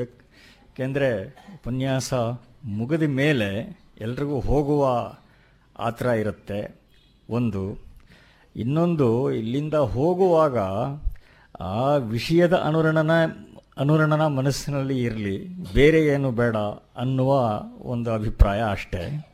ಏಕೆಂದರೆ 0.00 1.24
ಉಪನ್ಯಾಸ 1.54 2.14
ಮುಗಿದ 2.64 3.02
ಮೇಲೆ 3.02 3.80
ಎಲ್ರಿಗೂ 4.00 4.40
ಹೋಗುವ 4.40 5.12
ಆತರ 5.78 6.06
ಇರುತ್ತೆ. 6.06 6.80
ಒಂದು, 7.30 7.78
ಇನ್ನೊಂದು, 8.56 9.32
ಇಲ್ಲಿಂದ 9.32 9.74
ಹೋಗುವಾಗ 9.74 10.58
ಆ 11.60 11.96
ವಿಷಯದ 11.96 12.54
ಅನುರಣನ 12.54 13.10
ಅನುರಣನ 13.78 14.26
ಮನಸ್ಸಿನಲ್ಲಿ 14.26 15.02
ಇರಲಿ, 15.02 15.48
ಬೇರೆ 15.74 16.06
ಏನು 16.06 16.30
ಬೇಡ 16.30 16.56
ಅನ್ನುವ 16.96 17.62
ಒಂದು 17.82 18.12
ಅಭಿಪ್ರಾಯ 18.12 18.62
ಅಷ್ಟೇ. 18.70 19.32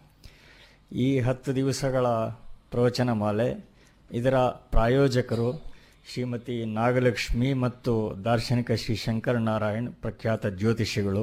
ಈ 0.92 1.20
ಹತ್ತು 1.20 1.54
ದಿವಸಗಳ 1.54 2.06
ಪ್ರವಚನ 2.70 3.12
ಮಾಲೆ 3.12 3.68
ಇದರ 4.12 4.36
ಪ್ರಾಯೋಜಕರು 4.36 5.71
ಶ್ರೀಮತಿ 6.10 6.64
ನಾಗಲಕ್ಷ್ಮಿ 6.64 7.54
ಮತ್ತು 7.54 7.92
ದಾರ್ಶನಿಕ 8.24 8.72
ಶ್ರೀ 8.72 8.94
ಶಂಕರನಾರಾಯಣ್ 8.94 9.92
ಪ್ರಖ್ಯಾತ 9.92 10.46
ಜ್ಯೋತಿಷಿಗಳು, 10.46 11.22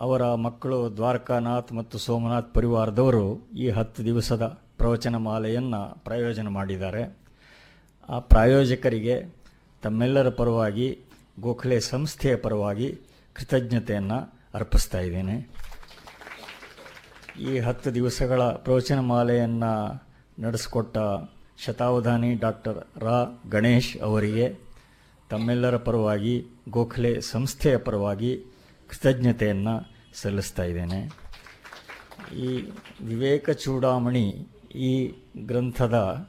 ಅವರ 0.00 0.34
ಮಕ್ಕಳು 0.34 0.96
ದ್ವಾರಕಾನಾಥ್ 0.96 1.72
ಮತ್ತು 1.72 1.98
ಸೋಮನಾಥ್ 1.98 2.54
ಪರಿವಾರದವರು 2.54 3.48
ಈ 3.56 3.70
ಹತ್ತು 3.70 4.04
ದಿವಸದ 4.04 4.44
ಪ್ರವಚನ 4.78 5.16
ಮಾಲೆಯನ್ನು 5.16 5.80
ಪ್ರಾಯೋಜನ 6.04 6.48
ಮಾಡಿದ್ದಾರೆ. 6.48 7.02
ಆ 8.08 8.18
ಪ್ರಾಯೋಜಕರಿಗೆ 8.18 9.16
ತಮ್ಮೆಲ್ಲರ 9.82 10.28
ಪರವಾಗಿ, 10.28 10.88
ಗೋಖಲೆ 11.40 11.80
ಸಂಸ್ಥೆಯ 11.80 12.36
ಪರವಾಗಿ 12.36 12.88
ಕೃತಜ್ಞತೆಯನ್ನು 13.34 14.18
ಅರ್ಪಿಸ್ತಾ 14.54 15.00
ಇದ್ದೇನೆ. 15.00 15.36
ಈ 17.40 17.58
ಹತ್ತು 17.58 17.94
ದಿವಸಗಳ 17.94 18.42
ಪ್ರವಚನ 18.42 19.00
ಮಾಲೆಯನ್ನು 19.00 19.72
ನಡೆಸಿಕೊಟ್ಟ 20.42 20.98
ಶತಾವಧಾನಿ 21.64 22.34
ಡಾಕ್ಟರ್ 22.34 22.98
ರಾ 22.98 23.42
ಗಣೇಶ್ 23.50 23.98
ಅವರಿಗೆ 23.98 24.58
ತಮ್ಮೆಲ್ಲರ 25.30 25.76
ಪರವಾಗಿ, 25.76 26.46
ಗೋಖಲೆ 26.68 27.20
ಸಂಸ್ಥೆಯ 27.20 27.76
ಪರವಾಗಿ 27.76 28.44
ಕೃತಜ್ಞತೆಯನ್ನು 28.88 29.90
ಸಲ್ಲಿಸ್ತಾ 30.14 30.62
ಇದ್ದೇನೆ. 30.62 31.00
ಈ 32.36 32.70
ವಿವೇಕ 33.04 33.50
ಚೂಡಾಮಣಿ 33.50 34.48
ಈ 34.74 35.12
ಗ್ರಂಥದ 35.38 36.28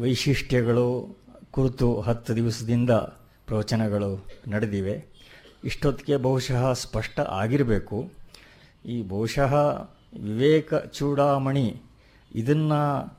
ವೈಶಿಷ್ಟ್ಯಗಳು 0.00 1.16
ಕುರಿತು 1.50 2.00
ಹತ್ತು 2.00 2.36
ದಿವಸದಿಂದ 2.36 2.90
ಪ್ರವಚನಗಳು 3.46 4.26
ನಡೆದಿವೆ. 4.48 5.04
ಇಷ್ಟೊತ್ತಿಗೆ 5.64 6.16
ಬಹುಶಃ 6.16 6.72
ಸ್ಪಷ್ಟ 6.72 7.20
ಆಗಿರಬೇಕು. 7.20 8.10
ಈ 8.86 9.02
ಬಹುಶಃ 9.02 9.54
ವಿವೇಕ 10.14 10.74
ಚೂಡಾಮಣಿ 10.74 11.82
ಇದನ್ನು 12.34 13.18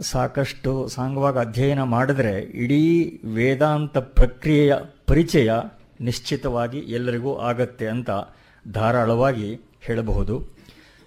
ಸಾಕಷ್ಟು 0.00 0.88
ಸಾಂಗವಾಗಿ 0.88 1.38
ಅಧ್ಯಯನ 1.38 1.82
ಮಾಡಿದ್ರೆ 1.82 2.40
ಇಡೀ 2.40 3.02
ವೇದಾಂತ 3.34 3.98
ಪ್ರಕ್ರಿಯೆಯ 3.98 4.74
ಪರಿಚಯ 5.06 5.52
ನಿಶ್ಚಿತವಾಗಿ 6.00 6.78
ಎಲ್ಲರಿಗೂ 6.78 7.36
ಆಗತ್ತೆ 7.36 7.86
ಅಂತ 7.86 8.10
ಧಾರಾಳವಾಗಿ 8.72 9.60
ಹೇಳಬಹುದು. 9.80 10.54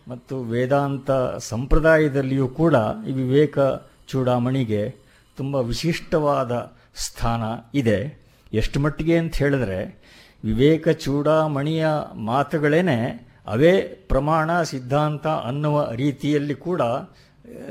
ಮತ್ತು 0.08 0.42
ವೇದಾಂತ 0.42 1.12
ಸಂಪ್ರದಾಯದಲ್ಲಿಯೂ 1.40 2.48
ಕೂಡ 2.48 2.76
ಈ 3.10 3.12
ವಿವೇಕ 3.12 3.60
ಚೂಡಾಮಣಿಗೆ 4.08 4.96
ತುಂಬ 5.38 5.56
ವಿಶಿಷ್ಟವಾದ 5.56 6.74
ಸ್ಥಾನ 6.96 7.42
ಇದೆ. 7.74 8.28
ಎಷ್ಟು 8.54 8.80
ಮಟ್ಟಿಗೆ 8.80 9.18
ಅಂತ 9.18 9.36
ಹೇಳಿದ್ರೆ 9.36 10.08
ವಿವೇಕ 10.44 10.90
ಚೂಡಾಮಣಿಯ 10.90 11.88
ಮಾತುಗಳೇನೆ 12.14 13.28
ಅವೇ 13.48 13.82
ಪ್ರಮಾಣ 13.82 14.62
ಸಿದ್ಧಾಂತ 14.62 15.28
ಅನ್ನುವ 15.28 15.92
ರೀತಿಯಲ್ಲಿ 15.92 16.56
ಕೂಡ 16.56 16.82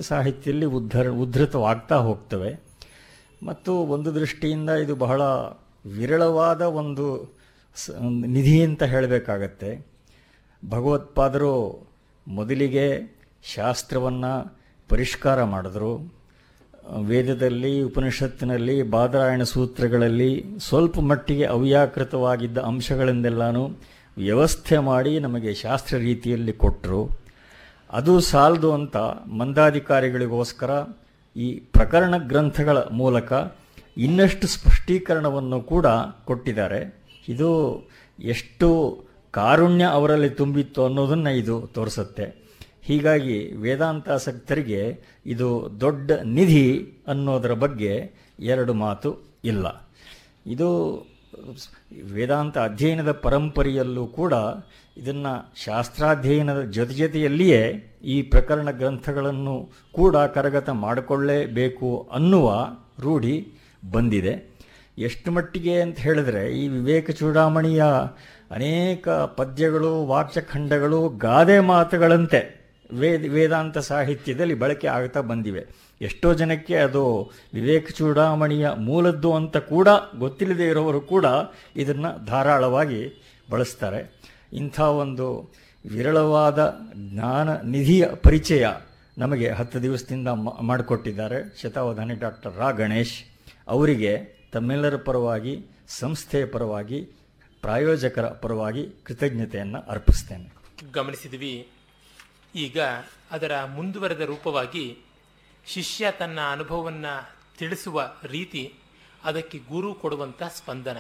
ಸಾಹಿತ್ಯದಲ್ಲಿ 0.00 0.66
ಉದ್ಧರ, 0.66 1.08
ಉದ್ಧೃತವಾಗ್ತಾ 1.08 1.94
ಹೋಗ್ತವೆ. 1.94 2.60
ಮತ್ತು 3.42 3.72
ಒಂದು 3.72 4.14
ದೃಷ್ಟಿಯಿಂದ 4.14 4.70
ಇದು 4.70 4.96
ಬಹಳ 4.96 5.22
ವಿರಳವಾದ 5.96 6.60
ಒಂದು 6.60 7.34
ನಿಧಿ 8.26 8.62
ಅಂತ 8.62 8.82
ಹೇಳಬೇಕಾಗತ್ತೆ. 8.82 9.86
ಭಗವತ್ಪಾದರು 10.68 11.86
ಮೊದಲಿಗೆ 12.28 13.16
ಶಾಸ್ತ್ರವನ್ನು 13.54 14.58
ಪರಿಷ್ಕಾರ 14.88 15.42
ಮಾಡಿದ್ರು. 15.44 16.14
ವೇದದಲ್ಲಿ, 16.98 17.82
ಉಪನಿಷತ್ತಿನಲ್ಲಿ, 17.82 18.82
ಬಾದರಾಯಣ 18.82 19.42
ಸೂತ್ರಗಳಲ್ಲಿ 19.42 20.44
ಸ್ವಲ್ಪ 20.58 21.00
ಮಟ್ಟಿಗೆ 21.00 21.44
ಅವ್ಯಾಕೃತವಾಗಿದ್ದ 21.44 22.58
ಅಂಶಗಳಿಂದೆಲ್ಲನೂ 22.58 23.68
ವ್ಯವಸ್ಥೆ 24.16 24.78
ಮಾಡಿ 24.78 25.20
ನಮಗೆ 25.20 25.54
ಶಾಸ್ತ್ರ 25.54 25.96
ರೀತಿಯಲ್ಲಿ 25.96 26.52
ಕೊಟ್ಟರು 26.52 27.25
ಅದು 27.90 28.20
ಸಾಲದು 28.20 28.72
ಅಂತ 28.72 28.96
ಮಂದಾಧಿಕಾರಿಗಳಿಗೋಸ್ಕರ 29.30 30.70
ಈ 31.36 31.54
ಪ್ರಕರಣ 31.54 32.16
ಗ್ರಂಥಗಳ 32.16 32.78
ಮೂಲಕ 32.78 33.32
ಇನ್ನಷ್ಟು 33.96 34.46
ಸ್ಪಷ್ಟೀಕರಣವನ್ನು 34.46 35.60
ಕೂಡ 35.60 35.86
ಕೊಟ್ಟಿದ್ದಾರೆ. 36.24 37.02
ಇದು 37.28 37.82
ಎಷ್ಟು 38.18 39.00
ಕಾರುಣ್ಯ 39.30 39.84
ಅವರಲ್ಲಿ 39.84 40.30
ತುಂಬಿತ್ತು 40.30 40.84
ಅನ್ನೋದನ್ನು 40.84 41.30
ಇದು 41.30 41.66
ತೋರಿಸುತ್ತೆ. 41.66 42.46
ಹೀಗಾಗಿ 42.82 43.52
ವೇದಾಂತಾಸಕ್ತರಿಗೆ 43.52 45.00
ಇದು 45.26 45.68
ದೊಡ್ಡ 45.80 46.10
ನಿಧಿ 46.12 46.92
ಅನ್ನೋದರ 47.08 47.52
ಬಗ್ಗೆ 47.52 48.12
ಎರಡು 48.40 48.74
ಮಾತು 48.74 49.16
ಇಲ್ಲ. 49.44 49.90
ಇದು 50.46 50.70
ವೇದಾಂತ 52.12 52.58
ಅಧ್ಯಯನದ 52.58 53.12
ಪರಂಪರೆಯಲ್ಲೂ 53.12 54.06
ಕೂಡ 54.06 54.32
ಇದನ್ನು 54.96 55.52
ಶಾಸ್ತ್ರಾಧ್ಯಯನದ 55.64 56.62
ಜೊತೆ 56.62 56.94
ಜೊತೆಯಲ್ಲಿಯೇ 56.94 57.92
ಈ 58.04 58.22
ಪ್ರಕರಣ 58.22 58.70
ಗ್ರಂಥಗಳನ್ನು 58.70 59.70
ಕೂಡ 59.92 60.16
ಕರಗತ 60.16 60.68
ಮಾಡಿಕೊಳ್ಳೇಬೇಕು 60.70 62.08
ಅನ್ನುವ 62.12 62.66
ರೂಢಿ 63.00 63.48
ಬಂದಿದೆ. 63.90 64.56
ಎಷ್ಟು 64.98 65.30
ಮಟ್ಟಿಗೆ 65.30 65.80
ಅಂತ 65.80 65.98
ಹೇಳಿದ್ರೆ 65.98 66.58
ಈ 66.58 66.68
ವಿವೇಕ 66.68 67.10
ಚೂಡಾಮಣಿಯ 67.10 67.84
ಅನೇಕ 68.50 69.08
ಪದ್ಯಗಳು 69.08 70.06
ವಾಕ್ಯಖಂಡಗಳು 70.06 71.08
ಗಾದೆ 71.08 71.60
ಮಾತುಗಳಂತೆ 71.60 72.66
ವೇದ, 72.92 73.32
ವೇದಾಂತ 73.32 73.78
ಸಾಹಿತ್ಯದಲ್ಲಿ 73.78 74.54
ಬಳಕೆ 74.54 74.86
ಆಗ್ತಾ 74.86 75.20
ಬಂದಿವೆ. 75.20 75.66
ಎಷ್ಟೋ 76.00 76.34
ಜನಕ್ಕೆ 76.34 76.76
ಅದು 76.76 77.32
ವಿವೇಕ 77.54 77.90
ಚೂಡಾಮಣಿಯ 77.90 78.70
ಮೂಲದ್ದು 78.76 79.34
ಅಂತ 79.34 79.56
ಕೂಡ 79.56 79.88
ಗೊತ್ತಿಲ್ಲದೆ 80.18 80.66
ಇರೋರು 80.66 81.00
ಕೂಡ 81.00 81.24
ಇದನ್ನು 81.76 82.24
ಧಾರಾಳವಾಗಿ 82.24 83.22
ಬಳಸ್ತಾರೆ. 83.50 84.20
ಇಂಥ 84.52 84.80
ಒಂದು 84.80 85.52
ವಿರಳವಾದ 85.90 86.74
ಜ್ಞಾನ 86.94 87.56
ನಿಧಿಯ 87.56 88.06
ಪರಿಚಯ 88.22 88.68
ನಮಗೆ 89.18 89.50
ಹತ್ತು 89.50 89.82
ದಿವಸದಿಂದ 89.82 90.28
ಮಾಡಿಕೊಟ್ಟಿದ್ದಾರೆ. 90.60 91.58
ಶತಾವಧಾನಿ 91.62 92.14
ಡಾಕ್ಟರ್ 92.14 92.56
ರಾ. 92.56 92.70
ಗಣೇಶ್ 92.70 93.24
ಅವರಿಗೆ 93.68 94.36
ತಮ್ಮೆಲ್ಲರ 94.52 94.96
ಪರವಾಗಿ, 94.96 95.66
ಸಂಸ್ಥೆಯ 95.88 96.46
ಪರವಾಗಿ, 96.46 97.08
ಪ್ರಾಯೋಜಕರ 97.60 98.26
ಪರವಾಗಿ 98.26 98.86
ಕೃತಜ್ಞತೆಯನ್ನು 99.04 99.80
ಅರ್ಪಿಸ್ತೇನೆ. 99.80 100.52
ಗಮನಿಸಿದ್ವಿ. 100.92 101.68
ಈಗ 102.54 102.80
ಅದರ 103.30 103.52
ಮುಂದುವರೆದ 103.74 104.20
ರೂಪವಾಗಿ 104.20 105.05
ಶಿಷ್ಯ 105.66 106.10
ತನ್ನ 106.10 106.40
ಅನುಭವವನ್ನು 106.52 107.36
ತಿಳಿಸುವ 107.58 108.10
ರೀತಿ 108.22 108.74
ಅದಕ್ಕೆ 109.24 109.58
ಗುರು 109.58 109.94
ಕೊಡುವಂಥ 109.94 110.42
ಸ್ಪಂದನ. 110.42 110.96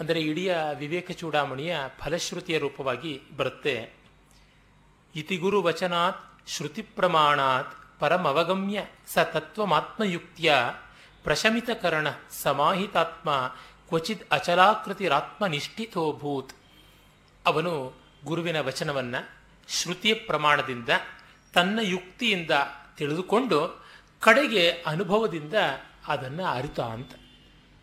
ಅಂದರೆ 0.00 0.20
ಇಡೀ 0.20 0.48
ವಿವೇಕ 0.74 1.10
ಚೂಡಾಮಣಿಯ 1.10 1.76
ಫಲಶ್ರುತಿಯ 2.04 2.58
ರೂಪವಾಗಿ 2.58 3.20
ಬರುತ್ತೆ. 3.36 3.96
ಇತಿಗುರು 5.14 5.62
ವಚನಾತ್ 5.62 6.48
ಶ್ರುತಿ 6.48 6.82
ಪ್ರಮಾಣಾತ್ 6.82 8.00
ಪರಮವಗಮ್ಯ 8.00 8.84
ಸ 9.06 9.18
ತತ್ವಮಾತ್ಮಯುಕ್ತಿಯ 9.18 10.54
ಪ್ರಶಮಿತಕರಣ 11.24 12.06
ಸಮಾಹಿತಾತ್ಮ 12.42 13.54
ಕ್ವಚಿತ್ 13.88 14.32
ಅಚಲಾಕೃತಿರಾತ್ಮ 14.32 15.46
ನಿಷ್ಠಿತೋಭೂತ್ 15.46 16.52
ಅವನು 17.46 17.92
ಗುರುವಿನ 18.24 18.60
ವಚನವನ್ನು 18.60 19.28
ಶ್ರುತಿಯ 19.68 20.14
ಪ್ರಮಾಣದಿಂದ 20.14 20.88
ತನ್ನ 21.54 21.78
ಯುಕ್ತಿಯಿಂದ 21.82 22.50
ತಿಳಿದುಕೊಂಡು 22.96 23.85
ಕಡೆಗೆ 24.20 24.70
ಅನುಭವದಿಂದ 24.70 25.54
ಅದನ್ನು 26.06 26.44
ಅರಿತ 26.44 26.80
ಅಂತ. 26.80 27.10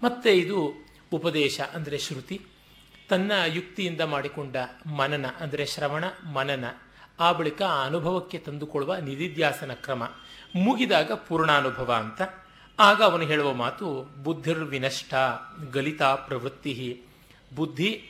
ಮತ್ತೆ 0.03 0.38
ಇದು 0.38 0.88
ಉಪದೇಶ 1.13 1.61
ಅಂದರೆ 1.73 1.97
ಶ್ರುತಿ. 1.97 2.41
ತನ್ನ 3.09 3.31
ಯುಕ್ತಿಯಿಂದ 3.45 4.01
ಮಾಡಿಕೊಂಡ 4.01 4.55
ಮನನ 4.95 5.25
ಅಂದರೆ 5.40 5.66
ಶ್ರವಣ, 5.66 6.03
ಮನನ. 6.34 6.66
ಆ 7.19 7.31
ಬಳಿಕ 7.31 7.61
ಆ 7.61 7.85
ಅನುಭವಕ್ಕೆ 7.85 8.37
ತಂದುಕೊಳ್ಳುವ 8.37 8.96
ನಿಧಿಧ್ಯಾಸನ 8.96 9.73
ಕ್ರಮ. 9.73 10.03
ಮುಗಿದಾಗ 10.55 11.11
ಪೂರ್ಣಾನುಭವ 11.11 11.93
ಅಂತ. 11.93 12.22
ಆಗ 12.79 13.03
ಅವನು 13.03 13.23
ಹೇಳುವ 13.23 13.53
ಮಾತು, 13.53 14.02
ಬುದ್ಧಿರ್ವಿನಷ್ಟ 14.23 15.13
ಗಲಿತಾ 15.72 16.16
ಪ್ರವೃತ್ತಿ. 16.16 17.02
ಬುದ್ಧಿ 17.55 18.09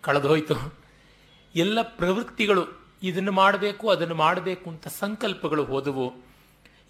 ಕಳೆದೋಯ್ತು. 0.00 0.74
ಎಲ್ಲ 1.54 1.82
ಪ್ರವೃತ್ತಿಗಳು 1.82 2.90
ಇದನ್ನು 3.02 3.32
ಮಾಡಬೇಕು, 3.32 3.88
ಅದನ್ನು 3.88 4.14
ಮಾಡಬೇಕು 4.14 4.70
ಅಂತ 4.70 4.86
ಸಂಕಲ್ಪಗಳು 4.88 5.64
ಹೋದವು. 5.64 6.31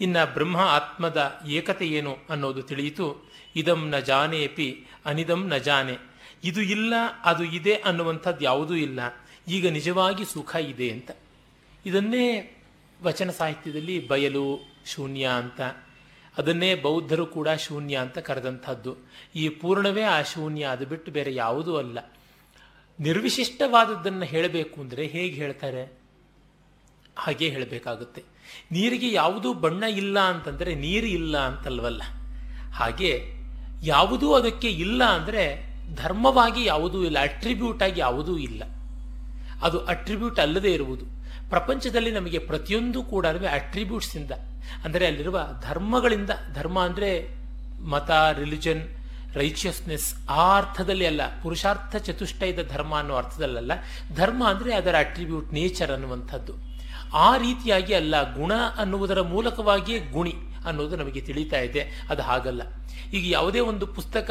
ಇನ್ನ 0.01 0.25
ಬ್ರಹ್ಮ 0.25 0.57
ಆತ್ಮದ 0.57 1.41
ಏಕತೆ 1.47 1.87
ಏನು 1.87 2.17
ಅನ್ನೋದು 2.31 2.63
ತಿಳಿಯಿತು. 2.63 3.31
ಇದಂ 3.57 3.89
ನ 3.89 3.99
ಜಾನೇಪಿ, 3.99 4.87
ಅನಿದಂ 5.05 5.49
ನ 5.49 5.57
ಜಾನೆ. 5.57 5.97
ಇದು 6.45 6.63
ಇಲ್ಲ, 6.63 6.95
ಅದು 7.25 7.45
ಇದೆ 7.45 7.75
ಅನ್ನುವಂಥದ್ದು 7.75 8.45
ಯಾವುದೂ 8.45 8.75
ಇಲ್ಲ. 8.75 9.01
ಈಗ 9.49 9.69
ನಿಜವಾಗಿ 9.69 10.25
ಸುಖ 10.25 10.57
ಇದೆ 10.57 10.91
ಅಂತ. 10.91 11.11
ಇದನ್ನೇ 11.87 12.57
ವಚನ 13.03 13.31
ಸಾಹಿತ್ಯದಲ್ಲಿ 13.31 14.09
ಬಯಲು 14.09 14.59
ಶೂನ್ಯ 14.87 15.27
ಅಂತ. 15.27 15.61
ಅದನ್ನೇ 16.39 16.75
ಬೌದ್ಧರು 16.75 17.27
ಕೂಡ 17.27 17.49
ಶೂನ್ಯ 17.49 17.97
ಅಂತ 17.97 18.19
ಕರೆದಂಥದ್ದು. 18.19 18.97
ಈ 19.35 19.49
ಪೂರ್ಣವೇ 19.49 20.03
ಆ 20.03 20.23
ಶೂನ್ಯ 20.23 20.65
ಅದು 20.65 20.87
ಬಿಟ್ಟು 20.87 21.13
ಬೇರೆ 21.13 21.35
ಯಾವುದೂ 21.35 21.77
ಅಲ್ಲ. 21.77 21.99
ನಿರ್ವಿಶಿಷ್ಟವಾದದ್ದನ್ನು 23.01 24.25
ಹೇಳಬೇಕು 24.25 24.81
ಅಂದರೆ 24.81 25.07
ಹೇಗೆ 25.07 25.35
ಹೇಳ್ತಾರೆ? 25.35 25.99
ಹಾಗೆ 27.17 27.49
ಹೇಳಬೇಕಾಗುತ್ತೆ. 27.49 28.32
ನೀರಿಗೆ 28.77 29.09
ಯಾವುದೂ 29.13 29.49
ಬಣ್ಣ 29.65 29.83
ಇಲ್ಲ 30.03 30.19
ಅಂತಂದರೆ 30.33 30.73
ನೀರು 30.85 31.09
ಇಲ್ಲ 31.19 31.37
ಅಂತಲ್ವಲ್ಲ? 31.51 32.03
ಹಾಗೆ 32.79 33.13
ಯಾವುದೂ 33.85 34.29
ಅದಕ್ಕೆ 34.35 34.71
ಇಲ್ಲ 34.85 35.03
ಅಂದರೆ 35.19 35.45
ಧರ್ಮವಾಗಿ 35.95 36.63
ಯಾವುದೂ 36.65 36.99
ಇಲ್ಲ 37.09 37.19
ಅಟ್ರಿಬ್ಯೂಟ್ 37.31 37.83
ಆಗಿ 37.87 38.01
ಯಾವುದೂ 38.01 38.35
ಇಲ್ಲ. 38.49 38.63
ಅದು 39.67 39.79
ಅಟ್ರಿಬ್ಯೂಟ್ 39.95 40.39
ಅಲ್ಲದೆ 40.45 40.71
ಇರುವುದು. 40.79 41.05
ಪ್ರಪಂಚದಲ್ಲಿ 41.51 42.11
ನಮಗೆ 42.11 42.39
ಪ್ರತಿಯೊಂದು 42.51 43.01
ಕೂಡ 43.13 43.27
ಅಟ್ರಿಬ್ಯೂಟ್ಸಿಂದ 43.59 44.33
ಅಂದರೆ 44.85 45.05
ಅಲ್ಲಿರುವ 45.07 45.39
ಧರ್ಮಗಳಿಂದ, 45.69 46.33
ಧರ್ಮ 46.55 46.79
ಅಂದರೆ 46.89 47.11
ಮತ 47.93 48.11
ರಿಲಿಜನ್ 48.41 48.83
ರೈಚಿಯಸ್ನೆಸ್ 49.41 50.09
ಆ 50.41 50.43
ಅರ್ಥದಲ್ಲಿ 50.57 51.07
ಅಲ್ಲ, 51.11 51.23
ಪುರುಷಾರ್ಥ 51.43 51.97
ಚತುಷ್ಟಯದ 52.07 52.63
ಧರ್ಮ 52.73 52.93
ಅನ್ನೋ 52.99 53.15
ಅರ್ಥದಲ್ಲಲ್ಲ. 53.15 53.73
ಧರ್ಮ 54.15 54.43
ಅಂದರೆ 54.49 54.73
ಅದರ 54.81 54.95
ಅಟ್ರಿಬ್ಯೂಟ್ 54.99 55.49
ನೇಚರ್ 55.59 55.93
ಅನ್ನುವಂಥದ್ದು. 55.97 56.55
ಆ 57.13 57.37
ರೀತಿಯಾಗಿ 57.37 57.95
ಅಲ್ಲ, 57.95 58.35
ಗುಣ 58.35 58.53
ಅನ್ನುವುದರ 58.77 59.21
ಮೂಲಕವಾಗಿಯೇ 59.21 59.99
ಗುಣಿ 59.99 60.35
ಅನ್ನೋದು 60.67 60.97
ನಮಗೆ 60.97 61.21
ತಿಳಿತಾ 61.21 61.59
ಇದೆ. 61.59 61.83
ಅದು 62.11 62.23
ಹಾಗಲ್ಲ. 62.23 62.63
ಈಗ 63.13 63.25
ಯಾವುದೇ 63.31 63.61
ಒಂದು 63.61 63.87
ಪುಸ್ತಕ 63.87 64.31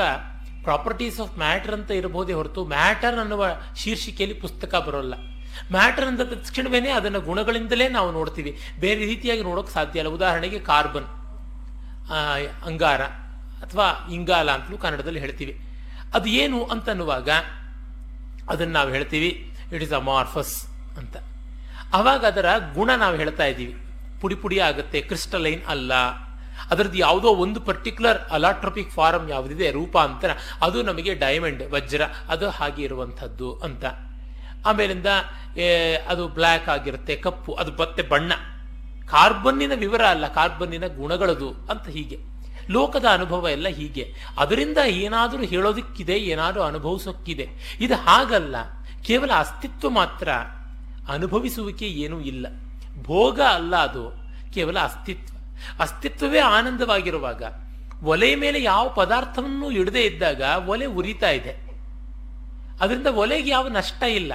ಪ್ರಾಪರ್ಟೀಸ್ 0.64 1.20
ಆಫ್ 1.20 1.38
ಮ್ಯಾಟರ್ 1.38 1.74
ಅಂತ 1.74 1.92
ಇರಬಹುದೇ 1.92 2.34
ಹೊರತು 2.34 2.66
ಮ್ಯಾಟರ್ 2.66 3.18
ಅನ್ನುವ 3.20 3.46
ಶೀರ್ಷಿಕೆಯಲ್ಲಿ 3.78 4.38
ಪುಸ್ತಕ 4.40 4.76
ಬರೋಲ್ಲ. 4.76 5.14
ಮ್ಯಾಟರ್ 5.72 6.06
ಅಂತ 6.06 6.22
ತಕ್ಷಣವೇನೆ 6.22 6.90
ಅದನ್ನು 6.90 7.22
ಗುಣಗಳಿಂದಲೇ 7.22 7.88
ನಾವು 7.88 8.12
ನೋಡ್ತೀವಿ. 8.12 8.58
ಬೇರೆ 8.80 9.06
ರೀತಿಯಾಗಿ 9.06 9.44
ನೋಡೋಕೆ 9.44 9.72
ಸಾಧ್ಯ 9.72 10.00
ಇಲ್ಲ. 10.00 10.12
ಉದಾಹರಣೆಗೆ 10.12 10.60
ಕಾರ್ಬನ್ 10.60 11.10
ಅಂಗಾರ 12.66 13.02
ಅಥವಾ 13.66 13.88
ಇಂಗಾಲ 14.14 14.52
ಅಂತಲೂ 14.52 14.78
ಕನ್ನಡದಲ್ಲಿ 14.78 15.20
ಹೇಳ್ತೀವಿ. 15.20 15.54
ಅದು 16.14 16.30
ಏನು 16.30 16.64
ಅಂತ 16.66 16.90
ಅನ್ನುವಾಗ 16.90 17.30
ಅದನ್ನು 18.50 18.74
ನಾವು 18.74 18.90
ಹೇಳ್ತೀವಿ, 18.90 19.30
ಇಟ್ 19.74 19.84
ಇಸ್ 19.84 19.94
ಅಮಾರ್ಫಸ್ 19.94 20.56
ಅಂತ. 20.98 21.18
ಅವಾಗ 21.94 22.26
ಅದರ 22.26 22.46
ಗುಣ 22.74 22.90
ನಾವು 22.96 23.16
ಹೇಳ್ತಾ 23.16 23.46
ಇದ್ದೀವಿ. 23.46 23.76
ಪುಡಿ 24.22 24.36
ಪುಡಿ 24.36 24.60
ಆಗುತ್ತೆ, 24.60 25.02
ಕ್ರಿಸ್ಟಲೈನ್ 25.02 25.66
ಅಲ್ಲ. 25.66 25.94
ಅದರದ್ದು 26.72 26.98
ಯಾವುದೋ 26.98 27.28
ಒಂದು 27.28 27.60
ಪರ್ಟಿಕ್ಯುಲರ್ 27.60 28.18
ಅಲಾಟ್ರೋಪಿಕ್ 28.18 28.92
ಫಾರಮ್ 28.92 29.30
ಯಾವುದಿದೆ, 29.30 29.72
ರೂಪಾಂತರ. 29.72 30.32
ಅದು 30.62 30.82
ನಮಗೆ 30.82 31.14
ಡೈಮಂಡ್ 31.14 31.72
ವಜ್ರ, 31.72 32.02
ಅದು 32.30 32.50
ಹಾಗೆ 32.50 32.84
ಇರುವಂಥದ್ದು 32.84 33.60
ಅಂತ. 33.60 33.86
ಆಮೇಲಿಂದ 34.66 35.06
ಅದು 36.08 36.28
ಬ್ಲ್ಯಾಕ್ 36.28 36.70
ಆಗಿರುತ್ತೆ, 36.70 37.16
ಕಪ್ಪು, 37.16 37.54
ಅದು 37.54 37.82
ಮತ್ತೆ 37.82 38.04
ಬಣ್ಣ. 38.04 38.34
ಕಾರ್ಬನ್ನಿನ 39.08 39.72
ವಿವರ 39.76 40.06
ಅಲ್ಲ, 40.06 40.28
ಕಾರ್ಬನ್ನಿನ 40.28 40.88
ಗುಣಗಳದು 40.88 41.50
ಅಂತ 41.50 41.90
ಹೀಗೆ. 41.90 42.18
ಲೋಕದ 42.70 43.06
ಅನುಭವ 43.06 43.48
ಎಲ್ಲ 43.50 43.68
ಹೀಗೆ. 43.68 44.14
ಅದರಿಂದ 44.38 44.78
ಏನಾದರೂ 44.88 45.44
ಹೇಳೋದಕ್ಕಿದೆ, 45.44 46.18
ಏನಾದರೂ 46.18 46.62
ಅನುಭವಿಸೋಕ್ಕಿದೆ. 46.62 47.78
ಇದು 47.80 47.96
ಹಾಗಲ್ಲ. 47.96 48.56
ಕೇವಲ 49.04 49.32
ಅಸ್ತಿತ್ವ 49.38 49.90
ಮಾತ್ರ. 49.90 50.30
ಅನುಭವಿಸುವಿಕೆ 51.10 51.86
ಏನೂ 51.86 52.22
ಇಲ್ಲ. 52.22 52.48
ಭೋಗ 53.02 53.42
ಅಲ್ಲ 53.42 53.76
ಅದು, 53.76 54.12
ಕೇವಲ 54.54 54.80
ಅಸ್ತಿತ್ವ. 54.80 55.36
ಅಸ್ತಿತ್ವವೇ 55.80 56.40
ಆನಂದವಾಗಿರುವಾಗ, 56.40 57.44
ಒಲೆ 58.04 58.36
ಮೇಲೆ 58.36 58.64
ಯಾವ 58.64 58.90
ಪದಾರ್ಥವನ್ನು 58.90 59.72
ಇಡದೇ 59.72 60.02
ಇದ್ದಾಗ 60.02 60.42
ಒಲೆ 60.68 60.86
ಉರಿತಾ 60.86 61.30
ಇದೆ. 61.30 61.72
ಅದರಿಂದ 62.82 63.08
ಒಲೆಗೆ 63.08 63.50
ಯಾವ 63.50 63.68
ನಷ್ಟ 63.68 64.04
ಇಲ್ಲ. 64.04 64.34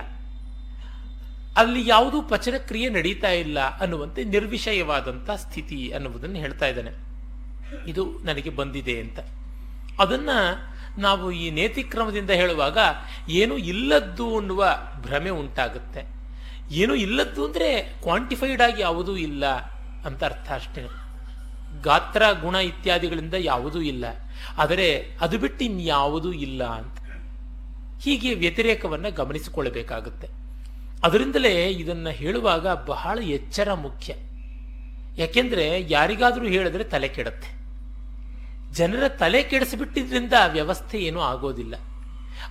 ಅಲ್ಲಿ 1.57 1.89
ಯಾವುದೂ 1.89 2.23
ಪಚನ 2.23 2.55
ಕ್ರಿಯೆ 2.57 2.89
ನಡೀತಾ 2.89 3.29
ಇಲ್ಲ 3.29 3.61
ಅನ್ನುವಂತೆ 3.61 4.25
ನಿರ್ವಿಷಯವಾದಂಥ 4.25 5.31
ಸ್ಥಿತಿ 5.31 5.91
ಅನ್ನುವುದನ್ನು 5.91 6.37
ಹೇಳ್ತಾ 6.37 6.67
ಇದ್ದಾನೆ. 6.67 6.91
ಇದು 7.91 8.19
ನನಗೆ 8.25 8.51
ಬಂದಿದೆ 8.51 9.01
ಅಂತ. 9.01 9.19
ಅದನ್ನ 10.01 10.29
ನಾವು 10.99 11.31
ಈ 11.31 11.51
ನೇತಿಕ್ರಮದಿಂದ 11.51 12.31
ಹೇಳುವಾಗ, 12.31 12.79
ಏನು 13.29 13.57
ಇಲ್ಲದ್ದು 13.57 14.39
ಅನ್ನುವ 14.39 14.69
ಭ್ರಮೆ 15.01 15.31
ಉಂಟಾಗುತ್ತೆ. 15.31 16.16
ಏನು 16.71 16.95
ಇಲ್ಲದ್ದು 16.95 17.47
ಅಂದರೆ 17.47 17.83
ಕ್ವಾಂಟಿಫೈಡ್ 17.83 18.63
ಆಗಿ 18.63 18.83
ಯಾವುದೂ 18.83 19.17
ಇಲ್ಲ 19.17 19.47
ಅಂತ 20.05 20.25
ಅರ್ಥ 20.25 20.53
ಅಷ್ಟೇ. 20.53 20.87
ಗಾತ್ರ, 21.83 22.23
ಗುಣ 22.41 22.55
ಇತ್ಯಾದಿಗಳಿಂದ 22.55 23.35
ಯಾವುದೂ 23.39 23.81
ಇಲ್ಲ. 23.81 24.05
ಆದರೆ 24.59 25.17
ಅದು 25.21 25.39
ಬಿಟ್ಟು 25.39 25.65
ಇನ್ಯಾವುದೂ 25.65 26.33
ಇಲ್ಲ 26.33 26.65
ಅಂತ. 26.65 26.99
ಹೀಗೆ 28.03 28.35
ವ್ಯತಿರೇಕವನ್ನು 28.35 29.15
ಗಮನಿಸಿಕೊಳ್ಳಬೇಕಾಗುತ್ತೆ. 29.15 30.29
ಅದರಿಂದಲೇ 31.05 31.71
ಇದನ್ನು 31.71 32.11
ಹೇಳುವಾಗ 32.11 32.69
ಬಹಳ 32.69 33.19
ಎಚ್ಚರ 33.19 33.73
ಮುಖ್ಯ. 33.73 34.15
ಯಾಕೆಂದರೆ 35.17 35.87
ಯಾರಿಗಾದರೂ 35.89 36.45
ಹೇಳಿದ್ರೆ 36.45 36.85
ತಲೆ 36.85 37.09
ಕೆಡತ್ತೆ. 37.09 37.57
ಜನರ 38.73 39.09
ತಲೆ 39.09 39.43
ಕೆಡಿಸಿಬಿಟ್ಟಿದ್ರಿಂದ 39.43 40.33
ವ್ಯವಸ್ಥೆ 40.49 40.99
ಏನೂ 40.99 41.21
ಆಗೋದಿಲ್ಲ. 41.21 41.75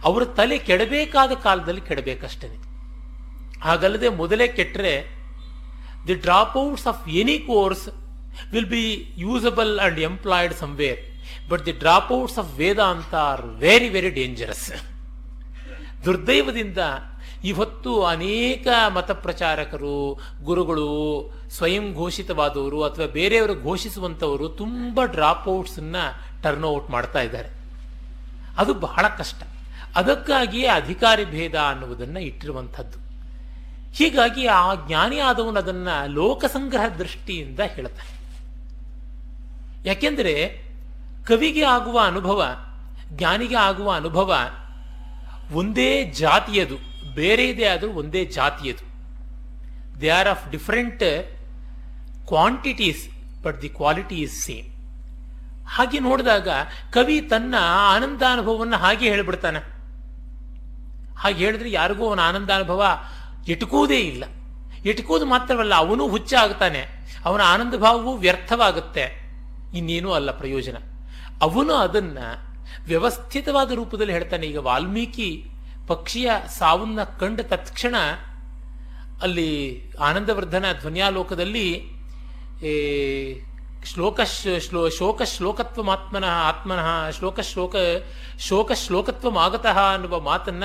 ಅವರ 0.04 0.26
ತಲೆ 0.26 0.58
ಕೆಡಬೇಕಾದ 0.58 1.32
ಕಾಲದಲ್ಲಿ 1.32 1.82
ಕೆಡಬೇಕಷ್ಟೇ. 1.82 2.65
ಹಾಗಲ್ಲದೆ 3.62 4.10
ಮೊದಲೇ 4.10 4.48
ಕೆಟ್ಟರೆ 4.48 5.06
the 6.08 6.14
dropouts 6.58 6.88
of 6.88 7.10
any 7.10 7.40
course 7.40 7.90
will 8.52 8.66
be 8.66 9.14
usable 9.18 9.80
and 9.80 10.00
employed 10.00 10.54
somewhere 10.54 11.00
but 11.50 11.66
the 11.66 11.72
dropouts 12.12 12.40
of 12.40 12.58
Vedanta 12.58 13.16
are 13.16 13.42
very 13.42 13.90
very 13.90 14.10
dangerous 14.10 14.72
ದುರ್ದೈವದಿಂದ 16.06 16.78
ಇವತ್ತು 17.44 18.04
ಅನೇಕ 18.04 18.68
ಮತ 18.88 19.12
ಪ್ರಚಾರಕರು 19.12 20.20
ಗುರುಗಳು, 20.44 21.32
ಸ್ವಯಂ 21.50 21.94
ಘೋಷಿತವಾದವರು 21.94 22.84
ಅಥವಾ 22.84 23.06
ಬೇರೆಯವರು 23.06 23.64
ಘೋಷಿಸುವಂಥವರು 23.64 24.50
ತುಂಬ 24.50 25.06
ಡ್ರಾಪ್ 25.06 25.48
ಔಟ್ಸನ್ನ 25.48 25.96
ಟರ್ನ್ 26.44 26.66
ಔಟ್ 26.66 26.90
ಮಾಡ್ತಾ 26.90 27.22
ಇದ್ದಾರೆ. 27.22 27.50
ಅದು 28.58 28.74
ಬಹಳ 28.74 29.08
ಕಷ್ಟ. 29.08 29.44
ಅದಕ್ಕಾಗಿಯೇ 29.96 30.68
ಅಧಿಕಾರಿ 30.68 31.26
ಭೇದ 31.26 31.56
ಅನ್ನುವುದನ್ನು 31.56 32.20
ಇಟ್ಟಿರುವಂಥದ್ದು. 32.20 33.05
ಹೀಗಾಗಿ 33.96 34.48
ಆ 34.48 34.76
ಜ್ಞಾನಿ 34.88 35.18
ಆದವನು 35.20 35.60
ಅದನ್ನು 35.60 36.08
ಲೋಕಸಂಗ್ರಹ 36.08 36.88
ದೃಷ್ಟಿಯಿಂದ 36.88 37.60
ಹೇಳ್ತಾನೆ. 37.60 38.14
ಯಾಕೆಂದರೆ 39.88 40.64
ಕವಿಗೆ 41.28 41.64
ಆಗುವ 41.64 42.00
ಅನುಭವ, 42.00 42.44
ಜ್ಞಾನಿಗೆ 43.10 43.56
ಆಗುವ 43.56 43.92
ಅನುಭವ 43.92 44.36
ಒಂದೇ 45.52 46.04
ಜಾತಿಯದು, 46.04 46.78
ಬೇರೆ 47.16 47.50
ಇದೆ 47.50 47.66
ಆದರೂ 47.66 47.90
ಒಂದೇ 47.90 48.26
ಜಾತಿಯದು. 48.26 48.96
They 50.02 50.10
are 50.10 50.28
of 50.28 50.52
different 50.52 51.04
quantities 52.28 53.04
but 53.44 53.62
the 53.62 53.70
quality 53.70 54.16
is 54.16 54.42
same 54.42 54.70
ಹಾಗೆ 55.68 56.00
ನೋಡಿದಾಗ 56.00 56.50
ಕವಿ 56.92 57.22
ತನ್ನ 57.22 57.56
ಆನಂದಾನುಭವವನ್ನು 57.96 58.78
ಹಾಗೆ 58.78 59.10
ಹೇಳಿಬಿಡ್ತಾನೆ. 59.10 59.60
ಹಾಗೆ 61.18 61.46
ಹೇಳಿದ್ರೆ 61.46 61.72
ಯಾರಿಗೂ 61.72 62.08
ಅವನ 62.08 62.20
ಆನಂದಾನುಭವ 62.20 62.86
ಇಟ್ಕೋದೇ 63.48 64.00
ಇಲ್ಲ. 64.12 64.24
ಇಟ್ಕೋದು 64.86 65.26
ಮಾತ್ರವಲ್ಲ, 65.26 65.74
ಅವನು 65.76 66.04
ಹುಚ್ಚ 66.08 66.34
ಆಗ್ತಾನೆ 66.34 66.82
ಅವನ 67.26 67.42
ಆನಂದ 67.46 67.76
ಭಾವವು 67.76 68.12
ವ್ಯರ್ಥವಾಗುತ್ತೆ. 68.18 69.06
ಇನ್ನೇನೂ 69.78 70.10
ಅಲ್ಲ 70.12 70.32
ಪ್ರಯೋಜನ. 70.32 70.78
ಅವನು 71.42 71.74
ಅದನ್ನ 71.76 72.20
ವ್ಯವಸ್ಥಿತವಾದ 72.86 73.72
ರೂಪದಲ್ಲಿ 73.72 74.14
ಹೇಳ್ತಾನೆ, 74.14 74.46
ಈಗ 74.48 74.58
ವಾಲ್ಮೀಕಿ 74.58 75.30
ಪಕ್ಷಿಯ 75.88 76.30
ಸಾವನ್ನ 76.60 77.02
ಕಂಡ 77.20 77.40
ತತ್ಕ್ಷಣ 77.42 77.96
ಅಲ್ಲಿ 79.22 79.50
ಆನಂದವರ್ಧನ 80.00 80.66
ಧ್ವನಿಯಾಲೋಕದಲ್ಲಿ 80.82 81.68
ಶ್ಲೋಕ 83.86 84.20
ಶ್ಲೋ, 84.60 84.82
ಶೋಕ 84.90 85.22
ಶ್ಲೋಕತ್ವಮಾತ್ಮನಃ 85.24 86.36
ಆತ್ಮನಃ, 86.50 86.88
ಶ್ಲೋಕ 87.10 87.40
ಶ್ಲೋಕ, 87.40 87.76
ಶೋಕ 88.40 88.72
ಶ್ಲೋಕತ್ವಮಾಗತಃ 88.74 89.78
ಅನ್ನುವ 89.94 90.20
ಮಾತನ್ನ 90.20 90.64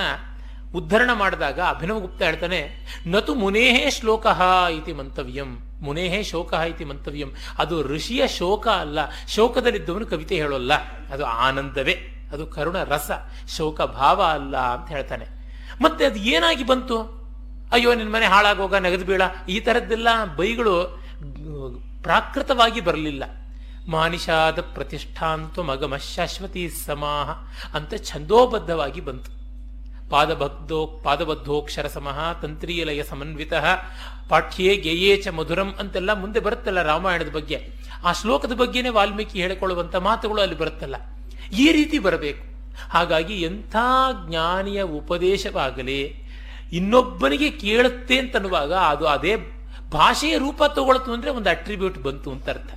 ಉದ್ಧರಣ 0.75 1.11
ಮಾಡಿದಾಗ 1.13 1.61
ಅಭಿನವಗುಪ್ತ 1.61 2.23
ಹೇಳ್ತಾನೆ, 2.23 2.87
ನತು 3.07 3.35
ಮುನೇಹೇ 3.35 3.91
ಶ್ಲೋಕಃ 3.91 4.69
ಇತಿ 4.69 4.93
ಮಂತವ್ಯಂ, 4.93 5.59
ಮುನೇಹೇ 5.83 6.23
ಶೋಕ 6.23 6.53
ಇತಿ 6.53 6.85
ಮಂತವ್ಯಂ. 6.85 7.31
ಅದು 7.59 7.83
ಋಷಿಯ 7.83 8.29
ಶೋಕ 8.29 8.69
ಅಲ್ಲ, 8.69 8.99
ಶೋಕದಲ್ಲಿದ್ದವನು 9.29 10.07
ಕವಿತೆ 10.07 10.37
ಹೇಳೋಲ್ಲ. 10.37 10.73
ಅದು 11.13 11.27
ಆನಂದವೇ, 11.27 12.27
ಅದು 12.33 12.47
ಕರುಣ 12.47 12.83
ರಸ 12.83 13.11
ಶೋಕ 13.57 13.81
ಭಾವ 13.81 14.23
ಅಲ್ಲ 14.23 14.57
ಅಂತ 14.57 14.89
ಹೇಳ್ತಾನೆ. 14.89 15.27
ಮತ್ತೆ 15.81 16.05
ಅದು 16.05 16.19
ಏನಾಗಿ 16.19 16.65
ಬಂತು? 16.65 16.99
ಅಯ್ಯೋ, 17.73 17.95
ನಿನ್ನ 17.95 18.13
ಮನೆ 18.13 18.27
ಹಾಳಾಗೋಗ, 18.27 18.75
ನಗದು 18.75 19.05
ಬೀಳ, 19.05 19.23
ಈ 19.49 19.61
ಥರದ್ದೆಲ್ಲ 19.61 20.09
ಬೈಗಳು 20.37 20.77
ಪ್ರಾಕೃತವಾಗಿ 22.03 22.81
ಬರಲಿಲ್ಲ. 22.81 23.25
ಮಾನಿಷಾದ 23.89 24.61
ಪ್ರತಿಷ್ಠಾಂತು 24.61 25.63
ಮಗಮ 25.63 25.97
ಶಾಶ್ವತಿ 25.97 26.69
ಸಮಾಹ 26.69 27.31
ಅಂತ 27.77 27.95
ಛಂದೋಬದ್ಧವಾಗಿ 27.95 29.01
ಬಂತು. 29.01 29.40
ಪಾದಬದ್ಧೋ 30.11 31.01
ಪಾದಬದ್ಧೋಕ್ಷರ 31.05 31.87
ಸಮಃ 31.87 32.41
ತಂತ್ರೀಲಯ 32.41 33.03
ಸಮನ್ವಿತ 33.03 33.53
ಪಾಠ್ಯೇ 34.29 34.77
ಗೆಯೇ 34.77 35.17
ಚ 35.17 35.29
ಮಧುರಂ 35.29 35.75
ಅಂತೆಲ್ಲ 35.79 36.13
ಮುಂದೆ 36.13 36.41
ಬರುತ್ತಲ್ಲ 36.41 36.83
ರಾಮಾಯಣದ 36.83 37.29
ಬಗ್ಗೆ. 37.29 37.73
ಆ 38.05 38.13
ಶ್ಲೋಕದ 38.13 38.53
ಬಗ್ಗೆನೇ 38.53 38.89
ವಾಲ್ಮೀಕಿ 38.89 39.41
ಹೇಳಿಕೊಳ್ಳುವಂತ 39.41 39.97
ಮಾತುಗಳು 39.97 40.43
ಅಲ್ಲಿ 40.43 40.59
ಬರುತ್ತಲ್ಲ. 40.59 40.97
ಈ 41.59 41.73
ರೀತಿ 41.73 41.99
ಬರಬೇಕು. 41.99 42.51
ಹಾಗಾಗಿ 42.91 43.43
ಎಂಥ 43.43 43.77
ಜ್ಞಾನಿಯ 44.29 44.83
ಉಪದೇಶವಾಗಲಿ, 44.83 46.15
ಇನ್ನೊಬ್ಬನಿಗೆ 46.73 47.51
ಕೇಳುತ್ತೆ 47.51 48.19
ಅಂತನ್ನುವಾಗ 48.19 48.75
ಅದು 48.75 49.07
ಅದೇ 49.07 49.37
ಭಾಷೆಯ 49.93 50.39
ರೂಪ 50.39 50.65
ತಗೊಳ್ತು 50.65 51.13
ಅಂದ್ರೆ 51.13 51.31
ಒಂದು 51.31 51.51
ಅಟ್ರಿಬ್ಯೂಟ್ 51.51 52.03
ಬಂತು 52.03 52.31
ಅಂತ 52.31 52.49
ಅರ್ಥ. 52.49 52.75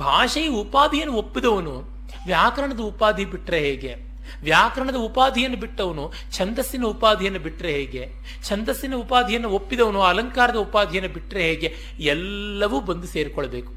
ಭಾಷೆಯ 0.00 0.48
ಉಪಾಧಿಯನ್ನು 0.48 1.14
ಒಪ್ಪಿದವನು, 1.14 1.82
ವ್ಯಾಕರಣದ 2.26 2.80
ಉಪಾಧಿ 2.80 3.24
ಬಿಟ್ರೆ 3.24 3.58
ಹೇಗೆ? 3.58 4.07
ವ್ಯಾಕರಣದ 4.42 4.94
ಉಪಾಧಿಯನ್ನು 4.94 5.58
ಬಿಟ್ಟವನು 5.58 6.12
ಛಂದಸ್ಸಿನ 6.32 6.84
ಉಪಾಧಿಯನ್ನು 6.84 7.40
ಬಿಟ್ಟರೆ 7.40 7.72
ಹೇಗೆ? 7.72 8.08
ಛಂದಸ್ಸಿನ 8.44 8.94
ಉಪಾಧಿಯನ್ನು 8.94 9.50
ಒಪ್ಪಿದವನು 9.50 10.00
ಅಲಂಕಾರದ 10.02 10.56
ಉಪಾಧಿಯನ್ನು 10.56 11.12
ಬಿಟ್ಟರೆ 11.12 11.42
ಹೇಗೆ? 11.42 11.74
ಎಲ್ಲವೂ 11.98 12.80
ಬಂದು 12.80 13.06
ಸೇರಿಕೊಳ್ಬೇಕು 13.06 13.72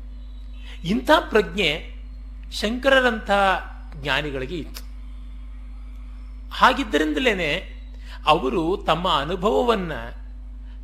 ಇಂಥ 0.84 1.12
ಪ್ರಜ್ಞೆ 1.29 2.01
ಶಂಕರರಂಥ 2.51 3.31
ಜ್ಞಾನಿಗಳಿಗೆ 4.01 4.58
ಇತ್ತು. 4.58 4.84
ಹಾಗಿದ್ದರಿಂದಲೇ 6.51 7.77
ಅವರು 8.25 8.84
ತಮ್ಮ 8.88 9.08
ಅನುಭವವನ್ನ 9.08 9.91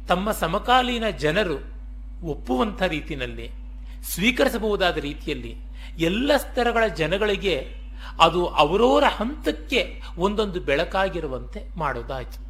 ತಮ್ಮ 0.08 0.32
ಸಮಕಾಲೀನ 0.32 1.10
ಜನರು 1.10 1.58
ಒಪ್ಪುವಂಥ 2.28 2.82
ರೀತಿಯಲ್ಲಿ, 2.82 3.50
ಸ್ವೀಕರಿಸಬಹುದಾದ 4.04 4.98
ರೀತಿಯಲ್ಲಿ 4.98 5.56
ಎಲ್ಲ 5.98 6.38
ಸ್ತರಗಳ 6.38 6.88
ಜನಗಳಿಗೆ 6.88 7.56
ಅದು 8.22 8.48
ಅವರವರ 8.48 9.04
ಹಂತಕ್ಕೆ 9.04 10.02
ಒಂದೊಂದು 10.18 10.60
ಬೆಳಕಾಗಿರುವಂತೆ 10.60 11.80
ಮಾಡೋದಾಯ್ತು. 11.80 12.48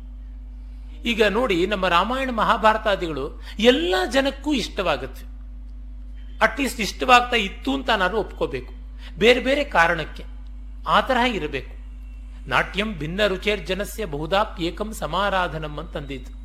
ಈಗ 1.03 1.23
ನೋಡಿ 1.23 1.67
ನಮ್ಮ 1.67 1.87
ರಾಮಾಯಣ 1.87 2.29
ಮಹಾಭಾರತಾದಿಗಳು 2.29 3.41
ಎಲ್ಲ 3.59 3.95
ಜನಕ್ಕೂ 4.11 4.53
ಇಷ್ಟವಾಗುತ್ತೆ. 4.53 5.25
ಅಟ್ಲೀಸ್ಟ್ 6.41 6.81
ಇಷ್ಟವಾಗ್ತಾ 6.81 7.35
ಇತ್ತು 7.35 7.73
ಅಂತ 7.73 7.89
ನಾನು 7.89 8.17
ಒಪ್ಕೋಬೇಕು. 8.17 8.73
ಬೇರೆ 9.17 9.39
ಬೇರೆ 9.39 9.63
ಕಾರಣಕ್ಕೆ 9.63 10.23
ಆ 10.87 11.01
ತರಹ 11.01 11.35
ಇರಬೇಕು. 11.35 11.77
ನಾಟ್ಯಂ 12.49 12.93
ಭಿನ್ನ 12.93 13.21
ರುಚೇರ್ 13.27 13.67
ಜನಸ್ಯ 13.67 14.05
ಬಹುಧಾಪ್ಯೇಕಂ 14.05 14.93
ಸಮಾರಾಧನಂ 14.93 15.77
ಅಂತಂದಿತ್ತು 15.77 16.37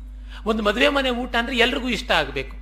ಒಂದು 0.49 0.63
ಮದುವೆ 0.63 0.89
ಮನೆ 0.89 1.09
ಊಟ 1.09 1.35
ಅಂದ್ರೆ 1.35 1.57
ಎಲ್ರಿಗೂ 1.57 1.89
ಇಷ್ಟ 1.89 2.11
ಆಗಬೇಕು. 2.11 2.57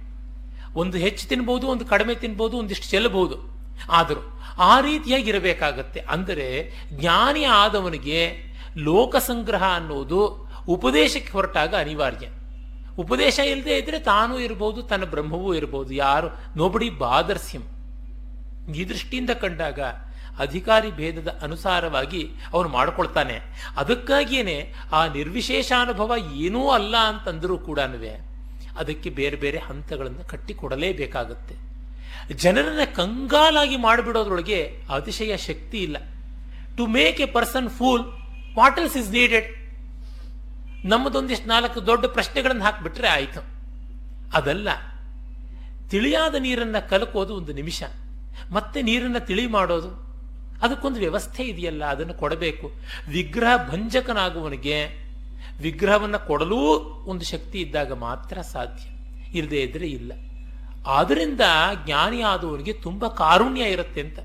ಒಂದು 0.80 0.98
ಹೆಚ್ಚು 0.98 1.28
ತಿನ್ಬಹುದು 1.28 1.68
ಒಂದು 1.68 1.86
ಕಡಿಮೆ 1.86 2.16
ತಿನ್ಬಹುದು 2.16 2.58
ಒಂದಿಷ್ಟು 2.58 2.88
ಚೆಲ್ಲಬಹುದು. 2.90 3.38
ಆದರೂ 3.92 4.41
ಆ 4.58 4.80
ರೀತಿಯಾಗಿ 4.80 5.30
ಇರಬೇಕಾಗತ್ತೆ 5.30 6.00
ಅಂದರೆ 6.00 6.72
ಜ್ಞಾನಿ 6.92 7.44
ಆದವನಿಗೆ 7.44 8.38
ಲೋಕ 8.78 9.16
ಸಂಗ್ರಹ 9.16 9.64
ಅನ್ನೋದು 9.76 10.52
ಉಪದೇಶಕ್ಕೆ 10.68 11.32
ಹೊರಟಾಗ 11.32 11.76
ಅನಿವಾರ್ಯ. 11.76 12.28
ಉಪದೇಶ 12.98 13.40
ಇಲ್ಲದೆ 13.40 13.78
ಇದ್ರೆ 13.78 14.00
ತಾನೂ 14.00 14.40
ಇರಬಹುದು 14.40 14.84
ತನ್ನ 14.84 15.06
ಬ್ರಹ್ಮವೂ 15.06 15.54
ಇರಬಹುದು 15.54 15.94
ಯಾರು 15.94 16.58
ನೋಬಡಿ 16.58 16.90
ಬಾದರ್ಸ್ಯಂ. 16.90 17.62
ಈ 18.74 18.90
ದೃಷ್ಟಿಯಿಂದ 18.90 19.30
ಕಂಡಾಗ 19.30 19.80
ಅಧಿಕಾರಿ 20.40 20.92
ಭೇದದ 20.92 21.40
ಅನುಸಾರವಾಗಿ 21.42 22.30
ಅವನು 22.54 22.70
ಮಾಡಿಕೊಳ್ತಾನೆ. 22.70 23.40
ಅದಕ್ಕಾಗಿಯೇ 23.78 24.74
ಆ 24.92 25.08
ನಿರ್ವಿಶೇಷಾನುಭವ 25.08 26.14
ಏನೂ 26.34 26.70
ಅಲ್ಲ 26.70 26.98
ಅಂತಂದರೂ 26.98 27.58
ಕೂಡ 27.58 27.80
ಅದಕ್ಕೆ 28.80 29.10
ಬೇರೆ 29.10 29.36
ಬೇರೆ 29.36 29.58
ಹಂತಗಳನ್ನು 29.58 30.30
ಕಟ್ಟಿಕೊಡಲೇಬೇಕಾಗುತ್ತೆ. 30.30 31.71
ಜನರನ್ನ 32.34 32.84
ಕಂಗಾಲಾಗಿ 32.96 33.78
ಮಾಡಿಬಿಡೋದ್ರೊಳಗೆ 33.78 34.82
ಅತಿಶಯ 34.90 35.38
ಶಕ್ತಿ 35.38 35.78
ಇಲ್ಲ. 35.78 35.98
To 36.78 36.88
make 36.88 37.22
a 37.22 37.26
person 37.26 37.70
fool 37.70 38.04
what else 38.56 38.98
is 38.98 39.12
needed 39.12 39.46
ನಮ್ಮದೊಂದಿಷ್ಟು 40.86 41.48
ನಾಲ್ಕು 41.48 41.86
ದೊಡ್ಡ 41.86 42.06
ಪ್ರಶ್ನೆಗಳನ್ನು 42.06 42.64
ಹಾಕಿಬಿಟ್ರೆ 42.64 43.08
ಆಯಿತು. 43.08 43.42
ಅದಲ್ಲ, 44.34 44.70
ತಿಳಿಯಾದ 45.90 46.36
ನೀರನ್ನ 46.36 46.80
ಕಲಕೋದು 46.80 47.36
ಒಂದು 47.36 47.54
ನಿಮಿಷ. 47.54 47.84
ಮತ್ತೆ 48.52 48.82
ನೀರನ್ನ 48.82 49.18
ತಿಳಿ 49.18 49.48
ಮಾಡೋದು, 49.48 49.92
ಅದಕ್ಕೊಂದು 50.62 51.00
ವ್ಯವಸ್ಥೆ 51.00 51.44
ಇದೆಯಲ್ಲ, 51.44 51.86
ಅದನ್ನು 51.86 52.14
ಕೊಡಬೇಕು. 52.14 52.72
ವಿಗ್ರಹ 53.10 53.72
ಭಂಜಕನಾಗುವವನಿಗೆ 53.72 55.02
ವಿಗ್ರಹವನ್ನು 55.62 56.28
ಕೊಡಲೂ 56.28 56.58
ಒಂದು 57.08 57.26
ಶಕ್ತಿ 57.26 57.58
ಇದ್ದಾಗ 57.60 57.94
ಮಾತ್ರ 57.94 58.42
ಸಾಧ್ಯ. 58.42 58.84
ಇಲ್ಲದೆ 59.38 59.62
ಇದ್ರೆ 59.62 59.88
ಇಲ್ಲ. 59.88 60.12
ಆದ್ದರಿಂದ 60.98 61.44
ಜ್ಞಾನಿ 61.86 62.20
ಆದವರಿಗೆ 62.32 62.74
ತುಂಬ 62.86 63.08
ಕಾರುಣ್ಯ 63.22 63.74
ಇರುತ್ತೆ 63.76 64.02
ಅಂತ. 64.06 64.20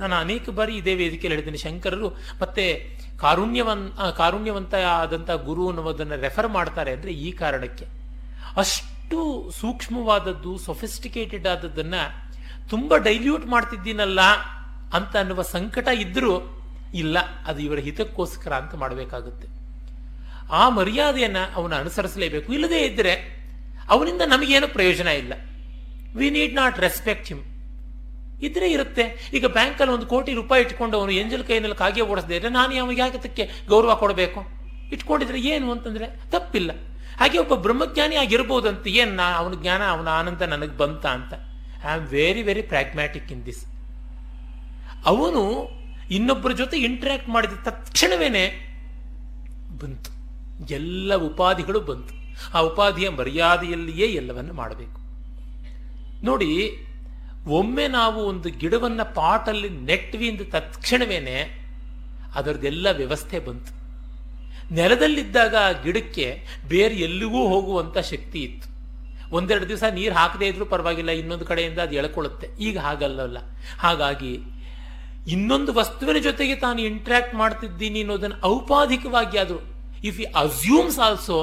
ನಾನು 0.00 0.14
ಅನೇಕ 0.24 0.44
ಬಾರಿ 0.58 0.72
ಇದೇ 0.80 0.92
ವೇದಿಕೆಯಲ್ಲಿ 1.00 1.36
ಹೇಳಿದ್ದೀನಿ, 1.36 1.58
ಶಂಕರರು 1.64 2.08
ಮತ್ತೆ 2.42 2.64
ಕಾರುಣ್ಯವನ್ 3.22 3.84
ಕಾರುಣ್ಯವಂತ 4.20 4.74
ಆದಂಥ 5.00 5.30
ಗುರು 5.48 5.64
ಅನ್ನೋದನ್ನು 5.70 6.16
ರೆಫರ್ 6.24 6.48
ಮಾಡ್ತಾರೆ 6.56 6.90
ಅಂದರೆ 6.96 7.12
ಈ 7.26 7.28
ಕಾರಣಕ್ಕೆ. 7.42 7.86
ಅಷ್ಟು 8.62 9.18
ಸೂಕ್ಷ್ಮವಾದದ್ದು 9.60 10.52
ಸೊಫಿಸ್ಟಿಕೇಟೆಡ್ 10.66 11.46
ಆದದ್ದನ್ನ 11.52 11.94
ತುಂಬ 12.72 12.96
ಡೈಲ್ಯೂಟ್ 13.08 13.46
ಮಾಡ್ತಿದ್ದೀನಲ್ಲ 13.54 14.20
ಅಂತ 14.96 15.14
ಅನ್ನುವ 15.22 15.42
ಸಂಕಟ 15.56 15.88
ಇದ್ದರೂ 16.04 16.34
ಇಲ್ಲ, 17.02 17.18
ಅದು 17.48 17.60
ಇವರ 17.66 17.78
ಹಿತಕ್ಕೋಸ್ಕರ 17.86 18.52
ಅಂತ 18.62 18.74
ಮಾಡಬೇಕಾಗುತ್ತೆ. 18.82 19.46
ಆ 20.60 20.64
ಮರ್ಯಾದೆಯನ್ನು 20.78 21.44
ಅವನು 21.58 21.74
ಅನುಸರಿಸಲೇಬೇಕು. 21.82 22.48
ಇಲ್ಲದೇ 22.56 22.80
ಇದ್ದರೆ 22.90 23.14
ಅವನಿಂದ 23.94 24.22
ನಮಗೇನು 24.34 24.68
ಪ್ರಯೋಜನ 24.76 25.08
ಇಲ್ಲ. 25.22 25.32
We 26.16 26.30
need 26.30 26.54
not 26.54 26.78
respect 26.78 27.28
him 27.28 27.42
ಇದ್ರೆ 28.42 28.70
ಇರುತ್ತೆ. 28.72 29.30
ಈಗ 29.34 29.46
ಬ್ಯಾಂಕಲ್ಲಿ 29.46 29.94
ಒಂದು 29.94 30.06
ಕೋಟಿ 30.06 30.32
ರೂಪಾಯಿ 30.34 30.62
ಇಟ್ಕೊಂಡು 30.64 30.98
ಅವನು 30.98 31.12
ಎಂಜಲ್ 31.12 31.44
ಕೈನಲ್ಲಿ 31.44 31.76
ಕಾಗೆ 31.76 32.00
ಓಡಿಸದೇ 32.00 32.36
ಇದ್ರೆ 32.36 32.50
ನಾನು 32.50 32.80
ಅವನಿಗೆ 32.80 33.00
ಯಾಕೆ 33.00 33.66
ಗೌರವ 33.68 33.94
ಕೊಡಬೇಕು? 33.94 34.40
ಇಟ್ಕೊಂಡಿದ್ರೆ 34.92 35.40
ಏನು 35.40 35.72
ಅಂತಂದ್ರೆ 35.72 36.06
ತಪ್ಪಿಲ್ಲ. 36.30 36.70
ಹಾಗೆ 37.18 37.38
ಒಬ್ಬ 37.38 37.54
ಬ್ರಹ್ಮಜ್ಞಾನಿ 37.54 38.16
ಆಗಿರ್ಬೋದಂತ 38.16 38.86
ಏನು 38.86 39.12
ನಾ 39.14 39.26
ಅವನ 39.32 39.54
ಜ್ಞಾನ, 39.60 39.82
ಅವನ 39.82 40.08
ಆನಂದ 40.08 40.42
ನನಗೆ 40.42 40.76
ಬಂತ 40.76 41.06
ಅಂತ. 41.06 41.34
I 41.84 41.88
am 41.88 42.06
very 42.06 42.42
very 42.42 42.62
pragmatic 42.62 43.32
in 43.32 43.46
this 43.46 43.64
ಅವನು 45.06 45.68
ಇನ್ನೊಬ್ಬರ 46.10 46.52
ಜೊತೆ 46.52 46.76
ಇಂಟ್ರ್ಯಾಕ್ಟ್ 46.78 47.28
ಮಾಡಿದ 47.28 47.52
ತಕ್ಷಣವೇನೆ 47.64 48.44
ಬಂತು. 49.78 50.10
ಎಲ್ಲ 50.74 51.14
ಉಪಾಧಿಗಳು 51.14 51.80
ಬಂತು. 51.80 52.14
ಆ 52.56 52.60
ಉಪಾಧಿಯ 52.60 53.08
ಮರ್ಯಾದೆಯಲ್ಲಿಯೇ 53.08 54.06
ಎಲ್ಲವನ್ನು 54.06 54.54
ಮಾಡಬೇಕು. 54.54 55.01
ನೋಡಿ, 56.28 56.50
ಒಮ್ಮೆ 57.58 57.86
ನಾವು 57.98 58.18
ಒಂದು 58.32 58.48
ಗಿಡವನ್ನು 58.62 59.04
ಪಾಟಲ್ಲಿ 59.20 59.70
ನೆಟ್ವಿ 59.90 60.26
ಅಂದ 60.32 60.42
ತಕ್ಷಣವೇನೆ 60.56 61.36
ಅದರದೆಲ್ಲ 62.38 62.86
ವ್ಯವಸ್ಥೆ 63.00 63.38
ಬಂತು. 63.46 63.72
ನೆಲದಲ್ಲಿದ್ದಾಗ 64.76 65.54
ಆ 65.68 65.72
ಗಿಡಕ್ಕೆ 65.84 66.26
ಬೇರೆ 66.72 66.94
ಎಲ್ಲಿಗೂ 67.06 67.40
ಹೋಗುವಂತ 67.52 67.96
ಶಕ್ತಿ 68.12 68.38
ಇತ್ತು. 68.48 68.66
ಒಂದೆರಡು 69.38 69.66
ದಿವಸ 69.70 69.84
ನೀರು 69.98 70.14
ಹಾಕದೇ 70.20 70.46
ಇದ್ರೂ 70.52 70.64
ಪರವಾಗಿಲ್ಲ, 70.72 71.12
ಇನ್ನೊಂದು 71.20 71.46
ಕಡೆಯಿಂದ 71.50 71.78
ಅದು 71.86 71.94
ಎಳ್ಕೊಳ್ಳುತ್ತೆ. 72.00 72.46
ಈಗ 72.66 72.76
ಹಾಗಲ್ಲವಲ್ಲ 72.86 73.38
ಹಾಗಾಗಿ 73.84 74.32
ಇನ್ನೊಂದು 75.34 75.70
ವಸ್ತುವಿನ 75.80 76.18
ಜೊತೆಗೆ 76.28 76.54
ತಾನು 76.64 76.80
ಇಂಟ್ರಾಕ್ಟ್ 76.90 77.34
ಮಾಡ್ತಿದ್ದೀನಿ 77.40 78.00
ಅನ್ನೋದನ್ನು 78.04 78.38
ಔಪಾಧಿಕವಾಗಿ 78.54 79.36
ಆದರೂ 79.42 79.58
if 80.10 80.16
you 80.20 80.26
assumes 80.44 80.98
also 81.06 81.36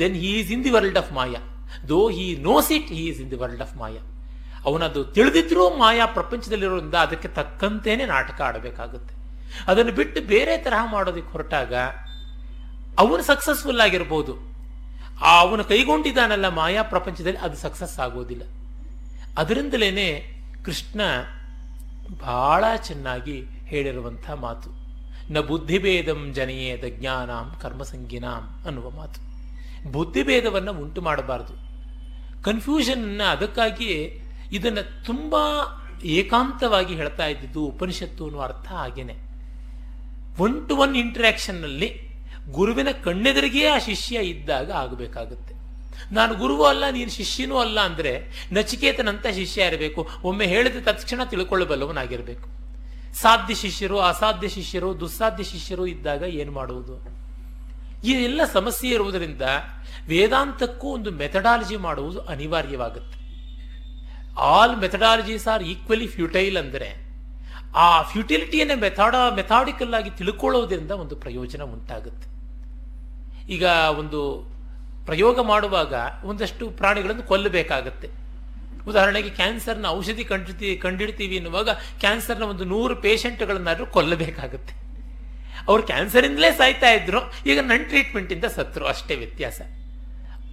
then 0.00 0.14
he 0.22 0.30
is 0.40 0.52
in 0.56 0.62
the 0.66 0.72
world 0.76 0.98
of 1.02 1.10
maya 1.18 1.40
though 1.92 1.98
he 2.18 2.26
knows 2.50 2.70
it 2.78 2.90
he 2.96 3.02
is 3.10 3.20
in 3.24 3.30
the 3.34 3.40
world 3.42 3.64
of 3.66 3.74
maya 3.82 4.02
ಅವನದು 4.66 5.04
ತಿಳಿದಿದ್ರೂ 5.04 5.70
ಮಾಯಾ 5.70 6.06
ಪ್ರಪಂಚದಲ್ಲಿರೋದ್ರಿಂದ 6.06 6.94
ಅದಕ್ಕೆ 6.94 7.28
ತಕ್ಕಂತೇನೆ 7.28 8.06
ನಾಟಕ 8.06 8.40
ಆಡಬೇಕಾಗುತ್ತೆ. 8.40 9.14
ಅದನ್ನು 9.70 9.92
ಬಿಟ್ಟು 9.92 10.20
ಬೇರೆ 10.20 10.58
ತರಹ 10.58 10.92
ಮಾಡೋದಕ್ಕೆ 10.92 11.32
ಹೊರಟಾಗ 11.32 11.74
ಅವನು 12.98 13.22
ಸಕ್ಸಸ್ಫುಲ್ 13.22 13.80
ಆಗಿರ್ಬೋದು. 13.80 14.36
ಆ 15.24 15.40
ಅವನು 15.40 15.64
ಕೈಗೊಂಡಿದ್ದಾನಲ್ಲ 15.64 16.48
ಮಾಯಾ 16.48 16.82
ಪ್ರಪಂಚದಲ್ಲಿ 16.82 17.38
ಅದು 17.38 17.56
ಸಕ್ಸಸ್ 17.56 17.98
ಆಗೋದಿಲ್ಲ. 17.98 18.42
ಅದರಿಂದಲೇ 19.38 20.32
ಕೃಷ್ಣ 20.64 21.00
ಬಹಳ 22.20 22.64
ಚೆನ್ನಾಗಿ 22.76 23.44
ಹೇಳಿರುವಂಥ 23.64 24.30
ಮಾತು. 24.30 24.70
ನ 25.32 25.40
ಬುದ್ಧಿಭೇದಂ 25.40 26.32
ಜನೆಯೇದ 26.32 26.84
ಜ್ಞಾನಾಂ 26.88 27.56
ಕರ್ಮಸಂಗಿನಾಂ 27.62 28.62
ಅನ್ನುವ 28.66 28.90
ಮಾತು. 28.90 29.20
ಬುದ್ಧಿಭೇದವನ್ನು 29.92 30.72
ಉಂಟು 30.72 31.02
ಮಾಡಬಾರದು. 31.02 31.66
ಕನ್ಫ್ಯೂಷನ್ 32.42 33.20
ಅದಕ್ಕಾಗಿ 33.20 34.22
ಇದನ್ನು 34.52 35.04
ತುಂಬ 35.04 35.34
ಏಕಾಂತವಾಗಿ 36.04 36.94
ಹೇಳ್ತಾ 36.94 37.26
ಇದ್ದಿದ್ದು 37.26 37.66
ಉಪನಿಷತ್ತು 37.66 38.24
ಅನ್ನುವ 38.24 38.42
ಅರ್ಥ 38.42 38.66
ಹಾಗೇನೆ. 38.72 39.14
ಒನ್ 40.40 40.68
ಟು 40.68 40.76
ಒನ್ 40.76 40.96
ಇಂಟರಾಕ್ಷನ್ನಲ್ಲಿ 40.96 42.00
ಗುರುವಿನ 42.50 42.88
ಕಣ್ಣೆದುರಿಗೆ 43.04 43.66
ಆ 43.66 43.78
ಶಿಷ್ಯ 43.78 44.16
ಇದ್ದಾಗ 44.18 44.70
ಆಗಬೇಕಾಗುತ್ತೆ. 44.70 45.54
ನಾನು 46.12 46.34
ಗುರುವೂ 46.34 46.64
ಅಲ್ಲ, 46.64 46.90
ನೀನು 46.90 47.10
ಶಿಷ್ಯನೂ 47.10 47.58
ಅಲ್ಲ 47.58 47.80
ಅಂದರೆ 47.80 48.32
ನಚಿಕೇತನಂತ 48.52 49.26
ಶಿಷ್ಯ 49.26 49.64
ಇರಬೇಕು. 49.64 50.08
ಒಮ್ಮೆ 50.24 50.46
ಹೇಳಿದ 50.46 50.76
ತಕ್ಷಣ 50.84 51.24
ತಿಳ್ಕೊಳ್ಳಬಲ್ಲವನಾಗಿರಬೇಕು. 51.24 52.48
ಸಾಧ್ಯ 53.14 53.54
ಶಿಷ್ಯರು, 53.54 53.98
ಅಸಾಧ್ಯ 53.98 54.48
ಶಿಷ್ಯರು, 54.48 55.00
ದುಸ್ಸಾಧ್ಯ 55.00 55.44
ಶಿಷ್ಯರು 55.44 55.86
ಇದ್ದಾಗ 55.86 56.22
ಏನು 56.22 56.52
ಮಾಡುವುದು? 56.52 57.16
ಈ 58.04 58.10
ಎಲ್ಲ 58.10 58.40
ಸಮಸ್ಯೆ 58.52 58.90
ಇರುವುದರಿಂದ 58.90 59.42
ವೇದಾಂತಕ್ಕೂ 60.08 60.88
ಒಂದು 60.88 61.10
ಮೆಥಡಾಲಜಿ 61.10 61.76
ಮಾಡುವುದು 61.76 62.20
ಅನಿವಾರ್ಯವಾಗುತ್ತೆ. 62.20 63.25
All 64.36 64.76
methodologies 64.76 65.48
are 65.48 65.62
equally 65.62 66.06
futile 66.06 66.56
ಅಂದರೆ 66.56 66.88
ಆ 67.84 68.02
ಫ್ಯೂಟಿಲಿಟಿಯನ್ನೇ 68.02 68.74
ಮೆಥಾಡ 68.74 69.14
ಮೆಥಾಡಿಕಲ್ 69.34 69.94
ಆಗಿ 69.94 70.10
ತಿಳ್ಕೊಳ್ಳೋದ್ರಿಂದ 70.10 70.90
ಒಂದು 70.90 71.16
ಪ್ರಯೋಜನ 71.16 71.62
ಉಂಟಾಗುತ್ತೆ. 71.62 72.28
ಈಗ 73.48 73.64
ಒಂದು 73.98 74.20
ಪ್ರಯೋಗ 75.06 75.40
ಮಾಡುವಾಗ 75.40 75.94
ಒಂದಷ್ಟು 76.24 76.70
ಪ್ರಾಣಿಗಳನ್ನು 76.70 77.22
ಕೊಲ್ಲಬೇಕಾಗತ್ತೆ. 77.22 78.08
ಉದಾಹರಣೆಗೆ 78.86 79.30
ಕ್ಯಾನ್ಸರ್ನ 79.30 79.86
ಔಷಧಿ 79.86 80.24
ಕಂಡಿಡ್ತೀವಿ 80.24 80.76
ಕಂಡಿಡ್ತೀವಿ 80.76 81.36
ಎನ್ನುವಾಗ 81.36 81.70
ಕ್ಯಾನ್ಸರ್ನ 82.00 82.42
ಒಂದು 82.42 82.64
ನೂರು 82.64 82.96
ಪೇಷೆಂಟ್ಗಳನ್ನಾದರೂ 82.96 83.86
ಕೊಲ್ಲಬೇಕಾಗುತ್ತೆ. 83.86 84.74
ಅವರು 85.68 85.82
ಕ್ಯಾನ್ಸರಿಂದಲೇ 85.82 86.50
ಸಾಯ್ತಾ 86.50 86.90
ಇದ್ರು, 86.90 87.20
ಈಗ 87.46 87.58
ನನ್ನ 87.60 87.82
ಟ್ರೀಟ್ಮೆಂಟಿಂದ 87.88 88.44
ಸತ್ರು, 88.44 88.86
ಅಷ್ಟೇ 88.86 89.14
ವ್ಯತ್ಯಾಸ. 89.14 89.60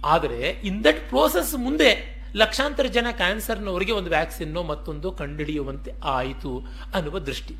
ಆದರೆ 0.04 0.60
ಇನ್ 0.64 0.84
ದಟ್ 0.84 1.08
ಪ್ರೋಸೆಸ್ 1.08 1.54
ಮುಂದೆ 1.54 1.90
ಲಕ್ಷಾಂತರ 2.36 2.86
ಜನ 2.86 3.06
ಕ್ಯಾನ್ಸರ್ನವರಿಗೆ 3.10 3.92
ಒಂದು 3.92 4.10
ವ್ಯಾಕ್ಸಿನ್ನು 4.10 4.62
ಮತ್ತೊಂದು 4.62 5.12
ಕಂಡುಹಿಡಿಯುವಂತೆ 5.12 5.92
ಆಯಿತು 6.04 6.66
ಅನ್ನುವ 6.94 7.18
ದೃಷ್ಟಿ. 7.18 7.54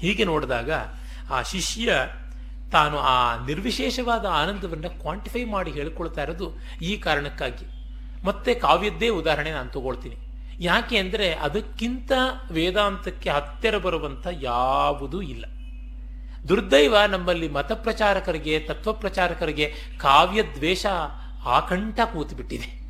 ಹೀಗೆ 0.00 0.24
ನೋಡಿದಾಗ 0.24 0.72
ಆ 1.30 1.42
ಶಿಷ್ಯ 1.42 1.92
ತಾನು 2.72 2.98
ಆ 2.98 3.46
ನಿರ್ವಿಶೇಷವಾದ 3.46 4.26
ಆನಂದವನ್ನು 4.26 5.00
ಕ್ವಾಂಟಿಫೈ 5.00 5.44
ಮಾಡಿ 5.44 5.70
ಹೇಳ್ಕೊಳ್ತಾ 5.70 6.22
ಇರೋದು 6.22 6.52
ಈ 6.82 6.96
ಕಾರಣಕ್ಕಾಗಿ. 6.96 7.66
ಮತ್ತೆ 8.26 8.54
ಕಾವ್ಯದ್ದೇ 8.54 9.08
ಉದಾಹರಣೆ 9.08 9.50
ನಾನು 9.50 9.70
ತಗೊಳ್ತೀನಿ. 9.70 10.16
ಯಾಕೆ 10.60 10.96
ಅಂದರೆ 10.96 11.34
ಅದಕ್ಕಿಂತ 11.34 12.12
ವೇದಾಂತಕ್ಕೆ 12.50 13.30
ಹತ್ತಿರ 13.30 13.78
ಬರುವಂಥ 13.78 14.26
ಯಾವುದೂ 14.40 15.22
ಇಲ್ಲ. 15.22 15.44
ದುರ್ದೈವ 16.48 16.96
ನಮ್ಮಲ್ಲಿ 17.08 17.48
ಮತ 17.48 17.72
ಪ್ರಚಾರಕರಿಗೆ 17.72 18.60
ತತ್ವ 18.60 18.92
ಪ್ರಚಾರಕರಿಗೆ 18.92 19.72
ಕಾವ್ಯ 19.98 20.42
ದ್ವೇಷ 20.42 20.86
ಆಕಂಠ 21.44 22.00
ಕೂತುಬಿಟ್ಟಿದೆ. 22.00 22.83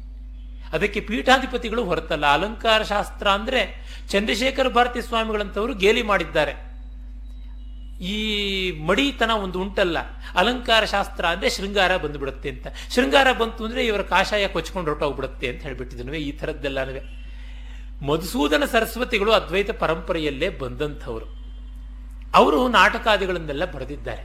ಅದಕ್ಕೆ 0.75 1.01
ಪೀಠಾಧಿಪತಿಗಳು 1.01 1.85
ಹೊರತಲ್ಲ. 1.85 2.27
ಅಲಂಕಾರ 2.27 2.83
ಶಾಸ್ತ್ರ 2.83 3.29
ಅಂದ್ರೆ 3.29 3.85
ಚಂದ್ರಶೇಖರ 4.09 4.69
ಭಾರತಿ 4.69 5.03
ಸ್ವಾಮಿಗಳಂಥವರು 5.03 5.75
ಗೇಲಿ 5.75 6.03
ಮಾಡಿದ್ದಾರೆ. 6.03 6.75
ಈ 8.05 8.81
ಮಡಿತನ 8.81 9.31
ಒಂದು 9.31 9.61
ಉಂಟಲ್ಲ. 9.61 9.99
ಅಲಂಕಾರ 10.35 10.85
ಶಾಸ್ತ್ರ 10.85 11.27
ಅಂದರೆ 11.27 11.51
ಶೃಂಗಾರ 11.51 11.97
ಬಂದುಬಿಡುತ್ತೆ 11.97 12.51
ಅಂತ. 12.51 12.67
ಶೃಂಗಾರ 12.95 13.33
ಬಂತು 13.33 13.65
ಅಂದ್ರೆ 13.65 13.87
ಇವರ 13.87 14.03
ಕಾಷಾಯ 14.03 14.49
ಕೊಚ್ಕೊಂಡು 14.49 14.91
ಹೊರಟೋಗ್ಬಿಡುತ್ತೆ 14.91 15.49
ಅಂತ 15.49 15.63
ಹೇಳ್ಬಿಟ್ಟಿದ್ವಿ 15.63 16.19
ಈ 16.19 16.33
ಥರದ್ದೆಲ್ಲನೂ 16.33 17.25
ಮಧುಸೂದನ 18.07 18.65
ಸರಸ್ವತಿಗಳು 18.65 19.33
ಅದ್ವೈತ 19.33 19.71
ಪರಂಪರೆಯಲ್ಲೇ 19.71 20.49
ಬಂದಂಥವರು. 20.49 21.27
ಅವರು 22.35 22.69
ನಾಟಕಾದಿಗಳನ್ನೆಲ್ಲ 22.69 23.65
ಬರೆದಿದ್ದಾರೆ. 23.65 24.23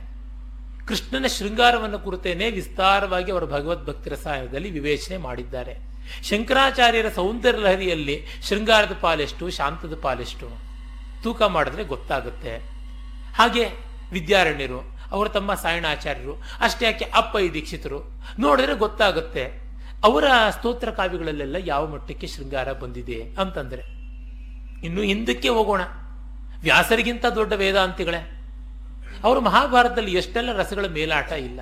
ಕೃಷ್ಣನ 0.88 1.28
ಶೃಂಗಾರವನ್ನು 1.28 2.00
ಕುರಿತೇನೆ 2.00 2.52
ವಿಸ್ತಾರವಾಗಿ 2.52 3.32
ಅವರ 3.32 3.46
ಭಗವದ್ಭಕ್ತಿ 3.46 4.10
ರಸಾಯನದಲ್ಲಿ 4.10 4.72
ವಿವೇಚನೆ 4.72 5.18
ಮಾಡಿದ್ದಾರೆ. 5.18 5.89
ಶಂಕರಾಚಾರ್ಯರ 6.24 7.10
ಸೌಂದರ್ಯ 7.10 7.60
ಲಹರಿಯಲ್ಲಿ 7.60 8.26
ಶೃಂಗಾರದ 8.50 8.98
ಪಾಲೆಷ್ಟು, 9.02 9.50
ಶಾಂತದ 9.50 10.00
ಪಾಲೆಷ್ಟು 10.02 10.50
ತೂಕ 11.24 11.42
ಮಾಡಿದ್ರೆ 11.42 11.84
ಗೊತ್ತಾಗುತ್ತೆ. 11.84 12.58
ಹಾಗೆ 13.36 13.68
ವಿದ್ಯಾರಣ್ಯರು, 14.12 15.00
ಅವರು 15.12 15.30
ತಮ್ಮ 15.30 15.54
ಸಾಯಣಾಚಾರ್ಯರು, 15.54 16.42
ಅಷ್ಟೇ 16.60 16.86
ಯಾಕೆ 16.86 17.06
ಅಪ್ಪೈ 17.06 17.50
ದೀಕ್ಷಿತರು, 17.50 18.24
ನೋಡಿದ್ರೆ 18.40 18.74
ಗೊತ್ತಾಗುತ್ತೆ. 18.74 19.70
ಅವರ 20.04 20.24
ಸ್ತೋತ್ರ 20.50 20.92
ಕಾವ್ಯಗಳಲ್ಲೆಲ್ಲ 20.92 21.56
ಯಾವ 21.60 21.88
ಮಟ್ಟಕ್ಕೆ 21.88 22.28
ಶೃಂಗಾರ 22.28 22.74
ಬಂದಿದೆ 22.74 23.24
ಅಂತಂದ್ರೆ, 23.42 23.82
ಇನ್ನು 24.86 25.02
ಹಿಂದಕ್ಕೆ 25.02 25.50
ಹೋಗೋಣ. 25.50 25.82
ವ್ಯಾಸರಿಗಿಂತ 26.62 27.26
ದೊಡ್ಡ 27.26 27.54
ವೇದಾಂತಿಗಳೇ. 27.54 28.36
ಅವರು 29.24 29.42
ಮಹಾಭಾರತದಲ್ಲಿ 29.42 30.14
ಎಷ್ಟೆಲ್ಲ 30.14 30.52
ರಸಗಳ 30.52 30.86
ಮೇಲಾಟ 30.86 31.32
ಇಲ್ಲ. 31.32 31.60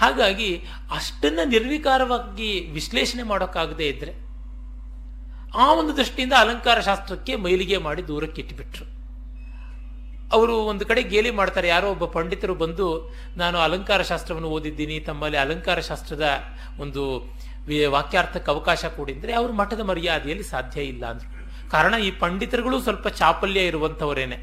ಹಾಗಾಗಿ 0.00 0.50
ಅಷ್ಟನ್ನ 0.90 1.40
ನಿರ್ವಿಕಾರವಾಗಿ 1.44 2.50
ವಿಶ್ಲೇಷಣೆ 2.70 3.22
ಮಾಡೋಕ್ಕಾಗದೇ 3.22 3.86
ಇದ್ದರೆ 3.88 4.12
ಆ 5.58 5.66
ಒಂದು 5.72 5.96
ದೃಷ್ಟಿಯಿಂದ 5.96 6.34
ಅಲಂಕಾರ 6.38 6.80
ಶಾಸ್ತ್ರಕ್ಕೆ 6.80 7.36
ಮೈಲಿಗೆ 7.36 7.78
ಮಾಡಿ 7.78 8.08
ದೂರಕ್ಕೆ 8.08 8.40
ಇಟ್ಟುಬಿಟ್ರು 8.42 8.86
ಅವರು 10.32 10.54
ಒಂದು 10.70 10.84
ಕಡೆ 10.86 11.02
ಗೇಲಿ 11.02 11.30
ಮಾಡ್ತಾರೆ, 11.30 11.68
ಯಾರೋ 11.68 11.90
ಒಬ್ಬ 11.90 12.04
ಪಂಡಿತರು 12.04 12.54
ಬಂದು, 12.54 12.86
ನಾನು 13.36 13.58
ಅಲಂಕಾರ 13.58 14.02
ಶಾಸ್ತ್ರವನ್ನು 14.02 14.48
ಓದಿದ್ದೀನಿ, 14.48 15.00
ತಮ್ಮಲ್ಲಿ 15.00 15.38
ಅಲಂಕಾರ 15.38 15.80
ಶಾಸ್ತ್ರದ 15.80 16.26
ಒಂದು 16.78 17.02
ವಾಕ್ಯಾರ್ಥಕ್ಕೆ 17.90 18.50
ಅವಕಾಶ 18.50 18.84
ಕೊಡಿದ್ರೆ 18.96 19.32
ಅವರು 19.32 19.52
ಮಠದ 19.52 19.80
ಮರ್ಯಾದೆಯಲ್ಲಿ 19.80 20.44
ಸಾಧ್ಯ 20.44 20.80
ಇಲ್ಲ 20.82 21.04
ಅಂದ್ರು. 21.06 21.28
ಕಾರಣ 21.70 21.94
ಈ 21.94 22.10
ಪಂಡಿತರುಗಳು 22.22 22.76
ಸ್ವಲ್ಪ 22.80 23.08
ಚಾಪಲ್ಯ 23.20 23.60
ಇರುವಂತವರೇನೆ 23.60 24.38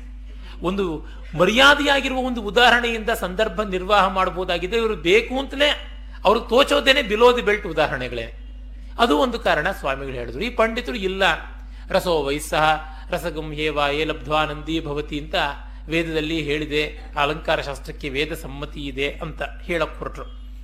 ಒಂದು 0.62 1.06
ಮರ್ಯಾದೆಯಾಗಿರುವ 1.38 2.18
ಒಂದು 2.18 2.42
ಉದಾಹರಣೆಯಿಂದ 2.42 3.10
ಸಂದರ್ಭ 3.10 3.62
ನಿರ್ವಾಹ 3.62 4.08
ಮಾಡಬಹುದಾಗಿದೆ. 4.08 4.78
ಇವರು 4.78 4.96
ಬೇಕು 4.96 5.40
ಅಂತಲೇ 5.40 5.88
ಅವರು 6.26 6.40
ತೋಚೋದೇನೆ 6.40 7.02
ಬಿಲೋದಿ 7.02 7.42
ಬೆಲ್ಟ್ 7.42 7.68
ಉದಾಹರಣೆಗಳೇ. 7.68 8.24
ಅದು 9.00 9.18
ಒಂದು 9.18 9.40
ಕಾರಣ 9.40 9.72
ಸ್ವಾಮಿಗಳು 9.72 10.14
ಹೇಳಿದ್ರು. 10.14 10.44
ಈ 10.44 10.50
ಪಂಡಿತರು 10.50 10.96
ಇಲ್ಲ. 10.96 11.24
ರಸೋ 11.90 12.24
ವಯಸ್ಸಹ 12.24 12.80
ರಸಗಂ 13.10 13.54
ಹೇವ 13.54 13.80
ಏ 13.92 14.04
ಲಬ್ಧ್ವಾನಂದಿ 14.04 14.80
ಭವತಿ 14.80 15.20
ಅಂತ 15.20 15.36
ವೇದದಲ್ಲಿ 15.88 16.42
ಹೇಳಿದೆ. 16.42 17.14
ಅಲಂಕಾರ 17.18 17.62
ಶಾಸ್ತ್ರಕ್ಕೆ 17.62 18.10
ವೇದ 18.10 18.34
ಸಮ್ಮತಿ 18.34 18.82
ಇದೆ 18.82 19.12
ಅಂತ 19.12 19.42
ಹೇಳಕ್ 19.64 20.00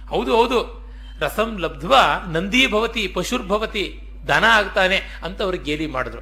ಹೌದು 0.07 0.35
ಹೌದು. 0.35 0.87
ರಸಂ 1.19 1.57
ಲಬ್ಧ್ವ 1.59 1.95
ನಂದಿ 2.31 2.67
ಭವತಿ 2.67 3.07
ಪಶುರ್ಭವತಿ 3.07 3.99
ದನ 4.27 4.43
ಆಗ್ತಾನೆ 4.47 5.01
ಅಂತ 5.23 5.41
ಅವ್ರಿಗೆ 5.41 5.63
ಗೇಲಿ 5.63 5.87
ಮಾಡಿದ್ರು. 5.87 6.21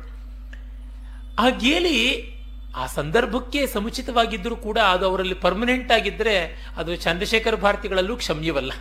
ಆ 1.39 1.49
ಗೇಲಿ 1.49 2.34
ಆ 2.75 2.85
ಸಂದರ್ಭಕ್ಕೆ 2.85 3.67
ಸಮುಚಿತವಾಗಿದ್ದರೂ 3.67 4.55
ಕೂಡ 4.55 4.77
ಅದು 4.77 5.09
ಅವರಲ್ಲಿ 5.09 5.33
ಪರ್ಮನೆಂಟ್ 5.33 5.91
ಆಗಿದ್ದರೆ 5.91 6.67
ಅದು 6.77 6.95
ಚಂದ್ರಶೇಖರ 6.95 7.55
ಭಾರತಿಗಳಲ್ಲೂ 7.55 8.17
ಕ್ಷಮ್ಯವಲ್ಲ. 8.17 8.71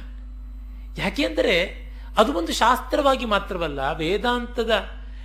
ಯಾಕೆಂದರೆ 0.99 1.85
ಅದು 2.19 2.33
ಒಂದು 2.33 2.53
ಶಾಸ್ತ್ರವಾಗಿ 2.53 3.25
ಮಾತ್ರವಲ್ಲ, 3.25 3.93
ವೇದಾಂತದ 3.93 4.71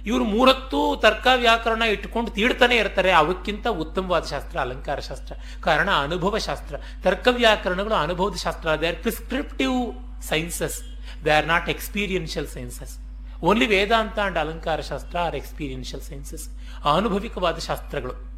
ಇವರು 0.06 0.24
ಮೂರತ್ತು 0.24 1.00
ತರ್ಕ 1.02 1.28
ವ್ಯಾಕರಣ 1.36 1.82
ಇಟ್ಟುಕೊಂಡು 1.82 2.32
ತೀಡ್ತಾನೆ 2.32 2.76
ಇರ್ತಾರೆ. 2.76 3.12
ಅವಕ್ಕಿಂತ 3.12 3.68
ಉತ್ತಮವಾದ 3.68 4.24
ಶಾಸ್ತ್ರ, 4.24 4.60
ಅಲಂಕಾರ 4.60 5.00
ಶಾಸ್ತ್ರ. 5.00 5.36
ಕಾರಣ 5.62 5.92
ಅನುಭವ 5.92 6.38
ಶಾಸ್ತ್ರ. 6.38 6.76
ತರ್ಕ 7.04 7.28
ವ್ಯಾಕರಣಗಳು 7.32 7.94
ಅನುಭವದ 7.94 8.36
ಶಾಸ್ತ್ರ. 8.36 8.76
They 8.76 8.88
are 8.88 8.96
prescriptive 8.96 9.94
sciences 10.24 10.82
they 11.26 11.32
are 11.32 11.48
not 11.48 11.70
experiential 11.70 12.48
sciences 12.48 12.98
only 13.44 13.68
Vedanta 13.68 14.20
and 14.20 14.38
alankara 14.38 14.82
shastra 14.82 15.18
are 15.18 15.36
experiential 15.36 16.04
sciences 16.04 16.50
ಅನುಭವಿಕವಾದ 16.96 17.58
ಶಾಸ್ತ್ರಗಳು. 17.58 18.29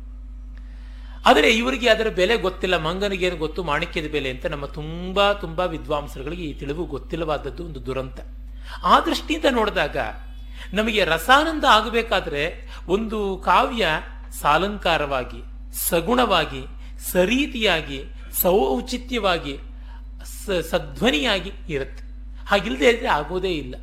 ಆದರೆ 1.25 1.49
ಇವರಿಗೆ 1.49 1.89
ಅದರ 1.89 2.07
ಬೆಲೆ 2.09 2.37
ಗೊತ್ತಿಲ್ಲ 2.37 2.77
ಮಂಗನಿಗೇನು 2.77 3.35
ಗೊತ್ತು, 3.35 3.63
ಮಾಣಿಕ್ಯದ 3.63 4.11
ಬೆಲೆ 4.11 4.29
ಅಂತ 4.29 4.45
ನಮ್ಮ 4.45 4.65
ತುಂಬ 4.65 5.31
ತುಂಬ 5.31 5.59
ವಿದ್ವಾಂಸರುಗಳಿಗೆ 5.59 6.43
ಈ 6.43 6.53
ತಿಳಿವು 6.53 6.85
ಗೊತ್ತಿಲ್ಲವಾದದ್ದು 6.85 7.65
ಒಂದು 7.65 7.85
ದುರಂತ. 7.85 8.19
ಆ 8.83 8.99
ದೃಷ್ಟಿಯಿಂದ 8.99 9.45
ನೋಡಿದಾಗ 9.51 9.97
ನಮಗೆ 10.73 11.05
ರಸಾನಂದ 11.05 11.63
ಆಗಬೇಕಾದ್ರೆ 11.63 12.69
ಒಂದು 12.87 13.37
ಕಾವ್ಯ 13.37 13.87
ಸಾಲಂಕಾರವಾಗಿ, 14.41 15.41
ಸಗುಣವಾಗಿ, 15.89 16.61
ಸರೀತಿಯಾಗಿ 17.11 18.03
ಸೌಚಿತ್ಯವಾಗಿ 18.41 19.57
ಸಧ್ವನಿಯಾಗಿ 20.69 21.51
ಇರುತ್ತೆ. 21.69 22.03
ಹಾಗಿಲ್ಲದೆ 22.45 22.89
ಇದ್ರೆ 22.89 23.07
ಆಗೋದೇ 23.07 23.49
ಇಲ್ಲ. 23.49 23.75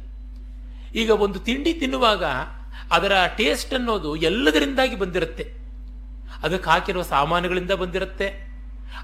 ಈಗ 0.94 1.10
ಒಂದು 1.10 1.38
ತಿಂಡಿ 1.38 1.72
ತಿನ್ನುವಾಗ 1.72 2.24
ಅದರ 2.92 3.12
ಟೇಸ್ಟ್ 3.36 3.74
ಅನ್ನೋದು 3.74 4.16
ಎಲ್ಲದರಿಂದಾಗಿ 4.16 4.96
ಬಂದಿರುತ್ತೆ. 4.96 5.57
ಅದಕ್ಕೆ 6.42 6.70
ಹಾಕಿರುವ 6.70 7.02
ಸಾಮಾನುಗಳಿಂದ 7.02 7.70
ಬಂದಿರುತ್ತೆ, 7.70 8.28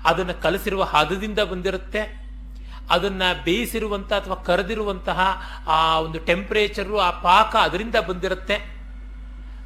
ಅದನ್ನು 0.04 0.34
ಕಲಸಿರುವ 0.42 0.82
ಹದದಿಂದ 0.84 1.38
ಬಂದಿರುತ್ತೆ, 1.38 2.02
ಅದನ್ನ 2.90 3.22
ಬೇಯಿಸಿರುವಂಥ 3.44 4.12
ಅಥವಾ 4.12 4.34
ಕರೆದಿರುವಂತಹ 4.34 5.20
ಆ 5.66 6.00
ಒಂದು 6.00 6.18
ಟೆಂಪರೇಚರು 6.18 6.98
ಆ 6.98 7.10
ಪಾಕ 7.20 7.56
ಅದರಿಂದ 7.56 7.96
ಬಂದಿರುತ್ತೆ. 8.08 8.56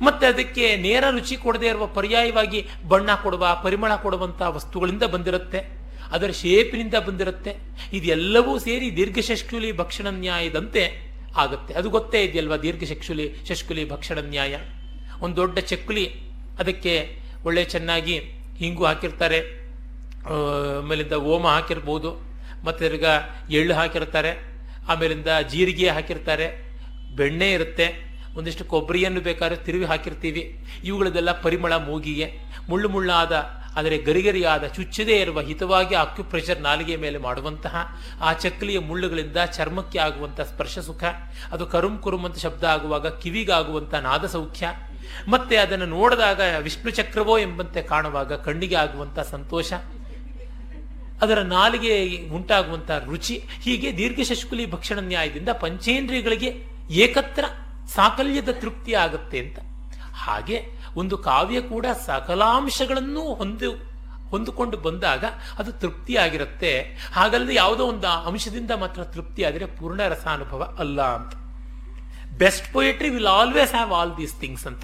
ಮತ್ತೆ 0.02 0.26
ಅದಕ್ಕೆ 0.26 0.76
ನೇರ 0.76 1.04
ರುಚಿ 1.10 1.36
ಕೊಡದೇ 1.36 1.66
ಇರುವ 1.66 1.86
ಪರ್ಯಾಯವಾಗಿ 1.86 2.60
ಬಣ್ಣ 2.88 3.14
ಕೊಡುವ, 3.14 3.46
ಪರಿಮಳ 3.62 3.92
ಕೊಡುವಂಥ 3.94 4.42
ವಸ್ತುಗಳಿಂದ 4.42 5.02
ಬಂದಿರುತ್ತೆ. 5.02 5.60
ಅದರ 6.12 6.30
ಶೇಪಿನಿಂದ 6.30 6.94
ಬಂದಿರುತ್ತೆ. 7.06 7.52
ಇದೆಲ್ಲವೂ 7.92 8.58
ಸೇರಿ 8.58 8.96
ದೀರ್ಘ 8.96 9.18
ಶಷ್ಕುಲಿ 9.18 9.70
ಭಕ್ಷಣ 9.76 10.06
ನ್ಯಾಯದಂತೆ 10.10 10.84
ಆಗುತ್ತೆ. 11.36 11.74
ಅದು 11.74 11.88
ಗೊತ್ತೇ 11.90 12.22
ಇದೆಯಲ್ವಾ 12.22 12.56
ದೀರ್ಘ 12.56 12.84
ಶಕ್ಷುಲಿ 12.84 13.26
ಶಷ್ಕುಲಿ 13.48 13.84
ಭಕ್ಷಣ 13.90 14.18
ನ್ಯಾಯ? 14.18 14.56
ಒಂದು 15.20 15.36
ದೊಡ್ಡ 15.36 15.58
ಚಕ್ಕುಲಿ, 15.58 16.06
ಅದಕ್ಕೆ 16.58 16.94
ಒಳ್ಳೆ 17.44 17.64
ಚೆನ್ನಾಗಿ 17.64 18.18
ಹಿಂಗು 18.56 18.84
ಹಾಕಿರ್ತಾರೆ. 18.84 19.68
ಆಮೇಲಿಂದ 20.78 21.12
ಓಮ 21.12 21.48
ಹಾಕಿರ್ಬೋದು. 21.48 22.12
ಮತ್ತು 22.64 22.88
ತಿರ್ಗಾ 22.88 23.46
ಎಳ್ಳು 23.50 23.74
ಹಾಕಿರ್ತಾರೆ. 23.74 24.62
ಆಮೇಲಿಂದ 24.88 25.26
ಜೀರಿಗೆ 25.50 25.90
ಹಾಕಿರ್ತಾರೆ. 25.90 26.76
ಬೆಣ್ಣೆ 27.16 27.52
ಇರುತ್ತೆ. 27.52 28.08
ಒಂದಿಷ್ಟು 28.36 28.64
ಕೊಬ್ಬರಿಯನ್ನು 28.64 29.20
ಬೇಕಾದ್ರೆ 29.20 29.64
ತಿರುವಿ 29.64 29.84
ಹಾಕಿರ್ತೀವಿ. 29.84 30.66
ಇವುಗಳದೆಲ್ಲ 30.84 31.40
ಪರಿಮಳ 31.40 31.76
ಮೂಗಿಗೆ. 31.76 32.32
ಮುಳ್ಳು 32.68 32.88
ಮುಳ್ಳಾದ, 32.88 33.50
ಆದರೆ 33.76 33.98
ಗರಿಗರಿಯಾದ, 33.98 34.66
ಚುಚ್ಚದೇ 34.66 35.20
ಇರುವ, 35.20 35.40
ಹಿತವಾಗಿ 35.40 35.94
ಆಕ್ಯುಪ್ರೆಷರ್ 35.94 36.62
ನಾಲಿಗೆ 36.62 36.96
ಮೇಲೆ 36.96 37.18
ಮಾಡುವಂತಹ, 37.18 38.00
ಆ 38.20 38.32
ಚಕ್ಕಲಿಯ 38.32 38.78
ಮುಳ್ಳುಗಳಿಂದ 38.78 39.36
ಚರ್ಮಕ್ಕೆ 39.36 39.98
ಆಗುವಂಥ 39.98 40.40
ಸ್ಪರ್ಶ 40.40 40.78
ಸುಖ, 40.78 41.04
ಅದು 41.52 41.66
ಕರುಂ 41.66 41.98
ಕುರುಂ 41.98 42.24
ಅಂತ 42.24 42.38
ಶಬ್ದ 42.38 42.64
ಆಗುವಾಗ 42.64 43.06
ಕಿವಿಗಾಗುವಂಥ 43.06 43.94
ನಾದ 43.94 44.26
ಸೌಖ್ಯ 44.26 44.70
ಮತ್ತೆ 45.34 45.56
ಅದನ್ನು 45.64 45.86
ನೋಡಿದಾಗ 45.96 46.40
ವಿಷ್ಣು 46.66 46.92
ಚಕ್ರವೋ 46.98 47.36
ಎಂಬಂತೆ 47.46 47.82
ಕಾಣುವಾಗ 47.92 48.40
ಕಣ್ಣಿಗೆ 48.46 48.76
ಆಗುವಂಥ 48.84 49.18
ಸಂತೋಷ, 49.34 49.72
ಅದರ 51.24 51.38
ನಾಲಿಗೆ 51.54 51.94
ಉಂಟಾಗುವಂಥ 52.38 52.90
ರುಚಿ, 53.10 53.36
ಹೀಗೆ 53.64 53.88
ದೀರ್ಘ 54.00 54.20
ಶಶಕುಲಿ 54.30 54.64
ಭಕ್ಷಣ 54.74 54.98
ನ್ಯಾಯದಿಂದ 55.08 55.50
ಪಂಚೇಂದ್ರಿಯಗಳಿಗೆ 55.62 56.50
ಏಕತ್ರ 57.04 57.44
ಸಾಕಲ್ಯದ 57.96 58.50
ತೃಪ್ತಿ 58.62 58.92
ಆಗುತ್ತೆ 59.04 59.38
ಅಂತ. 59.44 59.58
ಹಾಗೆ 60.24 60.58
ಒಂದು 61.00 61.16
ಕಾವ್ಯ 61.28 61.58
ಕೂಡ 61.72 61.86
ಸಕಲಾಂಶಗಳನ್ನು 62.06 63.22
ಹೊಂದು, 63.40 63.70
ಹೊಂದಿಕೊಂಡು 64.32 64.76
ಬಂದಾಗ 64.86 65.24
ಅದು 65.60 65.70
ತೃಪ್ತಿಯಾಗಿರುತ್ತೆ. 65.82 66.72
ಹಾಗಲ್ಲದೆ 67.16 67.54
ಯಾವುದೋ 67.54 67.84
ಒಂದು 67.92 68.08
ಅಂಶದಿಂದ 68.30 68.72
ಮಾತ್ರ 68.82 69.00
ತೃಪ್ತಿ 69.14 69.42
ಆದರೆ 69.48 69.66
ಪೂರ್ಣ 69.78 70.00
ರಸಾನುಭವ 70.14 70.62
ಅಲ್ಲ 70.84 71.00
ಅಂತ. 71.18 71.32
Best 72.42 72.68
poetry 72.74 73.10
will 73.14 73.32
always 73.38 73.72
have 73.76 73.92
all 73.98 74.14
these 74.18 74.34
things 74.42 74.66
ಅಂತ. 74.70 74.82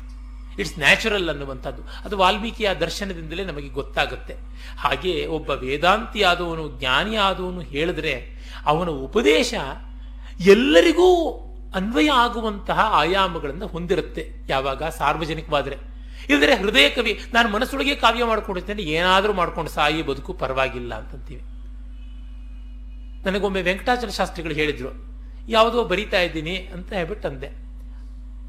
ಇಟ್ಸ್ 0.58 0.78
ನ್ಯಾಚುರಲ್ 0.78 1.28
ಅನ್ನುವಂಥದ್ದು. 1.28 1.82
ಅದು 2.04 2.18
ವಾಲ್ಮೀಕಿಯ 2.18 2.74
ದರ್ಶನದಿಂದಲೇ 2.74 3.44
ನಮಗೆ 3.44 3.68
ಗೊತ್ತಾಗುತ್ತೆ. 3.68 4.34
ಹಾಗೆ 4.78 5.26
ಒಬ್ಬ 5.26 5.50
ವೇದಾಂತಿ 5.50 6.22
ಆದವನು 6.22 6.78
ಜ್ಞಾನಿ 6.78 7.16
ಆದವನು 7.16 7.60
ಹೇಳಿದ್ರೆ 7.60 8.44
ಅವನ 8.66 8.88
ಉಪದೇಶ 8.88 9.54
ಎಲ್ಲರಿಗೂ 10.46 11.40
ಅನ್ವಯ 11.74 12.10
ಆಗುವಂತಹ 12.10 12.80
ಆಯಾಮಗಳನ್ನು 12.80 13.66
ಹೊಂದಿರುತ್ತೆ. 13.66 14.30
ಯಾವಾಗ? 14.48 14.82
ಸಾರ್ವಜನಿಕವಾದರೆ. 14.84 15.76
ಇಲ್ಲದ್ರೆ 16.28 16.54
ಹೃದಯ 16.54 16.88
ಕವಿ, 16.88 17.20
ನಾನು 17.34 17.48
ಮನಸ್ಸೊಳಗೆ 17.48 17.94
ಕಾವ್ಯ 17.94 18.24
ಮಾಡ್ಕೊಂಡಿರ್ತೇನೆ, 18.24 18.82
ಏನಾದರೂ 18.82 19.32
ಮಾಡ್ಕೊಂಡು 19.32 19.70
ಸಾಯಿ, 19.70 20.02
ಬದುಕು, 20.02 20.32
ಪರವಾಗಿಲ್ಲ 20.32 20.94
ಅಂತಂತೀವಿ. 20.94 21.42
ನನಗೊಮ್ಮೆ 23.24 23.62
ವೆಂಕಟಾಚಲ 23.62 24.08
ಶಾಸ್ತ್ರಿಗಳು 24.08 24.54
ಹೇಳಿದ್ರು, 24.54 24.90
ಯಾವುದೋ 25.48 25.84
ಬರಿತಾ 25.84 26.20
ಇದ್ದೀನಿ 26.20 26.56
ಅಂತ 26.56 26.92
ಹೇಳ್ಬಿಟ್ಟು 26.92 27.28
ಅಂದೆ 27.28 27.63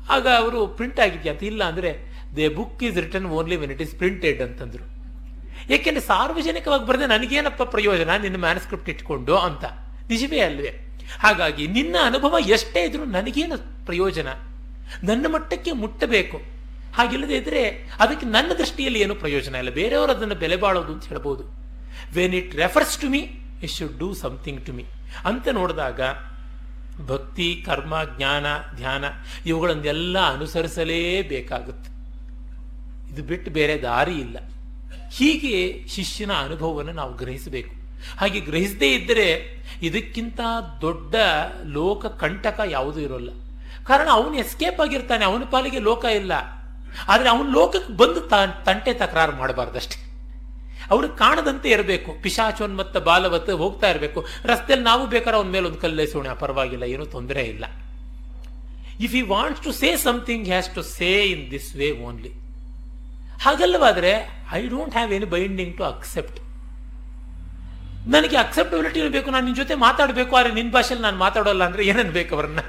ಆಗ 0.10 0.28
ಅವರು 0.28 0.68
ಪ್ರಿಂಟ್ 0.68 1.00
ಆಗಿದೆಯಾ? 1.00 1.36
ಇಲ್ಲ 1.42 1.64
ಅಂದ್ರೆ 1.64 2.16
the 2.38 2.40
book 2.56 2.84
is 2.84 2.98
return 2.98 3.28
only 3.28 3.56
when 3.56 3.72
it 3.72 3.82
is 3.82 3.96
printed 3.96 4.42
ಅಂತಂದ್ರು. 4.42 4.96
ಏಕೆಂದರೆ 5.74 6.02
ಸಾರ್ವಜನಿಕವಾಗಿ 6.02 6.88
ಬರೆದ 6.88 7.02
ನನಗೇನಪ್ಪ 7.02 7.64
ಪ್ರಯೋಜನ? 7.64 8.10
ನಿನ್ನ 8.16 8.38
ಮ್ಯಾನ್ಸ್ಕ್ರಿಪ್ಟ್ 8.38 8.90
ಇಟ್ಕೊಂಡು 8.90 9.38
ಅಂತ. 9.38 9.64
ನಿಜವೇ 10.10 10.40
ಅಲ್ವೇ? 10.40 11.00
ಹಾಗಾಗಿ 11.20 11.68
ನಿನ್ನ 11.68 11.96
ಅನುಭವ 12.04 12.36
ಎಷ್ಟೇ 12.40 12.84
ಇದ್ರೂ 12.84 13.06
ನನಗೇನು 13.06 13.86
ಪ್ರಯೋಜನ? 13.86 14.28
ನನ್ನ 15.04 15.26
ಮಟ್ಟಕ್ಕೆ 15.28 15.72
ಮುಟ್ಟಬೇಕು. 15.72 16.38
ಹಾಗಿಲ್ಲದೆ 16.96 17.36
ಇದ್ರೆ 17.36 17.70
ಅದಕ್ಕೆ 18.00 18.26
ನನ್ನ 18.26 18.52
ದೃಷ್ಟಿಯಲ್ಲಿ 18.58 19.02
ಏನು 19.02 19.16
ಪ್ರಯೋಜನ 19.16 19.56
ಇಲ್ಲ. 19.56 19.70
ಬೇರೆಯವರು 19.70 20.12
ಅದನ್ನು 20.12 20.36
ಬೆಲೆ 20.36 20.56
ಬಾಳೋದು 20.56 20.94
ಅಂತ 20.94 21.06
ಹೇಳ್ಬೋದು. 21.06 21.44
When 22.14 22.34
it 22.34 22.56
refers 22.56 22.98
to 22.98 23.10
me 23.10 23.18
it 23.64 23.72
should 23.72 24.00
do 24.00 24.14
something 24.14 24.66
to 24.66 24.74
me 24.74 24.84
ಅಂತ 25.26 25.48
ನೋಡಿದಾಗ 25.48 26.02
ಭಕ್ತಿ, 27.08 27.64
ಕರ್ಮ, 27.66 28.04
ಜ್ಞಾನ, 28.18 28.46
ಧ್ಯಾನ, 28.76 29.06
ಇವುಗಳನ್ನೆಲ್ಲ 29.46 30.34
ಅನುಸರಿಸಲೇಬೇಕಾಗುತ್ತೆ. 30.34 31.96
ಇದು 33.14 33.24
ಬಿಟ್ಟು 33.24 33.52
ಬೇರೆ 33.52 33.82
ದಾರಿ 33.82 34.16
ಇಲ್ಲ. 34.16 34.38
ಹೀಗೆ 35.12 35.88
ಶಿಷ್ಯನ 35.88 36.34
ಅನುಭವವನ್ನು 36.34 36.92
ನಾವು 36.92 37.14
ಗ್ರಹಿಸಬೇಕು. 37.14 37.76
ಹಾಗೆ 38.18 38.40
ಗ್ರಹಿಸದೇ 38.40 38.94
ಇದ್ದರೆ 38.94 39.56
ಇದಕ್ಕಿಂತ 39.82 40.40
ದೊಡ್ಡ 40.82 41.16
ಲೋಕ 41.66 42.06
ಕಂಟಕ 42.06 42.62
ಯಾವುದೂ 42.66 43.00
ಇರೋಲ್ಲ. 43.00 43.30
ಕಾರಣ 43.86 44.08
ಅವನು 44.12 44.38
ಎಸ್ಕೇಪ್ 44.38 44.82
ಆಗಿರ್ತಾನೆ, 44.82 45.26
ಅವನ 45.26 45.44
ಪಾಲಿಗೆ 45.52 45.80
ಲೋಕ 45.80 46.06
ಇಲ್ಲ. 46.06 46.32
ಆದರೆ 47.08 47.30
ಅವನ 47.30 47.48
ಲೋಕಕ್ಕೆ 47.54 47.94
ಬಂದು 47.94 48.22
ತಂಟೆ 48.66 48.94
ತಕರಾರು 48.94 49.32
ಮಾಡಬಾರ್ದಷ್ಟೇ. 49.32 50.05
ಅವ್ರಿಗೆ 50.92 51.16
ಕಾಣದಂತೆ 51.24 51.68
ಇರಬೇಕು. 51.76 52.10
ಪಿಶಾಚೋನ್ 52.24 52.24
ಪಿಶಾಚೋನ್ಮತ್ತ 52.24 52.98
ಬಾಲವತ್ 53.08 53.50
ಹೋಗ್ತಾ 53.64 53.88
ಇರಬೇಕು. 53.94 54.20
ರಸ್ತೆಯಲ್ಲಿ 54.52 54.86
ನಾವು 54.92 55.04
ಬೇಕಾದ್ರೆ 55.14 55.38
ಅವನ 55.40 55.50
ಮೇಲೆ 55.56 55.66
ಒಂದು 55.70 55.82
ಕಲ್ಲೇಸೋಣ 55.84 56.34
ಪರವಾಗಿಲ್ಲ, 56.44 56.86
ಏನೂ 56.94 57.06
ತೊಂದರೆ 57.16 57.44
ಇಲ್ಲ. 57.54 57.66
If 59.06 59.14
you 59.18 59.24
wants 59.28 59.62
to 59.66 59.72
say 59.82 59.90
something 60.06 60.46
has 60.52 60.70
to 60.76 60.82
say 60.98 61.12
in 61.34 61.44
this 61.52 61.70
way 61.82 61.90
only 62.08 62.32
ಹಾಗಲ್ಲವಾದ್ರೆ 63.46 64.12
I 64.52 64.62
don't 64.74 64.94
have 64.98 65.14
any 65.14 65.30
binding 65.36 65.74
to 65.78 65.86
accept 65.94 66.40
ನನಗೆ 68.14 68.38
ಅಕ್ಸೆಪ್ಟಬಿಲಿಟಿ 68.38 69.08
ಬೇಕು 69.18 69.30
ನಾನು 69.32 69.46
ನಿನ್ನ 69.46 69.60
ಜೊತೆ 69.62 69.76
ಮಾತಾಡಬೇಕು, 69.88 70.34
ಆದರೆ 70.36 70.54
ನಿನ್ನ 70.54 70.72
ಭಾಷೆಯಲ್ಲಿ 70.72 71.06
ನಾನು 71.06 71.18
ಮಾತಾಡೋಲ್ಲ 71.18 71.64
ಅಂದ್ರೆ 71.70 71.84
ಏನನ್ಬೇಕು 71.92 72.34
ಅವ್ರನ್ನ? 72.36 72.62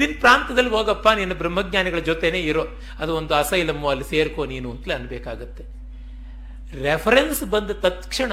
ನಿನ್ನ 0.00 0.14
ಪ್ರಾಂತದಲ್ಲಿ 0.20 0.70
ಹೋಗಪ್ಪ 0.70 1.08
ನಿನ್ನ 1.18 1.34
ಬ್ರಹ್ಮಜ್ಞಾನಿಗಳ 1.34 2.00
ಜೊತೆನೇ 2.10 2.40
ಇರೋ. 2.50 2.64
ಅದು 2.98 3.12
ಒಂದು 3.16 3.32
ಅಸೈಲಮ್ಮು 3.34 3.88
ಅಲ್ಲಿ 3.88 4.06
ಸೇರ್ಕೋ 4.12 4.42
ನೀನು 4.44 4.68
ಅಂತಲೇ 4.70 4.94
ಅನ್ಬೇಕಾಗತ್ತೆ. 4.94 5.64
ರೆಫರೆನ್ಸ್ 6.74 7.44
ಬಂದ 7.44 7.70
ತತ್ಕ್ಷಣ 7.70 8.32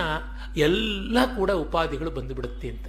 ಎಲ್ಲ 0.58 1.18
ಕೂಡ 1.38 1.52
ಉಪಾಧಿಗಳು 1.52 2.12
ಬಂದುಬಿಡುತ್ತೆ 2.12 2.70
ಅಂತ. 2.70 2.88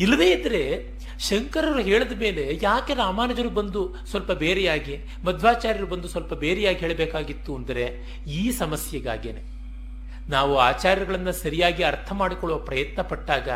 ಇಲ್ಲದೇ 0.00 0.30
ಇದ್ರೆ 0.32 0.88
ಶಂಕರರು 1.18 1.78
ಹೇಳಿದ 1.78 2.20
ಮೇಲೆ 2.20 2.60
ಯಾಕೆ 2.62 2.94
ರಾಮಾನುಜರು 2.94 3.50
ಬಂದು 3.50 3.94
ಸ್ವಲ್ಪ 4.10 4.32
ಬೇರೆಯಾಗಿ, 4.32 4.96
ಮಧ್ವಾಚಾರ್ಯರು 5.24 5.86
ಬಂದು 5.86 6.08
ಸ್ವಲ್ಪ 6.08 6.34
ಬೇರೆಯಾಗಿ 6.34 6.78
ಹೇಳಬೇಕಾಗಿತ್ತು 6.78 7.54
ಅಂದರೆ 7.54 7.84
ಈ 8.26 8.50
ಸಮಸ್ಯೆಗಾಗೇನೆ. 8.50 9.42
ನಾವು 10.28 10.58
ಆಚಾರ್ಯಗಳನ್ನು 10.58 11.32
ಸರಿಯಾಗಿ 11.32 11.82
ಅರ್ಥ 11.82 12.12
ಮಾಡಿಕೊಳ್ಳುವ 12.12 12.58
ಪ್ರಯತ್ನ 12.58 13.02
ಪಟ್ಟಾಗ 13.02 13.48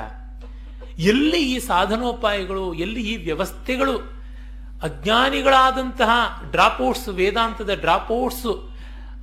ಎಲ್ಲಿ 0.98 1.52
ಈ 1.52 1.58
ಸಾಧನೋಪಾಯಗಳು, 1.58 2.74
ಎಲ್ಲಿ 2.74 3.00
ಈ 3.00 3.16
ವ್ಯವಸ್ಥೆಗಳು, 3.16 3.98
ಅಜ್ಞಾನಿಗಳಾದಂತಹ 4.82 6.10
ಡ್ರಾಪ್ಔಟ್ಸ್ 6.50 7.08
ವೇದಾಂತದ 7.08 7.70
ಡ್ರಾಪ್ಔಟ್ಸ್ 7.74 8.67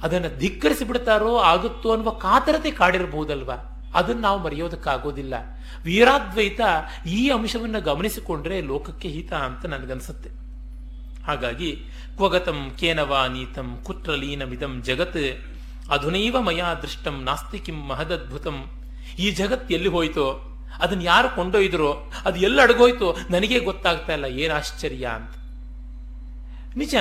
ಅದನ್ನು 0.03 0.39
ಧಿಕ್ಕರಿಸಿ 0.39 0.85
ಬಿಡ್ತಾರೋ 0.85 1.37
ಆಗುತ್ತೋ 1.37 1.91
ಅನ್ನುವ 1.91 2.09
ಕಾತರತೆ 2.09 2.71
ಕಾಡಿರಬಹುದಲ್ವಾ? 2.71 3.71
ಅದನ್ನು 3.93 4.21
ನಾವು 4.21 4.43
ಮರೆಯೋದಕ್ಕಾಗೋದಿಲ್ಲ. 4.43 5.33
ವೀರಾದ್ವೈತ 5.83 6.61
ಈ 7.05 7.29
ಅಂಶವನ್ನು 7.29 7.81
ಗಮನಿಸಿಕೊಂಡ್ರೆ 7.81 8.61
ಲೋಕಕ್ಕೆ 8.61 9.07
ಹಿತ 9.07 9.33
ಅಂತ 9.33 9.65
ನನಗನ್ಸುತ್ತೆ. 9.65 10.29
ಹಾಗಾಗಿ, 11.23 11.75
ಕ್ವಗತಂ 12.17 12.71
ಕೇನವಾ 12.79 13.27
ನೀತಂ 13.27 13.79
ಕುತ್ರ 13.83 14.11
ಲೀನಮಿದಂ 14.11 14.81
ಜಗತ್ 14.81 15.17
ಅಧುನೈವ 15.91 16.41
ಮಯಾ 16.41 16.73
ದೃಷ್ಟಂ 16.73 17.23
ನಾಸ್ತಿ 17.23 17.59
ಕಿಂ 17.59 17.75
ಮಹದದ್ಭುತಂ. 17.75 18.65
ಈ 19.19 19.31
ಜಗತ್ 19.31 19.71
ಎಲ್ಲಿ 19.71 19.89
ಹೋಯ್ತೋ, 19.89 20.57
ಅದನ್ನ 20.81 21.01
ಯಾರು 21.01 21.35
ಕೊಂಡೊಯ್ದರೋ, 21.35 22.11
ಅದು 22.25 22.39
ಎಲ್ಲಿ 22.39 22.61
ಅಡಗೋಯ್ತೋ 22.61 23.17
ನನಗೆ 23.29 23.59
ಗೊತ್ತಾಗ್ತಾ 23.59 24.13
ಇಲ್ಲ, 24.13 24.25
ಏನು 24.25 24.53
ಆಶ್ಚರ್ಯ 24.53 25.05
ಅಂತ. 25.05 25.31
ನಿಜ, 26.77 26.95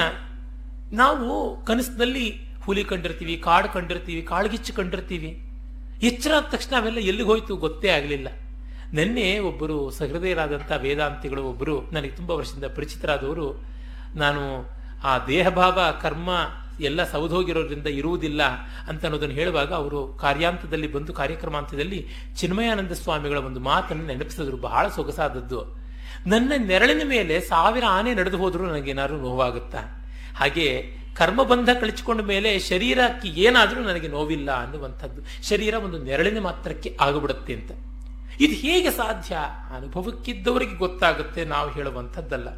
ನಾವು 0.92 1.64
ಕನಸಿನಲ್ಲಿ 1.64 2.53
ಹುಲಿ 2.64 2.84
ಕಂಡಿರ್ತೀವಿ, 2.84 3.36
ಕಾಡು 3.36 3.68
ಕಂಡಿರ್ತೀವಿ, 3.68 4.22
ಕಾಳ್ಗಿಚ್ಚು 4.22 4.72
ಕಂಡಿರ್ತೀವಿ. 4.72 5.40
ಎಚ್ಚರ 6.02 6.30
ಆದ 6.36 6.42
ತಕ್ಷಣ 6.42 6.76
ಅವೆಲ್ಲ 6.76 6.98
ಎಲ್ಲಿಗೆ 6.98 7.28
ಹೋಯ್ತು 7.28 7.56
ಗೊತ್ತೇ 7.56 7.88
ಆಗಲಿಲ್ಲ. 7.88 8.28
ನಿನ್ನೆ 8.92 9.38
ಒಬ್ಬರು 9.38 9.90
ಸಹೃದಯರಾದಂಥ 9.90 10.72
ವೇದಾಂತಿಗಳು 10.76 11.44
ಒಬ್ಬರು 11.44 11.90
ನನಗೆ 11.92 12.10
ತುಂಬ 12.10 12.30
ವರ್ಷದಿಂದ 12.30 12.64
ಪರಿಚಿತರಾದವರು. 12.64 13.64
ನಾನು 14.14 14.70
ಆ 15.04 15.26
ದೇಹಭಾವ, 15.26 15.78
ಕರ್ಮ 16.02 16.30
ಎಲ್ಲ 16.80 17.10
ಸೌದೋಗಿರೋದ್ರಿಂದ 17.10 17.86
ಇರುವುದಿಲ್ಲ 17.86 18.42
ಅಂತ 18.88 19.04
ಅನ್ನೋದನ್ನು 19.04 19.34
ಹೇಳುವಾಗ 19.34 19.72
ಅವರು 19.72 20.14
ಕಾರ್ಯಾಂತದಲ್ಲಿ 20.14 20.92
ಬಂದು 20.92 21.12
ಕಾರ್ಯಕ್ರಮಾಂತದಲ್ಲಿ 21.12 22.08
ಚಿನ್ಮಯಾನಂದ 22.36 22.92
ಸ್ವಾಮಿಗಳ 22.92 23.38
ಒಂದು 23.38 23.60
ಮಾತನ್ನು 23.60 24.06
ನೆನಪಿಸಿದ್ರು. 24.06 24.56
ಬಹಳ 24.56 24.88
ಸೊಗಸಾದದ್ದು. 24.88 25.84
ನನ್ನ 26.26 26.52
ನೆರಳಿನ 26.56 27.02
ಮೇಲೆ 27.04 27.40
ಸಾವಿರ 27.40 27.84
ಆನೆ 27.88 28.14
ನಡೆದು 28.14 28.36
ಹೋದರೂ 28.36 28.64
ನನಗೇನಾದ್ರೂ 28.64 29.16
ನೋವಾಗುತ್ತಾ? 29.16 29.78
ಹಾಗೆ 30.36 30.96
ಕರ್ಮಬಂಧ 31.16 31.70
ಕಳಿಸಿಕೊಂಡ 31.80 32.20
ಮೇಲೆ 32.20 32.58
ಶರೀರಕ್ಕೆ 32.58 33.28
ಏನಾದರೂ 33.28 33.80
ನನಗೆ 33.80 34.08
ನೋವಿಲ್ಲ 34.08 34.50
ಅನ್ನುವಂಥದ್ದು, 34.62 35.20
ಶರೀರ 35.48 35.74
ಒಂದು 35.74 36.02
ನೆರಳಿನ 36.02 36.40
ಮಾತ್ರಕ್ಕೆ 36.40 36.96
ಆಗಿಬಿಡುತ್ತೆ 37.00 37.54
ಅಂತ. 37.54 37.70
ಇದು 38.40 38.52
ಹೇಗೆ 38.52 38.90
ಸಾಧ್ಯ? 38.90 39.34
ಅನುಭವಕ್ಕಿದ್ದವರಿಗೆ 39.76 40.74
ಗೊತ್ತಾಗುತ್ತೆ, 40.74 41.44
ನಾವು 41.44 41.70
ಹೇಳುವಂಥದ್ದಲ್ಲ. 41.70 42.48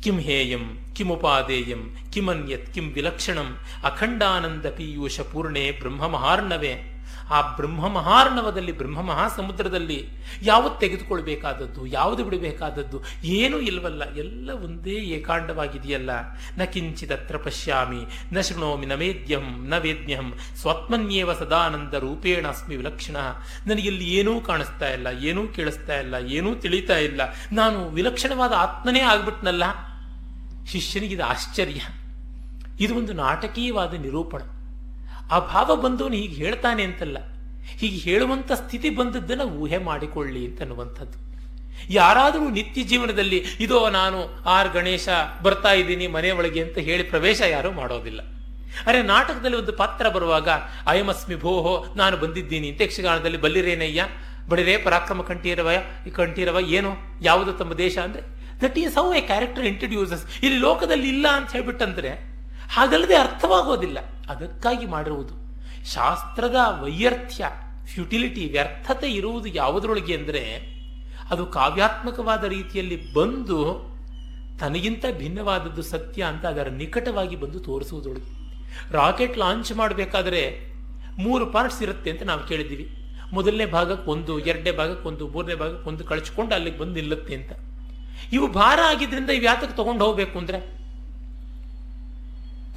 ಕಿಂ 0.00 0.18
ಹೇಯಂ 0.18 0.64
ಕಿಮುಪಾದೇಯಂ 0.96 1.82
ಕಿಮನ್ಯತ್, 2.12 2.74
ಕಿಂ 2.74 2.88
ವಿಲಕ್ಷಣಂ, 2.88 3.48
ಅಖಂಡಾನಂದ 3.84 4.66
ಪೀಯೂಷ 4.66 5.20
ಪೂರ್ಣೆ 5.20 5.70
ಬ್ರಹ್ಮ 5.70 6.06
ಮಹಾರ್ಣವೇ. 6.08 6.95
ಆ 7.30 7.40
ಬ್ರಹ್ಮ 7.56 7.88
ಮಹಾರ್ಣವದಲ್ಲಿ 7.88 8.72
ಬ್ರಹ್ಮ 8.72 9.02
ಮಹಾಸಮುದ್ರದಲ್ಲಿ 9.02 10.08
ಯಾವುದು 10.42 10.78
ತೆಗೆದುಕೊಳ್ಬೇಕಾದದ್ದು, 10.78 11.86
ಯಾವುದು 11.86 12.24
ಬಿಡಬೇಕಾದದ್ದು, 12.24 13.02
ಏನೂ 13.24 13.58
ಇಲ್ವಲ್ಲ, 13.58 14.14
ಎಲ್ಲ 14.14 14.50
ಒಂದೇ 14.64 14.90
ಏಕಾಂಡವಾಗಿದೆಯಲ್ಲ. 14.90 16.10
ನ 16.58 16.64
ಕಿಂಚಿದತ್ರ 16.64 17.36
ಪಶ್ಯಾಮಿ, 17.36 18.06
ನ 18.32 18.40
ಶೃಣೋಮಿ 18.40 18.86
ನ 18.86 18.94
ವೇದ್ಯಂ 18.94 19.68
ನ 19.68 19.78
ವೇದ್ಯಂ, 19.78 20.32
ಸ್ವಾತ್ಮನ್ಯೇವ 20.56 21.34
ಸದಾನಂದ 21.34 21.94
ರೂಪೇಣ 21.94 22.48
ಅಸ್ಮಿ 22.48 22.76
ವಿಲಕ್ಷಣ. 22.76 23.16
ನನಗಿಲ್ಲಿ 23.66 24.14
ಏನೂ 24.14 24.40
ಕಾಣಿಸ್ತಾ 24.40 24.88
ಇಲ್ಲ, 24.88 25.06
ಏನೂ 25.20 25.48
ಕೇಳಿಸ್ತಾ 25.48 26.00
ಇಲ್ಲ, 26.00 26.14
ಏನೂ 26.28 26.54
ತಿಳಿತಾ 26.54 26.96
ಇಲ್ಲ. 26.96 27.20
ನಾನು 27.52 27.88
ವಿಲಕ್ಷಣವಾದ 27.88 28.52
ಆತ್ಮನೇ 28.56 29.00
ಆಗ್ಬಿಟ್ನಲ್ಲ. 29.00 29.62
ಶಿಷ್ಯನಿಗಿದು 30.66 31.24
ಆಶ್ಚರ್ಯ. 31.24 31.80
ಇದು 32.80 32.94
ಒಂದು 32.94 33.12
ನಾಟಕೀಯವಾದ 33.12 33.94
ನಿರೂಪಣ. 33.94 34.40
ಆ 35.30 35.38
ಭಾವ 35.38 35.76
ಬಂದವನು 35.76 36.14
ಹೀಗೆ 36.14 36.34
ಹೇಳ್ತಾನೆ 36.34 36.82
ಅಂತಲ್ಲ. 36.82 37.18
ಹೀಗೆ 37.78 37.96
ಹೇಳುವಂಥ 37.96 38.52
ಸ್ಥಿತಿ 38.52 38.90
ಬಂದದ್ದನ್ನು 38.90 39.44
ಊಹೆ 39.44 39.78
ಮಾಡಿಕೊಳ್ಳಿ 39.78 40.46
ಅಂತನ್ನುವಂಥದ್ದು. 40.46 41.26
ಯಾರಾದರೂ 41.88 42.48
ನಿತ್ಯ 42.48 42.82
ಜೀವನದಲ್ಲಿ, 42.82 43.44
ಇದೋ 43.60 43.90
ನಾನು, 43.90 44.42
ಆರ್ 44.46 44.68
ಗಣೇಶ, 44.68 45.08
ಬರ್ತಾ 45.42 45.72
ಇದ್ದೀನಿ 45.72 46.06
ಮನೆ 46.06 46.30
ಒಳಗೆ 46.30 46.62
ಅಂತ 46.62 46.78
ಹೇಳಿ 46.78 47.02
ಪ್ರವೇಶ 47.02 47.40
ಯಾರೂ 47.40 47.72
ಮಾಡೋದಿಲ್ಲ. 47.72 48.20
ಅರೆ 48.86 49.02
ನಾಟಕದಲ್ಲಿ 49.02 49.56
ಒಂದು 49.56 49.72
ಪಾತ್ರ 49.72 50.08
ಬರುವಾಗ, 50.08 50.48
ಅಯಮಸ್ಮಿ 50.86 51.36
ಭೋಹೋ, 51.36 51.86
ನಾನು 51.96 52.16
ಬಂದಿದ್ದೀನಿ 52.16 52.68
ಅಂತ 52.68 52.80
ಯಕ್ಷಗಾನದಲ್ಲಿ, 52.80 53.40
ಬಲ್ಲಿರೇನಯ್ಯ, 53.40 54.06
ಬಡಿರೇ 54.48 54.76
ಪರಾಕ್ರಮ 54.76 55.22
ಕಂಠೀರವ 55.22 55.70
ಕಂಠೀರವ, 56.12 56.58
ಏನು, 56.60 56.94
ಯಾವುದು 57.22 57.52
ತಮ್ಮ 57.52 57.74
ದೇಶ? 57.74 57.98
ಅಂದ್ರೆ, 57.98 58.22
that 58.62 58.78
is 58.78 58.94
how 58.94 59.14
a 59.14 59.20
character 59.20 59.64
introduces. 59.64 60.40
ಇಲ್ಲಿ 60.42 60.60
ಲೋಕದಲ್ಲಿ 60.60 61.08
ಇಲ್ಲ 61.08 61.28
ಅಂತ 61.28 61.52
ಹೇಳ್ಬಿಟ್ಟಂದ್ರೆ 61.52 62.35
ಹಾಗಲ್ಲದೆ 62.74 63.16
ಅರ್ಥವಾಗೋದಿಲ್ಲ. 63.16 63.98
ಅದಕ್ಕಾಗಿ 64.28 64.86
ಮಾಡಿರುವುದು. 64.86 65.34
ಶಾಸ್ತ್ರದ 65.84 66.56
ವೈಯರ್ಥ್ಯ 66.82 67.44
ಫ್ಯುಟಿಲಿಟಿ 67.94 68.48
ವ್ಯರ್ಥತೆ 68.48 69.10
ಇರುವುದು 69.10 69.46
ಯಾವುದರೊಳಗೆ 69.48 70.16
ಅಂದರೆ, 70.16 70.76
ಅದು 71.30 71.46
ಕಾವ್ಯಾತ್ಮಕವಾದ 71.46 72.44
ರೀತಿಯಲ್ಲಿ 72.44 73.12
ಬಂದು 73.12 73.58
ತನಗಿಂತ 74.60 75.04
ಭಿನ್ನವಾದದ್ದು 75.18 75.82
ಸತ್ಯ 75.82 76.22
ಅಂತ 76.22 76.46
ಅದರ 76.46 76.68
ನಿಕಟವಾಗಿ 76.68 77.36
ಬಂದು 77.36 77.58
ತೋರಿಸುವುದೊಳಗೆ 77.60 78.46
ರಾಕೆಟ್ 78.92 79.38
ಲಾಂಚ್ 79.38 79.72
ಮಾಡಬೇಕಾದ್ರೆ 79.72 80.60
ಮೂರು 81.18 81.46
ಪಾರ್ಟ್ಸ್ 81.46 81.82
ಇರುತ್ತೆ 81.82 82.10
ಅಂತ 82.10 82.22
ನಾವು 82.22 82.46
ಕೇಳಿದ್ದೀವಿ. 82.46 82.96
ಮೊದಲನೇ 83.32 83.66
ಭಾಗಕ್ಕೆ 83.66 84.10
ಒಂದು, 84.10 84.38
ಎರಡನೇ 84.38 84.70
ಭಾಗಕ್ಕೆ 84.70 85.08
ಒಂದು, 85.08 85.28
ಮೂರನೇ 85.28 85.54
ಭಾಗಕ್ಕೆ 85.54 85.88
ಒಂದು 85.88 86.04
ಕಳಿಸ್ಕೊಂಡು 86.04 86.54
ಅಲ್ಲಿಗೆ 86.54 86.78
ಬಂದು 86.78 86.92
ನಿಲ್ಲುತ್ತೆ 86.92 87.34
ಅಂತ. 87.34 87.52
ಇವು 88.32 88.52
ಭಾರ 88.52 88.78
ಆಗಿದ್ದರಿಂದ 88.88 89.30
ಇವು 89.30 89.44
ಯಾತಕ್ಕೆ 89.44 89.76
ತಗೊಂಡು 89.76 90.04
ಹೋಗಬೇಕು 90.04 90.38
ಅಂದ್ರೆ 90.38 90.75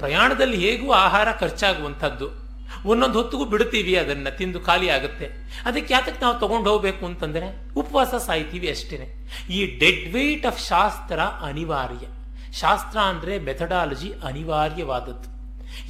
ಪ್ರಯಾಣದಲ್ಲಿ 0.00 0.70
ಹೇಗೂ 0.70 0.92
ಆಹಾರ 0.92 1.32
ಖರ್ಚಾಗುವಂಥದ್ದು. 1.32 2.40
ಒಂದೊಂದು 2.88 3.18
ಹೊತ್ತಿಗೂ 3.18 3.44
ಬಿಡ್ತೀವಿ 3.44 3.96
ಅದನ್ನ, 3.96 4.28
ತಿಂದು 4.28 4.60
ಖಾಲಿ 4.60 4.90
ಆಗುತ್ತೆ. 4.90 5.26
ಅದಕ್ಕೆ 5.64 5.94
ಯಾತಕ್ಕೆ 5.94 6.24
ನಾವು 6.24 6.38
ತಗೊಂಡು 6.38 6.70
ಹೋಗ್ಬೇಕು 6.70 7.06
ಅಂತಂದ್ರೆ, 7.06 7.74
ಉಪವಾಸ 7.74 8.14
ಸಾಯ್ತೀವಿ 8.14 8.70
ಅಷ್ಟೇ 8.70 9.28
ಈ 9.50 9.78
ಡೆಡ್ 9.78 10.14
ವೇಟ್ 10.14 10.46
ಆಫ್ 10.46 10.68
ಶಾಸ್ತ್ರ 10.68 11.20
ಅನಿವಾರ್ಯ. 11.20 12.06
ಶಾಸ್ತ್ರ 12.52 12.98
ಅಂದ್ರೆ 12.98 13.38
ಮೆಥಡಾಲಜಿ 13.38 14.12
ಅನಿವಾರ್ಯವಾದದ್ದು. 14.24 15.28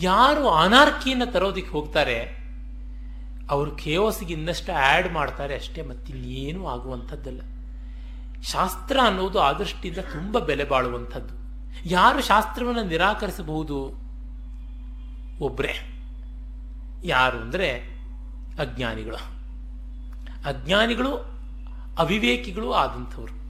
ಯಾರು 0.03 0.49
ಅನಾರ್ಕಿಯನ್ನು 0.49 1.27
ತರೋದಕ್ಕೆ 1.27 1.71
ಹೋಗ್ತಾರೆ, 1.71 2.41
ಅವರು 3.51 3.71
ಕೇವಸಿಗೆ 3.71 4.35
ಇನ್ನಷ್ಟು 4.35 4.73
ಆ್ಯಡ್ 4.73 5.13
ಮಾಡ್ತಾರೆ 5.13 5.55
ಅಷ್ಟೇ, 5.55 5.83
ಮತ್ತಿನ್ನೇನೂ 5.83 6.67
ಆಗುವಂಥದ್ದಲ್ಲ. 6.67 7.41
ಶಾಸ್ತ್ರ 8.43 9.01
ಅನ್ನೋದು 9.03 9.41
ಆ 9.41 9.53
ದೃಷ್ಟಿಯಿಂದ 9.53 9.99
ತುಂಬ 9.99 10.39
ಬೆಲೆ 10.39 10.65
ಬಾಳುವಂಥದ್ದು. 10.65 11.41
ಯಾರು 11.85 12.23
ಶಾಸ್ತ್ರವನ್ನು 12.23 12.83
ನಿರಾಕರಿಸಬಹುದು? 12.83 14.00
ಒಬ್ಬರೇ 15.41 15.97
ಯಾರು 17.05 17.39
ಅಂದರೆ 17.39 17.69
ಅಜ್ಞಾನಿಗಳು. 18.59 19.17
ಅಜ್ಞಾನಿಗಳು 20.45 21.41
ಅವಿವೇಕಿಗಳು 21.99 22.73
ಆದಂಥವ್ರು. 22.73 23.41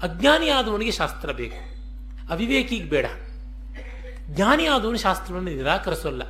ಅಜ್ಞಾನಿ 0.00 0.48
ಆದವನಿಗೆ 0.48 0.90
ಶಾಸ್ತ್ರ 0.90 1.32
ಬೇಕು. 1.32 1.70
ಅವಿವೇಕಿಗೆ 2.32 2.84
ಬೇಡ. 2.84 3.06
ಜ್ಞಾನಿ 4.28 4.66
ಆದವನು 4.66 4.98
ಶಾಸ್ತ್ರವನ್ನು 4.98 5.50
ನಿರಾಕರಿಸೋಲ್ಲ. 5.50 6.22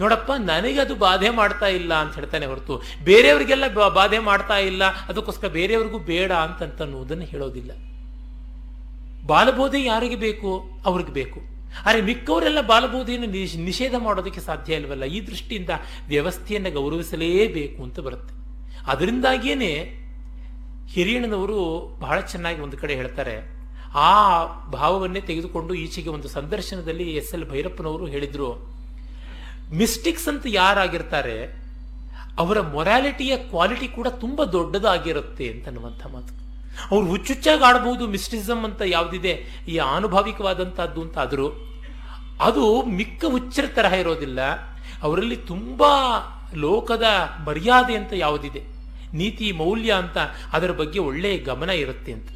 ನೋಡಪ್ಪ 0.00 0.32
ನನಗೆ 0.32 0.80
ಅದು 0.80 0.94
ಬಾಧೆ 0.96 1.30
ಮಾಡ್ತಾ 1.30 1.66
ಇಲ್ಲ 1.66 1.94
ಅಂತ 1.94 2.14
ಹೇಳ್ತಾನೆ 2.14 2.46
ಹೊರತು, 2.46 2.82
ಬೇರೆಯವರಿಗೆಲ್ಲ 3.04 3.88
ಬಾಧೆ 3.88 4.18
ಮಾಡ್ತಾ 4.18 4.58
ಇಲ್ಲ, 4.58 4.84
ಅದಕ್ಕೋಸ್ಕರ 4.84 5.48
ಬೇರೆಯವ್ರಿಗೂ 5.48 5.98
ಬೇಡ 5.98 6.32
ಅಂತ 6.32 6.82
ಅನ್ನೋದನ್ನು 6.82 7.24
ಹೇಳೋದಿಲ್ಲ. 7.24 7.70
ಬಾಲಬೋಧೆ 9.26 9.84
ಯಾರಿಗೆ 9.84 10.16
ಬೇಕು? 10.16 10.80
ಅವ್ರಿಗೆ 10.86 11.12
ಬೇಕು. 11.12 11.49
ಆದರೆ 11.86 12.00
ಮಿಕ್ಕವರೆಲ್ಲ 12.00 12.60
ಬಾಲಬೋಧೆಯನ್ನು 12.60 13.26
ನಿಷ್- 13.26 13.58
ನಿಷೇಧ 13.58 13.94
ಮಾಡೋದಕ್ಕೆ 13.98 14.40
ಸಾಧ್ಯ 14.40 14.74
ಇಲ್ಲವಲ್ಲ 14.74 15.04
ಈ 15.04 15.26
ದೃಷ್ಟಿಯಿಂದ 15.26 15.70
ವ್ಯವಸ್ಥೆಯನ್ನು 16.08 16.70
ಗೌರವಿಸಲೇಬೇಕು 16.70 17.82
ಅಂತ 17.82 18.00
ಬರುತ್ತೆ. 18.00 18.34
ಅದರಿಂದಾಗಿಯೇ 18.86 19.96
ಹಿರಿಯಣ್ಣನವರು 20.88 21.88
ಬಹಳ 22.00 22.20
ಚೆನ್ನಾಗಿ 22.20 22.60
ಒಂದು 22.60 22.76
ಕಡೆ 22.76 22.94
ಹೇಳ್ತಾರೆ, 22.94 23.60
ಆ 23.94 24.44
ಭಾವವನ್ನೇ 24.70 25.20
ತೆಗೆದುಕೊಂಡು 25.20 25.74
ಈಚೆಗೆ 25.74 26.08
ಒಂದು 26.08 26.28
ಸಂದರ್ಶನದಲ್ಲಿ 26.28 27.14
ಎಸ್ 27.16 27.34
ಎಲ್ 27.34 27.50
ಭೈರಪ್ಪನವರು 27.50 28.06
ಹೇಳಿದರು, 28.06 28.74
ಮಿಸ್ಟಿಕ್ಸ್ 29.72 30.28
ಅಂತ 30.28 30.46
ಯಾರಾಗಿರ್ತಾರೆ, 30.48 31.60
ಅವರ 32.38 32.60
ಮೊರಾಲಿಟಿಯ 32.60 33.36
ಕ್ವಾಲಿಟಿ 33.36 33.88
ಕೂಡ 33.88 34.08
ತುಂಬಾ 34.08 34.44
ದೊಡ್ಡದಾಗಿರುತ್ತೆ 34.44 35.48
ಅಂತ 35.48 35.66
ಅನ್ನುವಂಥ 35.66 36.06
ಮಾತು. 36.06 36.49
ಅವ್ರು 36.90 37.06
ಹುಚ್ಚುಚ್ಚಾಗಿ 37.06 37.62
ಆಡಬಹುದು 37.62 38.06
ಮಿಸ್ಟಿಸಮ್ 38.06 38.64
ಅಂತ 38.64 38.82
ಯಾವುದಿದೆ, 38.86 39.46
ಈ 39.68 39.76
ಆನುಭಾವಿಕವಾದಂತಹದ್ದು 39.76 41.02
ಅಂತ 41.02 41.18
ಆದರೂ, 41.18 41.48
ಅದು 42.40 42.82
ಮಿಕ್ಕ 42.82 43.24
ಹುಚ್ಚರ 43.30 43.64
ತರಹ 43.66 43.92
ಇರೋದಿಲ್ಲ. 43.92 44.40
ಅವರಲ್ಲಿ 45.02 45.36
ತುಂಬಾ 45.36 45.92
ಲೋಕದ 46.54 47.02
ಮರ್ಯಾದೆ 47.46 47.96
ಅಂತ 47.96 48.12
ಯಾವುದಿದೆ? 48.12 48.62
ನೀತಿ, 49.14 49.52
ಮೌಲ್ಯ 49.52 49.92
ಅಂತ 49.92 50.18
ಅದರ 50.52 50.70
ಬಗ್ಗೆ 50.70 50.98
ಒಳ್ಳೆಯ 50.98 51.38
ಗಮನ 51.38 51.70
ಇರುತ್ತೆ 51.70 52.12
ಅಂತ. 52.12 52.28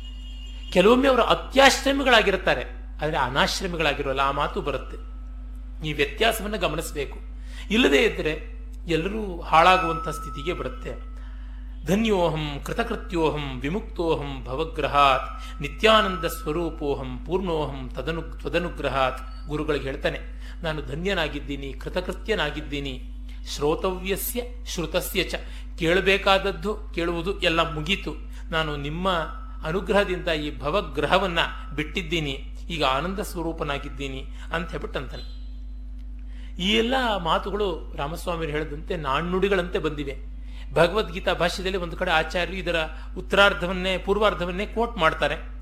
ಕೆಲವೊಮ್ಮೆ 0.73 1.09
ಅವರು 1.09 1.23
ಅತ್ಯಾಶ್ರಮಿಗಳಾಗಿರ್ತಾರೆ, 1.23 2.65
ಆದರೆ 3.03 3.17
ಅನಾಶ್ರಮಿಗಳಾಗಿರೋಲ್ಲ, 3.17 4.21
ಆ 4.21 4.31
ಮಾತು 4.31 4.61
ಬರುತ್ತೆ. 4.61 4.97
ಈ 5.89 5.93
ವ್ಯತ್ಯಾಸವನ್ನು 5.93 6.59
ಗಮನಿಸಬೇಕು. 6.59 7.19
ಇಲ್ಲದೇ 7.71 7.99
ಇದ್ದರೆ 7.99 8.33
ಎಲ್ಲರೂ 8.89 9.41
ಹಾಳಾಗುವಂಥ 9.41 10.09
ಸ್ಥಿತಿಗೆ 10.09 10.53
ಬರುತ್ತೆ. 10.53 11.14
ಧನ್ಯೋಹಂ, 11.87 12.61
ಕೃತಕೃತ್ಯೋಹಂ, 12.65 13.61
ವಿಮುಕ್ತೋಹಂ 13.61 14.45
ಭವಗ್ರಹಾತ್, 14.45 15.27
ನಿತ್ಯಾನಂದ 15.61 16.25
ಸ್ವರೂಪೋಹಂ, 16.25 17.19
ಪೂರ್ಣೋಹಂ 17.27 17.91
ತದನು 17.95 18.23
ತ್ವದನುಗ್ರಹಾತ್ 18.23 19.49
ಗುರುಗಳಿಗೆ 19.49 19.85
ಹೇಳ್ತಾನೆ, 19.85 20.21
ನಾನು 20.63 20.83
ಧನ್ಯನಾಗಿದ್ದೀನಿ, 20.83 21.73
ಕೃತಕೃತ್ಯನಾಗಿದ್ದೀನಿ, 21.73 22.95
ಶ್ರೋತವ್ಯಸ್ಯ, 23.55 24.43
ಶ್ರುತಸ್ಯ 24.67 25.23
ಚ. 25.23 25.35
ಕೇಳಬೇಕಾದದ್ದು, 25.79 26.75
ಕೇಳುವುದು 26.95 27.41
ಎಲ್ಲ 27.41 27.61
ಮುಗೀತು. 27.73 28.15
ನಾನು 28.51 28.77
ನಿಮ್ಮ 28.77 29.09
ಅನುಗ್ರಹದಿಂದ 29.67 30.29
ಈ 30.29 30.59
ಭವಗ್ರಹವನ್ನು 30.59 31.77
ಬಿಟ್ಟಿದ್ದೀನಿ, 31.77 32.35
ಈಗ 32.71 32.85
ಆನಂದ 32.85 33.19
ಸ್ವರೂಪನಾಗಿದ್ದೀನಿ 33.19 34.27
ಅಂತ 34.55 34.71
ಹೇಳ್ಬಿಟ್ಟಂತಾನೆ. 34.71 35.27
ಈ 36.63 36.71
ಎಲ್ಲ 36.73 36.95
ಮಾತುಗಳು 37.17 37.95
ರಾಮಸ್ವಾಮಿ 37.97 38.47
ಹೇಳಿದಂತೆ 38.47 38.97
ನಾಣ್ಣುಡಿಗಳಂತೆ 38.97 39.79
ಬಂದಿವೆ. 39.79 40.34
ಭಗವದ್ಗೀತಾ 40.73 41.33
ಭಾಷ್ಯದಲ್ಲಿ 41.33 41.77
ಒಂದು 41.77 41.97
ಕಡೆ 41.97 42.11
ಆಚಾರ್ಯರು 42.11 42.59
ಇದರ 42.59 42.77
ಉತ್ತರಾರ್ಧವನ್ನೇ, 43.19 43.99
ಪೂರ್ವಾರ್ಧವನ್ನೇ 43.99 44.67
ಕೋಟ್ 44.67 44.99
ಮಾಡ್ತಾರೆ. 44.99 45.55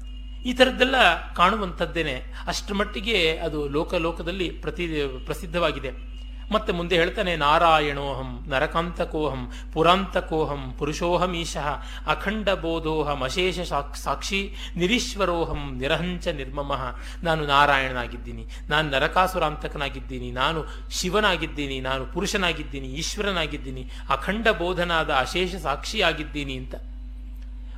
ಈ 0.49 0.53
ಥರದ್ದೆಲ್ಲ 0.53 0.95
ಕಾಣುವಂಥದ್ದೇನೆ. 1.35 2.23
ಅಷ್ಟು 2.47 2.75
ಮಟ್ಟಿಗೆ 2.75 3.37
ಅದು 3.37 3.69
ಲೋಕ 3.69 3.95
ಲೋಕದಲ್ಲಿ 3.95 4.51
ಪ್ರತಿ, 4.51 5.03
ಪ್ರಸಿದ್ಧವಾಗಿದೆ. 5.25 6.12
ಮತ್ತೆ 6.53 6.73
ಮುಂದೆ 6.73 6.97
ಹೇಳ್ತಾನೆ, 6.97 7.37
ನಾರಾಯಣೋಹಂ 7.37 8.45
ನರಕಾಂತಕೋಹಂ 8.49 9.53
ಪುರಾಂತಕೋಹಂ 9.73 10.75
ಪುರುಷೋಹಂ 10.79 11.35
ಈಶಃ 11.35 11.67
ಅಖಂಡ 12.07 12.51
ಬೋಧೋಹಂ 12.51 13.23
ಅಶೇಷ 13.23 13.61
ಸಾಕ್- 13.61 13.99
ಸಾಕ್ಷಿ 13.99 14.55
ನಿರೀಶ್ವರೋಹಂ 14.77 15.79
ನಿರಹಂಚ 15.79 16.29
ನಿರ್ಮಮಃ. 16.29 16.97
ನಾನು 17.23 17.47
ನಾರಾಯಣನಾಗಿದ್ದೀನಿ, 17.47 18.47
ನಾನು 18.69 18.91
ನರಕಾಸುರಾಂತಕನಾಗಿದ್ದೀನಿ, 18.91 20.31
ನಾನು 20.31 20.65
ಶಿವನಾಗಿದ್ದೀನಿ, 20.91 21.81
ನಾನು 21.81 22.07
ಪುರುಷನಾಗಿದ್ದೀನಿ, 22.07 22.87
ಈಶ್ವರನಾಗಿದ್ದೀನಿ 22.87 23.91
ಅಖಂಡ 24.11 24.49
ಬೋಧನಾದ 24.49 25.11
ಅಶೇಷ 25.11 25.55
ಸಾಕ್ಷಿಯಾಗಿದ್ದೀನಿ 25.55 26.57
ಅಂತ. 26.57 26.75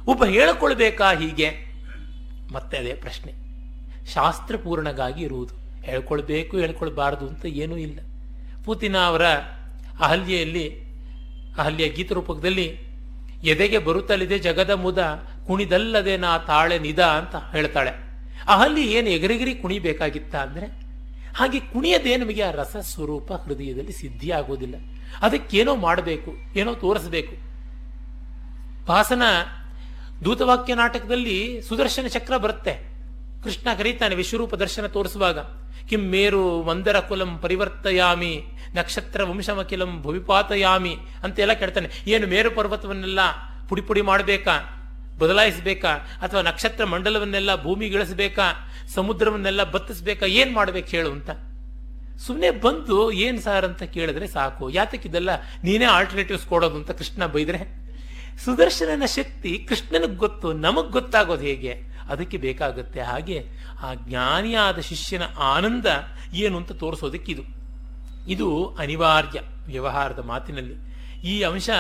ಒಬ್ಬ 0.08 0.24
ಹೇಳಿಕೊಳ್ಬೇಕಾ 0.24 1.12
ಹೀಗೆ? 1.12 1.74
ಮತ್ತೆ 2.52 2.76
ಅದೇ 2.76 2.94
ಪ್ರಶ್ನೆ. 2.94 3.32
ಶಾಸ್ತ್ರಪೂರ್ಣಗಾಗಿ 4.06 5.22
ಇರುವುದು. 5.22 5.82
ಹೇಳ್ಕೊಳ್ಬೇಕು, 5.82 6.56
ಹೇಳ್ಕೊಳ್ಬಾರದು 6.56 7.28
ಅಂತ 7.28 7.46
ಏನೂ 7.46 7.76
ಇಲ್ಲ. 7.76 8.00
ಪೂತಿನ 8.64 8.96
ಅವರ 9.10 9.24
ಅಹಲ್ಯೆಯಲ್ಲಿ, 10.04 10.66
ಅಹಲ್ಯ 11.58 11.86
ಗೀತರೂಪಕದಲ್ಲಿ 11.96 12.66
ಎದೆಗೆ 13.52 13.78
ಬರುತ್ತಲಿದೆ 13.78 14.36
ಜಗದ 14.38 14.72
ಮುದ, 14.84 15.00
ಕುಣಿದಲ್ಲದೆ 15.46 16.14
ನಾ 16.16 16.30
ತಾಳೆ 16.50 16.76
ನಿದ 16.86 17.02
ಅಂತ 17.18 17.34
ಹೇಳ್ತಾಳೆ. 17.54 17.92
ಅಹಲ್ಯ 18.54 18.82
ಏನು 18.96 19.08
ಎಗರಿಗಿರಿ 19.08 19.54
ಕುಣಿಬೇಕಾಗಿತ್ತ 19.54 20.34
ಅಂದರೆ, 20.44 20.66
ಹಾಗೆ 21.38 21.58
ಕುಣಿಯದೇ 21.72 22.14
ನಮಗೆ 22.16 22.42
ಆ 22.42 22.50
ರಸ 22.60 22.76
ಸ್ವರೂಪ 22.92 23.28
ಹೃದಯದಲ್ಲಿ 23.44 23.94
ಸಿದ್ಧಿ 24.00 24.30
ಆಗೋದಿಲ್ಲ 24.30 24.76
ಅದಕ್ಕೇನೋ 25.26 25.74
ಮಾಡಬೇಕು, 25.86 26.30
ಏನೋ 26.60 26.72
ತೋರಿಸಬೇಕು. 26.84 27.34
ಭಾಸನ 28.88 29.22
ದೂತವಾಕ್ಯ 30.24 30.74
ನಾಟಕದಲ್ಲಿ 30.74 31.36
ಸುದರ್ಶನ 31.68 32.06
ಚಕ್ರ 32.06 32.34
ಬರುತ್ತೆ. 32.44 32.74
ಕೃಷ್ಣ 33.44 33.68
ಕರೀತಾನೆ 33.78 34.14
ವಿಶ್ವರೂಪ 34.14 34.54
ದರ್ಶನ 34.54 34.86
ತೋರಿಸುವಾಗ 34.96 35.38
ಕಿಂ 35.88 36.02
ಮೇರು 36.12 36.42
ಮಂದರ 36.62 36.96
ಕುಲಂ 37.08 37.32
ಪರಿವರ್ತಯಾಮಿ 37.42 38.34
ನಕ್ಷತ್ರ 38.74 39.24
ವಂಶಮಖಿಲಂ 39.24 40.02
ಭವಿಪಾತಯಾಮಿ 40.02 40.96
ಅಂತೆಲ್ಲ 41.22 41.52
ಕೇಳ್ತಾನೆ. 41.52 41.90
ಏನು 42.06 42.26
ಮೇರು 42.26 42.50
ಪರ್ವತವನ್ನೆಲ್ಲ 42.50 43.20
ಪುಡಿ 43.68 43.82
ಪುಡಿ 43.82 44.02
ಮಾಡಬೇಕಾ? 44.02 44.80
ಬದಲಾಯಿಸಬೇಕಾ? 45.18 45.88
ಅಥವಾ 45.94 46.42
ನಕ್ಷತ್ರ 46.42 46.84
ಮಂಡಲವನ್ನೆಲ್ಲ 46.84 47.62
ಭೂಮಿಗಿಳಿಸಬೇಕಾ? 47.62 48.72
ಸಮುದ್ರವನ್ನೆಲ್ಲ 48.94 49.70
ಬತ್ತಿಸ್ಬೇಕಾ? 49.70 50.26
ಏನು 50.26 50.52
ಮಾಡ್ಬೇಕು 50.52 50.88
ಹೇಳು 50.88 51.10
ಅಂತ. 51.10 51.30
ಸುಮ್ಮನೆ 52.18 52.50
ಬಂದು 52.50 53.12
ಏನು 53.12 53.40
ಸಾರ್ 53.40 53.64
ಅಂತ 53.64 53.82
ಕೇಳಿದ್ರೆ 53.82 54.26
ಸಾಕು. 54.26 54.70
ಯಾತಕ್ಕಿದೆಲ್ಲ 54.70 55.30
ನೀನೇ 55.62 55.84
ಆಲ್ಟರ್ನೇಟಿವ್ಸ್ 55.84 56.46
ಕೊಡೋದು 56.46 56.76
ಅಂತ 56.76 56.90
ಕೃಷ್ಣ 56.90 57.26
ಬೈದ್ರೆ? 57.26 57.84
ಸುದರ್ಶನನ 58.44 59.04
ಶಕ್ತಿ 59.04 59.66
ಕೃಷ್ಣನಿಗೆ 59.68 60.14
ಗೊತ್ತು, 60.14 60.52
ನಮಗ್ 60.52 60.90
ಗೊತ್ತಾಗೋದು 60.90 61.42
ಹೇಗೆ? 61.42 61.94
ಅದಕ್ಕೆ 62.10 62.36
ಬೇಕಾಗುತ್ತೆ 62.36 63.00
ಹಾಗೆ 63.00 63.46
ಆ 63.82 63.94
ಜ್ಞಾನಿಯಾದ 63.94 64.78
ಶಿಷ್ಯನ 64.78 65.22
ಆನಂದ 65.38 65.86
ಏನು 66.32 66.56
ಅಂತ 66.56 66.72
ತೋರಿಸೋದಕ್ಕೆ 66.72 67.32
ಇದು 68.28 68.76
ಅನಿವಾರ್ಯ 68.78 69.40
ವ್ಯವಹಾರದ 69.66 70.18
ಮಾತಿನಲ್ಲಿ. 70.18 70.74
ಈ 71.24 71.42
ಅಂಶ 71.42 71.70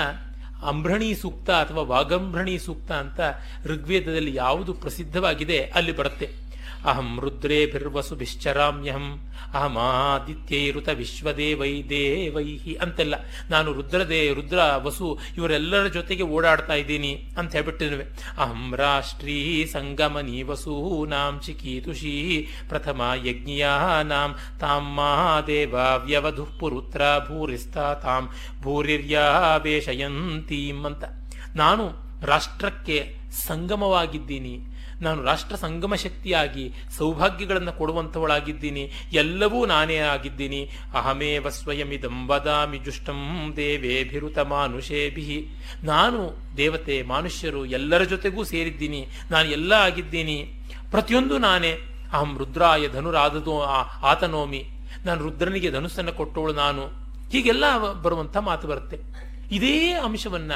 ಅಂಬ್ರಣಿ 0.66 1.14
ಸೂಕ್ತ 1.14 1.50
ಅಥವಾ 1.50 1.82
ವಾಗಂಬ್ರಣಿ 1.82 2.58
ಸೂಕ್ತ 2.58 2.92
ಅಂತ 2.92 3.20
ಋಗ್ವೇದದಲ್ಲಿ 3.64 4.34
ಯಾವುದು 4.34 4.74
ಪ್ರಸಿದ್ಧವಾಗಿದೆ 4.74 5.58
ಅಲ್ಲಿ 5.58 5.96
ಬರುತ್ತೆ. 5.96 6.43
ಅಹಂ 6.84 7.20
ರುದ್ರೇಭಿರ್ವಸು 7.20 8.14
ಬಿಶ್ಚರಾಮ್ಯಹಂ 8.14 9.20
ಅಹಮಾದಿತ್ಯೈರುತ 9.54 10.88
ವಿಶ್ವದೇವೈ 10.88 11.82
ದೇವೈಹಿ 11.82 12.74
ಅಂತೆಲ್ಲ. 12.74 13.14
ನಾನು 13.50 13.72
ರುದ್ರದೇ, 13.72 14.34
ರುದ್ರ, 14.34 14.58
ವಸು 14.76 15.18
ಇವರೆಲ್ಲರ 15.36 15.86
ಜೊತೆಗೆ 15.86 16.22
ಓಡಾಡ್ತಾ 16.22 16.74
ಇದ್ದೀನಿ 16.74 17.28
ಅಂತ 17.38 17.52
ಹೇಳ್ಬಿಟ್ಟಿರುವೆ 17.52 18.04
ಅಹಂ 18.38 18.74
ರಾಷ್ಟ್ರೀ 18.76 19.66
ಸಂಗಮನಿ 19.66 20.42
ವಸೂನಾಂ 20.42 21.40
ಚಿಕೀತುಷಿ 21.40 22.48
ಪ್ರಥಮ 22.68 23.10
ಯಜ್ಞಿಯಾನಾಂ. 23.24 24.34
ತಾಂ 24.60 24.94
ಮಹಾದೇವ 24.94 25.74
ವ್ಯವಧು 26.04 26.46
ಪುರುತ್ರ 26.58 27.02
ಭೂರಿಸ್ತಾ 27.28 27.94
ತಾಂ. 27.94 28.28
ಭೂರಿರ್ಯಾವೇಶಯಂತೀಂ 28.62 30.84
ಅಂತ. 30.84 31.04
ನಾನು 31.56 32.04
ರಾಷ್ಟ್ರಕ್ಕೆ 32.26 33.16
ಸಂಗಮವಾಗಿದ್ದೀನಿ. 33.46 34.73
ನಾನು 35.02 35.22
ರಾಷ್ಟ್ರ 35.22 35.56
ಸಂಗಮ 35.56 35.94
ಶಕ್ತಿಯಾಗಿ 35.94 36.72
ಸೌಭಾಗ್ಯಗಳನ್ನು 36.98 37.72
ಕೊಡುವಂಥವಳಾಗಿದ್ದೀನಿ. 37.72 38.90
ಎಲ್ಲವೂ 39.12 39.66
ನಾನೇ 39.66 39.96
ಆಗಿದ್ದೀನಿ. 39.96 40.70
ಅಹಮೇವ 40.94 41.48
ಸ್ವಯಮಿದಂ 41.48 42.28
ವದಾಮಿ 42.28 42.78
ಜುಷ್ಟಂ 42.78 43.52
ದೇವೇಭಿರುತ 43.56 44.38
ಮಾನುಷೇಭಿ. 44.38 45.48
ನಾನು 45.84 46.36
ದೇವತೆ, 46.56 47.02
ಮನುಷ್ಯರು 47.02 47.66
ಎಲ್ಲರ 47.66 48.02
ಜೊತೆಗೂ 48.02 48.44
ಸೇರಿದ್ದೀನಿ. 48.44 49.06
ನಾನು 49.30 49.48
ಎಲ್ಲ 49.48 49.72
ಆಗಿದ್ದೀನಿ. 49.72 50.52
ಪ್ರತಿಯೊಂದು 50.90 51.38
ನಾನೇ. 51.38 51.72
ಅಹಂ 52.12 52.38
ರುದ್ರಾಯ 52.38 52.88
ಧನುರಾದದೋ 52.88 53.60
ಆತನೋಮಿ. 54.02 54.64
ನಾನು 55.06 55.22
ರುದ್ರನಿಗೆ 55.22 55.70
ಧನುಸ್ಸನ್ನು 55.70 56.12
ಕೊಟ್ಟವಳು 56.12 56.52
ನಾನು. 56.52 57.04
ಹೀಗೆಲ್ಲ 57.30 57.92
ಬರುವಂಥ 57.92 58.36
ಮಾತು 58.36 58.68
ಬರುತ್ತೆ. 58.68 58.98
ಇದೇ 59.50 59.90
ಅಂಶವನ್ನ 59.90 60.52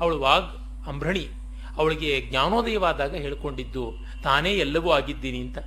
ಅವಳು 0.00 0.20
ವಾಗ್ 0.20 0.56
ಅಂಬ್ರಣಿ 0.88 1.28
ಅವಳಿಗೆ 1.78 2.20
ಜ್ಞಾನೋದಯವಾದಾಗ 2.20 3.14
ಹೇಳ್ಕೊಂಡಿದ್ದು, 3.14 3.84
ತಾನೇ 4.22 4.52
ಎಲ್ಲವೂ 4.52 4.90
ಆಗಿದ್ದೀನಿ 4.90 5.38
ಅಂತ. 5.38 5.58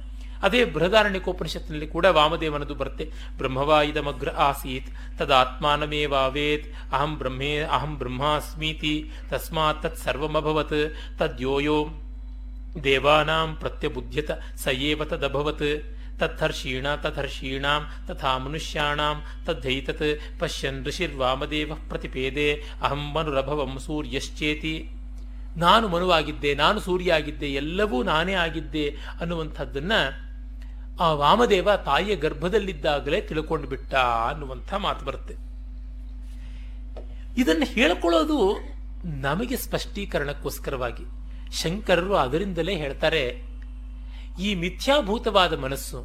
ಅದೇ 0.44 0.66
ಬೃಹದಾರಣ್ಯಕೋಪನಿಷತ್ತಿನಲ್ಲಿ 0.66 1.88
ಕೂಡ 1.88 2.06
ವಾಮದೇವನದು 2.06 2.76
ಬರುತ್ತೆ. 2.76 3.06
ಬ್ರಹ್ಮವಾಯಿದಮಗ್ರ 3.38 4.30
ಆಸೀತ್, 4.30 4.90
ತದಾತ್ಮಾನಮೇವಾವೇತ್, 5.20 6.68
ಅಹಂ 6.94 7.18
ಬ್ರಹ್ಮೇ, 7.18 7.60
ಅಹಂ 7.72 7.98
ಬ್ರಹ್ಮಾಸ್ಮೀತಿ, 7.98 9.12
ತಸ್ಮಾತ್ 9.30 9.84
ತತ್ 9.84 9.98
ಸರ್ವಮಭವತ್ 9.98 10.80
ತದ್ಯೋಯೋ 11.20 11.80
ದೇವಾನಾಂ 12.84 13.56
ಪ್ರತ್ಯಬುದ್ಧ್ಯತ, 13.56 14.32
ಸಯೇವ 14.56 15.04
ತದಭವತ್. 15.04 15.68
ತತ್ಥರ್ಷೀಣ 16.20 16.96
ತಥರ್ಷೀಣಾಂ 16.96 17.82
ತಥಾ 18.08 18.38
ಮನುಷ್ಯಾಣಾಂ 18.38 19.46
ತದ್ಧೈತತ್ 19.46 20.40
ಪಶ್ಯನ್ 20.40 20.86
ಋಷಿರ್ವಾಮದೇವ 20.86 21.72
ಪ್ರತಿಪೇದೆ, 21.90 22.54
ಅಹಂ 22.82 23.02
ಮನುರಭವಂ 23.14 23.80
ಸೂರ್ಯಶ್ಚೇತಿ. 23.80 24.90
ನಾನು 25.58 25.88
ಮನುವಾಗಿದ್ದೆ, 25.88 26.56
ನಾನು 26.56 26.80
ಸೂರ್ಯ 26.80 27.14
ಆಗಿದ್ದೆ 27.14 27.46
ಎಲ್ಲವೂ 27.46 28.04
ನಾನೇ 28.04 28.34
ಆಗಿದ್ದೆ 28.34 28.90
ಅನ್ನುವಂಥದ್ದನ್ನು 29.22 30.24
ಆ 31.00 31.12
ವಾಮದೇವ 31.12 31.70
ತಾಯಿಯ 31.76 32.16
ಗರ್ಭದಲ್ಲಿದ್ದಾಗಲೇ 32.16 33.22
ತಿಳ್ಕೊಂಡು 33.22 33.68
ಬಿಟ್ಟ 33.68 33.96
ಅನ್ನುವಂಥ 34.30 34.74
ಮಾತು 34.74 35.06
ಬರುತ್ತೆ. 35.06 35.34
ಇದನ್ನು 37.42 37.66
ಹೇಳ್ಕೊಳ್ಳೋದು 37.66 38.58
ನಮಗೆ 39.04 39.58
ಸ್ಪಷ್ಟೀಕರಣಕ್ಕೋಸ್ಕರವಾಗಿ. 39.58 41.06
ಶಂಕರರು 41.52 42.16
ಅದರಿಂದಲೇ 42.16 42.76
ಹೇಳ್ತಾರೆ, 42.76 43.44
ಈ 44.42 44.56
ಮಿಥ್ಯಾಭೂತವಾದ 44.56 45.54
ಮನಸ್ಸು, 45.60 46.00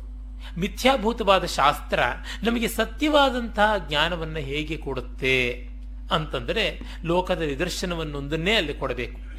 ಮಿಥ್ಯಾಭೂತವಾದ 0.58 1.44
ಶಾಸ್ತ್ರ 1.44 2.00
ನಮಗೆ 2.42 2.68
ಸತ್ಯವಾದಂತಹ 2.68 3.88
ಜ್ಞಾನವನ್ನು 3.88 4.38
ಹೇಗೆ 4.38 4.76
ಕೊಡುತ್ತೆ 4.76 5.52
ಅಂತಂದರೆ 6.12 6.80
ಲೋಕದ 7.04 7.40
ನಿದರ್ಶನವನ್ನೊಂದನ್ನೇ 7.40 8.54
ಅಲ್ಲಿ 8.54 8.74
ಕೊಡಬೇಕು. 8.74 9.37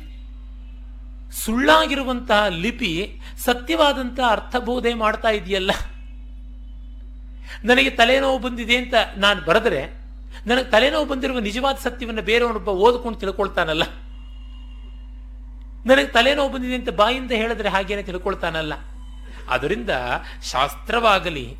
ಸುಳ್ಳಾಗಿರುವಂತಹ 1.31 2.45
ಲಿಪಿ 2.47 3.21
ಸತ್ಯವಾದಂತಹ 3.37 4.23
ಅರ್ಥಬೋಧೆ 4.29 4.93
ಮಾಡ್ತಾ 4.93 5.29
ಇದೆಯಲ್ಲ? 5.29 5.71
ನನಗೆ 7.63 7.89
ತಲೆನೋವು 7.89 8.39
ಬಂದಿದೆ 8.39 8.77
ಅಂತ 8.77 8.93
ನಾನು 9.17 9.45
ಬರೆದ್ರೆ 9.45 9.99
ನನಗೆ 10.47 10.63
ತಲೆನೋವು 10.63 11.05
ಬಂದಿರುವ 11.05 11.39
ನಿಜವಾದ 11.39 11.75
ಸತ್ಯವನ್ನು 11.75 12.21
ಬೇರೆಯವನೊಬ್ಬ 12.21 12.69
ಓದ್ಕೊಂಡು 12.69 13.19
ತಿಳ್ಕೊಳ್ತಾನಲ್ಲ? 13.19 13.83
ನನಗೆ 15.85 16.07
ತಲೆನೋವು 16.07 16.53
ಬಂದಿದೆ 16.53 16.75
ಅಂತ 16.75 16.89
ಬಾಯಿಂದ 16.89 17.31
ಹೇಳಿದ್ರೆ 17.31 17.69
ಹಾಗೇನೆ 17.69 18.03
ತಿಳ್ಕೊಳ್ತಾನಲ್ಲ? 18.03 18.73
ಅದರಿಂದ 19.49 19.89
ಶಾಸ್ತ್ರವಾಗಲಿ 20.51 21.55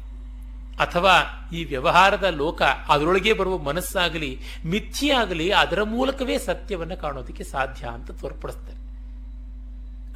ಅಥವಾ 0.79 1.49
ಈ 1.53 1.63
ವ್ಯವಹಾರದ 1.63 2.23
ಲೋಕ 2.23 2.61
ಅದರೊಳಗೆ 2.61 3.33
ಬರುವ 3.33 3.57
ಮನಸ್ಸಾಗಲಿ, 3.57 4.39
ಮಿಥ್ಯೆಯಾಗಲಿ 4.65 5.51
ಅದರ 5.51 5.83
ಮೂಲಕವೇ 5.83 6.37
ಸತ್ಯವನ್ನು 6.37 6.97
ಕಾಣೋದಕ್ಕೆ 6.97 7.43
ಸಾಧ್ಯ 7.43 7.87
ಅಂತ 7.87 8.11
ತೋರ್ಪಡಿಸ್ತಾರೆ. 8.11 8.78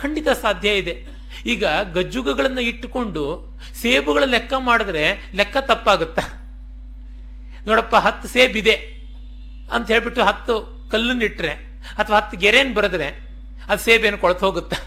ಖಂಡಿತ 0.01 0.29
ಸಾಧ್ಯ 0.29 0.69
ಇದೆ. 0.69 1.05
ಈಗ 1.45 1.65
ಗಜ್ಜುಗಗಳನ್ನು 1.93 2.61
ಇಟ್ಟುಕೊಂಡು 2.61 3.23
ಸೇಬುಗಳ 3.81 4.23
ಲೆಕ್ಕ 4.23 4.53
ಮಾಡಿದ್ರೆ 4.59 5.31
ಲೆಕ್ಕ 5.35 5.57
ತಪ್ಪಾಗುತ್ತ? 5.57 6.19
ನೋಡಪ್ಪ, 7.67 7.95
ಹತ್ತು 7.95 8.27
ಸೇಬಿದೆ 8.27 8.75
ಅಂತ 9.71 9.91
ಹೇಳ್ಬಿಟ್ಟು 9.91 10.23
ಹತ್ತು 10.23 10.55
ಕಲ್ಲನ್ನು 10.91 11.25
ಇಟ್ಟರೆ 11.25 11.53
ಅಥವಾ 11.97 12.15
ಹತ್ತು 12.17 12.37
ಗೆರೆನ್ 12.37 12.73
ಬರೆದ್ರೆ 12.73 13.07
ಅದು 13.69 13.81
ಸೇಬೇನು 13.81 14.17
ಕೊಳತು 14.17 14.45
ಹೋಗುತ್ತಾ? 14.45 14.79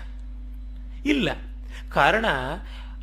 ಇಲ್ಲ. 1.06 1.28
ಕಾರಣ 1.92 2.26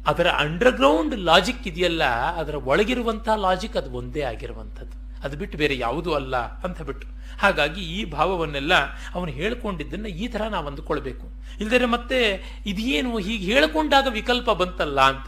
ಅದರ 0.07 0.27
ಅಂಡರ್ಗ್ರೌಂಡ್ 0.27 1.15
ಲಾಜಿಕ್ 1.19 1.67
ಇದೆಯಲ್ಲ, 1.67 2.03
ಅದರ 2.35 2.55
ಒಳಗಿರುವಂತಹ 2.55 3.35
ಲಾಜಿಕ್ 3.35 3.77
ಅದು 3.77 3.91
ಒಂದೇ 3.91 4.21
ಆಗಿರುವಂಥದ್ದು. 4.21 5.02
ಅದು 5.23 5.37
ಬಿಟ್ಟು 5.37 5.57
ಬೇರೆ 5.57 5.77
ಯಾವುದೂ 5.77 6.13
ಅಲ್ಲ 6.13 6.35
ಅಂತ 6.35 6.81
ಬಿಟ್ಟು 6.81 7.07
ಹಾಗಾಗಿ 7.37 7.81
ಈ 7.81 8.05
ಭಾವವನ್ನೆಲ್ಲ 8.05 8.73
ಅವನು 9.13 9.31
ಹೇಳ್ಕೊಂಡಿದ್ದನ್ನು 9.31 10.07
ಈ 10.07 10.27
ಥರ 10.27 10.41
ನಾವು 10.47 10.67
ಅಂದುಕೊಳ್ಬೇಕು. 10.67 11.25
ಇಲ್ಲದರೆ 11.59 11.85
ಮತ್ತೆ 11.85 12.19
ಇದೇನು 12.65 13.17
ಹೀಗೆ 13.17 13.53
ಹೇಳಿಕೊಂಡಾಗ 13.53 14.07
ವಿಕಲ್ಪ 14.09 14.49
ಬಂತಲ್ಲ 14.51 15.01
ಅಂತ. 15.01 15.27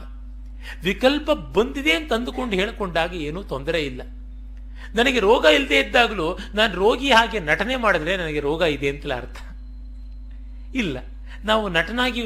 ವಿಕಲ್ಪ 0.84 1.32
ಬಂದಿದೆ 1.32 1.92
ಅಂತ 1.92 2.14
ಅಂದುಕೊಂಡು 2.14 2.56
ಹೇಳಿಕೊಂಡಾಗ 2.56 3.14
ಏನೂ 3.14 3.44
ತೊಂದರೆ 3.44 3.86
ಇಲ್ಲ. 3.86 4.02
ನನಗೆ 4.96 5.20
ರೋಗ 5.20 5.46
ಇಲ್ಲದೆ 5.46 5.80
ಇದ್ದಾಗಲೂ 5.80 6.38
ನಾನು 6.54 6.76
ರೋಗಿ 6.76 7.12
ಹಾಗೆ 7.12 7.40
ನಟನೆ 7.40 7.76
ಮಾಡಿದ್ರೆ 7.76 8.18
ನನಗೆ 8.18 8.40
ರೋಗ 8.40 8.62
ಇದೆ 8.62 8.90
ಅಂತಲ 8.90 9.14
ಅರ್ಥ. 9.14 9.38
ಇಲ್ಲ, 10.76 10.98
ನಾವು 11.44 11.70
ನಟನಾಗಿ 11.70 12.22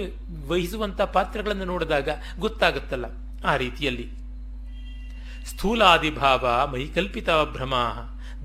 ವಹಿಸುವಂಥ 0.48 1.02
ಪಾತ್ರಗಳನ್ನು 1.02 1.66
ನೋಡಿದಾಗ 1.66 2.10
ಗೊತ್ತಾಗುತ್ತಲ್ಲ 2.40 3.06
ಆ 3.46 3.56
ರೀತಿಯಲ್ಲಿ. 3.56 4.19
ಸ್ಥೂಲಾದಿಭಾವ 5.50 6.68
ಮೈಕಲ್ಪಿತ 6.72 7.30
ಭ್ರಮ 7.30 7.74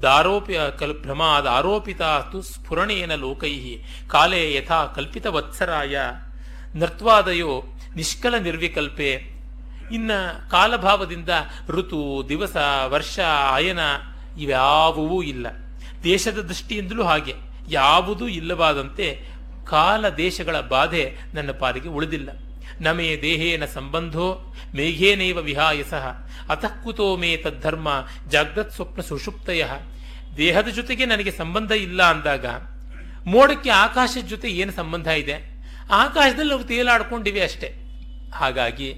ದಾರೋಪಿ 0.02 0.54
ಕಲ್ 0.78 1.00
ಭ್ರಮಾದ 1.00 1.46
ತು 2.32 2.42
ಸ್ಫುರಣೇನ 2.42 3.14
ಲೋಕೈ 3.14 3.78
ಕಾಲೇ 4.06 4.54
ಯಥಾ 4.54 4.86
ಕಲ್ಪಿತ 4.86 5.26
ವತ್ಸರಾಯ 5.26 5.98
ನರ್ತ್ವಾದಯೋ 6.74 7.62
ನಿಷ್ಕಲ 7.96 8.34
ನಿರ್ವಿಕಲ್ಪೆ. 8.34 9.10
ಇನ್ನ 9.92 10.10
ಕಾಲಭಾವದಿಂದ 10.50 11.28
ಋತು, 11.68 12.28
ದಿವಸ, 12.28 12.56
ವರ್ಷ 12.86 13.20
ಆಯನ 13.50 13.78
ಇವ್ಯಾವುವೂ 14.38 15.22
ಇಲ್ಲ. 15.22 15.46
ದೇಶದ 16.04 16.38
ದೃಷ್ಟಿಯಿಂದಲೂ 16.38 17.02
ಹಾಗೆ. 17.02 17.34
ಯಾವುದೂ 17.68 18.26
ಇಲ್ಲವಾದಂತೆ 18.26 19.20
ಕಾಲ 19.64 20.08
ದೇಶಗಳ 20.08 20.60
ಬಾಧೆ 20.60 21.16
ನನ್ನ 21.34 21.50
ಪಾಲಿಗೆ 21.50 21.88
ಉಳಿದಿಲ್ಲ. 21.88 22.28
ನಮೇ 22.80 23.18
ದೇಹೇನ 23.22 23.64
ಸಂಬಂಧೋ 23.64 24.54
ಮೇಘೇನೈವ 24.74 25.38
ವಿಹಾಯಸಃ. 25.38 26.12
ಸಹ 26.48 26.82
ಕುತೋ 26.84 27.16
ಮೇ 27.16 27.36
ತದ್ಧರ್ಮ 27.36 28.06
ಜಾಗ್ರತ್ 28.28 28.72
ಸ್ವಪ್ನ 28.72 29.02
ಸುಷುಪ್ತಯ. 29.02 29.64
ದೇಹದ 30.36 30.68
ಜೊತೆಗೆ 30.68 31.04
ನನಗೆ 31.04 31.30
ಸಂಬಂಧ 31.30 31.70
ಇಲ್ಲ 31.70 32.02
ಅಂದಾಗ 32.02 32.46
ಮೋಡಕ್ಕೆ 33.26 33.70
ಆಕಾಶದ 33.70 34.26
ಜೊತೆ 34.26 34.48
ಏನು 34.48 34.72
ಸಂಬಂಧ 34.72 35.06
ಇದೆ? 35.06 35.64
ಆಕಾಶದಲ್ಲಿ 35.90 36.50
ನಾವು 36.50 36.64
ತೇಲಾಡ್ಕೊಂಡಿವೆ 36.64 37.40
ಅಷ್ಟೇ. 37.40 37.74
ಹಾಗಾಗಿ 38.34 38.94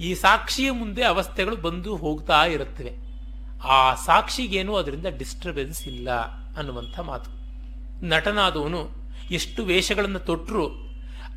ಈ 0.00 0.14
ಸಾಕ್ಷಿಯ 0.14 0.70
ಮುಂದೆ 0.70 1.04
ಅವಸ್ಥೆಗಳು 1.04 1.56
ಬಂದು 1.56 1.96
ಹೋಗ್ತಾ 1.96 2.44
ಇರುತ್ತವೆ. 2.44 2.92
ಆ 3.68 3.94
ಸಾಕ್ಷಿಗೇನು 3.94 4.76
ಅದರಿಂದ 4.76 5.06
ಡಿಸ್ಟರ್ಬೆನ್ಸ್ 5.18 5.88
ಇಲ್ಲ 5.88 6.10
ಅನ್ನುವಂಥ 6.58 7.00
ಮಾತು. 7.00 7.30
ನಟನಾದವನು 8.06 8.90
ಎಷ್ಟು 9.30 9.64
ವೇಷಗಳನ್ನು 9.64 10.18
ತೊಟ್ಟರು 10.18 10.87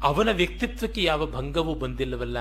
ಅವನ 0.03 0.29
ವ್ಯಕ್ತಿತ್ವಕ್ಕೆ 0.31 1.03
ಯಾವ 1.03 1.31
ಭಂಗವೂ 1.31 1.73
ಬಂದಿಲ್ಲವಲ್ಲ. 1.73 2.37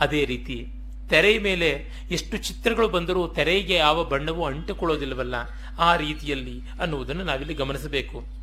ಅದೇ 0.00 0.24
ರೀತಿ 0.24 0.66
ತೆರೆಯ 1.10 1.38
ಮೇಲೆ 1.38 1.68
ಎಷ್ಟು 2.10 2.36
ಚಿತ್ರಗಳು 2.36 2.88
ಬಂದರೂ 2.88 3.28
ತೆರೆಗೆ 3.28 3.74
ಯಾವ 3.74 4.04
ಬಣ್ಣವೂ 4.04 4.44
ಅಂಟಿಕೊಳ್ಳೋದಿಲ್ಲವಲ್ಲ. 4.44 5.34
ಆ 5.78 5.96
ರೀತಿಯಲ್ಲಿ 5.96 6.60
ಅನ್ನುವುದನ್ನು 6.82 7.24
ನಾವಿಲ್ಲಿ 7.24 7.54
ಗಮನಿಸಬೇಕು. 7.54 8.36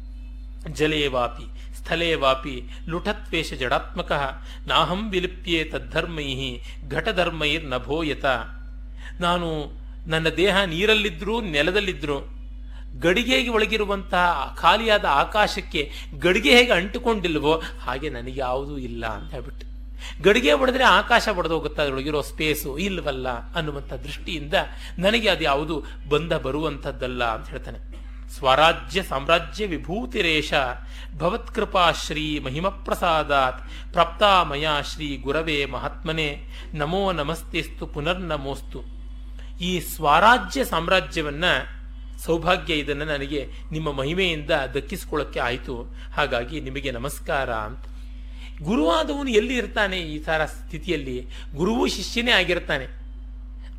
ಜಲೇ 0.72 1.08
ವಾಪಿ 1.08 1.76
ಸ್ಥಳೇ 1.78 2.16
ವಾಪಿ, 2.16 2.62
ಲುಠತ್ವೇಷ 2.88 3.54
ಜಡಾತ್ಮಕ, 3.54 4.12
ನಾಹಂ 4.68 5.12
ವಿಲಿಪ್ಯೆ 5.12 5.64
ತದ್ಧರ್ಮೈ 5.64 6.60
ಘಟಧರ್ಮೈರ್ 6.90 7.66
ನಭೋಯತ 7.66 8.26
ನಾನು 9.20 9.72
ನನ್ನ 10.08 10.30
ದೇಹ 10.30 10.64
ನೀರಲ್ಲಿದ್ರೂ 10.64 11.42
ನೆಲದಲ್ಲಿದ್ರೂ 11.42 12.33
ಗಡಿಗೆಗೆ 13.00 13.50
ಒಳಗಿರುವಂತಹ 13.50 14.58
ಖಾಲಿಯಾದ 14.62 15.06
ಆಕಾಶಕ್ಕೆ 15.06 15.92
ಗಡಿಗೆ 16.20 16.58
ಹೇಗೆ 16.58 16.72
ಅಂಟುಕೊಂಡಿಲ್ವೋ 16.72 17.62
ಹಾಗೆ 17.82 18.10
ನನಗೆ 18.10 18.40
ಯಾವುದೂ 18.40 18.78
ಇಲ್ಲ 18.78 19.06
ಅಂತ 19.06 19.32
ಹೇಳ್ಬಿಟ್ಟು. 19.32 19.74
ಗಡಿಗೆ 20.24 20.54
ಒಡೆದ್ರೆ 20.54 20.84
ಆಕಾಶ 20.84 21.30
ಹೊಡೆದೋಗುತ್ತಾ 21.30 21.84
ಅದರೊಳಗಿರೋ 21.84 22.22
ಸ್ಪೇಸು 22.22 22.78
ಇಲ್ವಲ್ಲ 22.78 23.54
ಅನ್ನುವಂಥ 23.54 23.94
ದೃಷ್ಟಿಯಿಂದ 23.94 24.54
ನನಗೆ 25.00 25.30
ಅದು 25.30 25.44
ಯಾವುದು 25.44 25.84
ಬಂದ 26.10 26.34
ಬರುವಂಥದ್ದಲ್ಲ 26.34 27.24
ಅಂತ 27.24 27.50
ಹೇಳ್ತಾನೆ. 27.50 28.04
ಸ್ವರಾಜ್ಯ 28.30 29.04
ಸಾಮ್ರಾಜ್ಯ 29.04 29.66
ವಿಭೂತಿರೇಶ 29.66 30.54
ಭವತ್ಕೃಪಾ 31.18 31.92
ಶ್ರೀ 31.92 32.40
ಮಹಿಮ 32.40 32.68
ಪ್ರಸಾದಾತ್ 32.68 33.92
ಪ್ರಾಪ್ತಾ 33.92 34.44
ಮಯಾ 34.44 34.82
ಶ್ರೀ 34.82 35.18
ಗುರವೇ 35.18 35.66
ಮಹಾತ್ಮನೆ 35.66 36.44
ನಮೋ 36.74 37.12
ನಮಸ್ತೆಸ್ತು 37.12 37.88
ಪುನರ್ನಮೋಸ್ತು. 37.88 38.84
ಈ 39.60 39.80
ಸ್ವರಾಜ್ಯ 39.80 40.66
ಸಾಮ್ರಾಜ್ಯವನ್ನ 40.66 41.44
ಸೌಭಾಗ್ಯ 42.26 42.74
ಇದನ್ನು 42.74 43.06
ನನಗೆ 43.06 43.50
ನಿಮ್ಮ 43.72 43.92
ಮಹಿಮೆಯಿಂದ 43.92 44.52
ದಕ್ಕಿಸಿಕೊಳ್ಳಕ್ಕೆ 44.74 45.40
ಆಯಿತು. 45.40 45.96
ಹಾಗಾಗಿ 46.14 46.60
ನಿಮಗೆ 46.60 46.92
ನಮಸ್ಕಾರ 46.92 47.54
ಅಂತ. 47.54 47.86
ಗುರುವಾದವನು 48.64 49.30
ಎಲ್ಲಿ 49.30 49.58
ಇರ್ತಾನೆ 49.58 49.98
ಈ 49.98 50.24
ಸಾರ 50.24 50.46
ಸ್ಥಿತಿಯಲ್ಲಿ? 50.46 51.28
ಗುರುವು 51.56 51.88
ಶಿಷ್ಯನೇ 51.88 52.32
ಆಗಿರ್ತಾನೆ. 52.32 52.88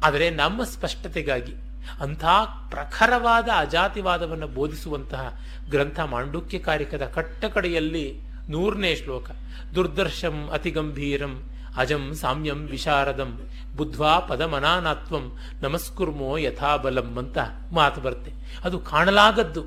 ಆದರೆ 0.04 0.30
ನಮ್ಮ 0.30 0.64
ಸ್ಪಷ್ಟತೆಗಾಗಿ 0.64 1.52
ಅಂಥ 2.00 2.24
ಪ್ರಖರವಾದ 2.70 3.48
ಅಜಾತಿವಾದವನ್ನು 3.56 4.48
ಬೋಧಿಸುವಂತಹ 4.48 5.40
ಗ್ರಂಥ 5.70 6.00
ಮಾಂಡುಕ್ಯ 6.00 6.58
ಕಾರಿಕದ 6.58 7.02
ಕಟ್ಟಕಡೆಯಲ್ಲಿ 7.02 8.18
ನೂರನೇ 8.48 8.96
ಶ್ಲೋಕ. 8.96 9.30
ದುರ್ದರ್ಶಂ 9.74 10.50
ಅತಿಗಂಭೀರಂ 10.52 11.53
ಅಜಂ 11.76 12.14
ಸಾಮ್ಯಂ 12.14 12.58
ವಿಶಾರದಂ 12.66 13.38
ಬುದ್ಧ್ವಾ 13.76 14.18
ಪದಮನಾನಾತ್ವಂ 14.18 15.38
ನಮಸ್ಕುರ್ಮೋ 15.62 16.36
ಯಥಾಬಲಂ 16.36 17.18
ಅಂತ 17.18 17.38
ಮಾತು 17.72 18.00
ಬರುತ್ತೆ. 18.00 18.32
ಅದು 18.64 18.78
ಕಾಣಲಾಗದ್ದು, 18.78 19.62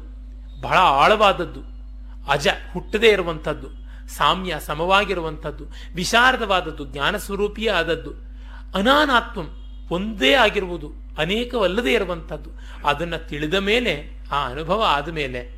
ಬಹಳ 0.61 0.77
ಆಳವಾದದ್ದು, 0.77 1.61
ಅಜ 2.31 2.47
ಹುಟ್ಟದೇ 2.73 3.09
ಇರುವಂಥದ್ದು, 3.11 3.67
ಸಾಮ್ಯ 4.07 4.55
ಸಮವಾಗಿರುವಂಥದ್ದು, 4.59 5.65
ವಿಶಾರದವಾದದ್ದು 5.95 6.85
ಜ್ಞಾನ 6.85 7.17
ಸ್ವರೂಪಿಯೇ 7.17 7.69
ಆದದ್ದು, 7.69 8.11
ಅನಾನಾತ್ವಂ 8.75 9.47
ಒಂದೇ 9.91 10.33
ಆಗಿರುವುದು, 10.33 10.89
ಅನೇಕವಲ್ಲದೇ 11.19 11.93
ಇರುವಂಥದ್ದು, 11.93 12.49
ಅದನ್ನು 12.87 13.27
ತಿಳಿದ 13.27 13.53
ಮೇಲೆ, 13.53 14.23
ಆ 14.31 14.47
ಅನುಭವ 14.47 14.83
ಆದ 14.87 15.09
ಮೇಲೆ 15.09 15.57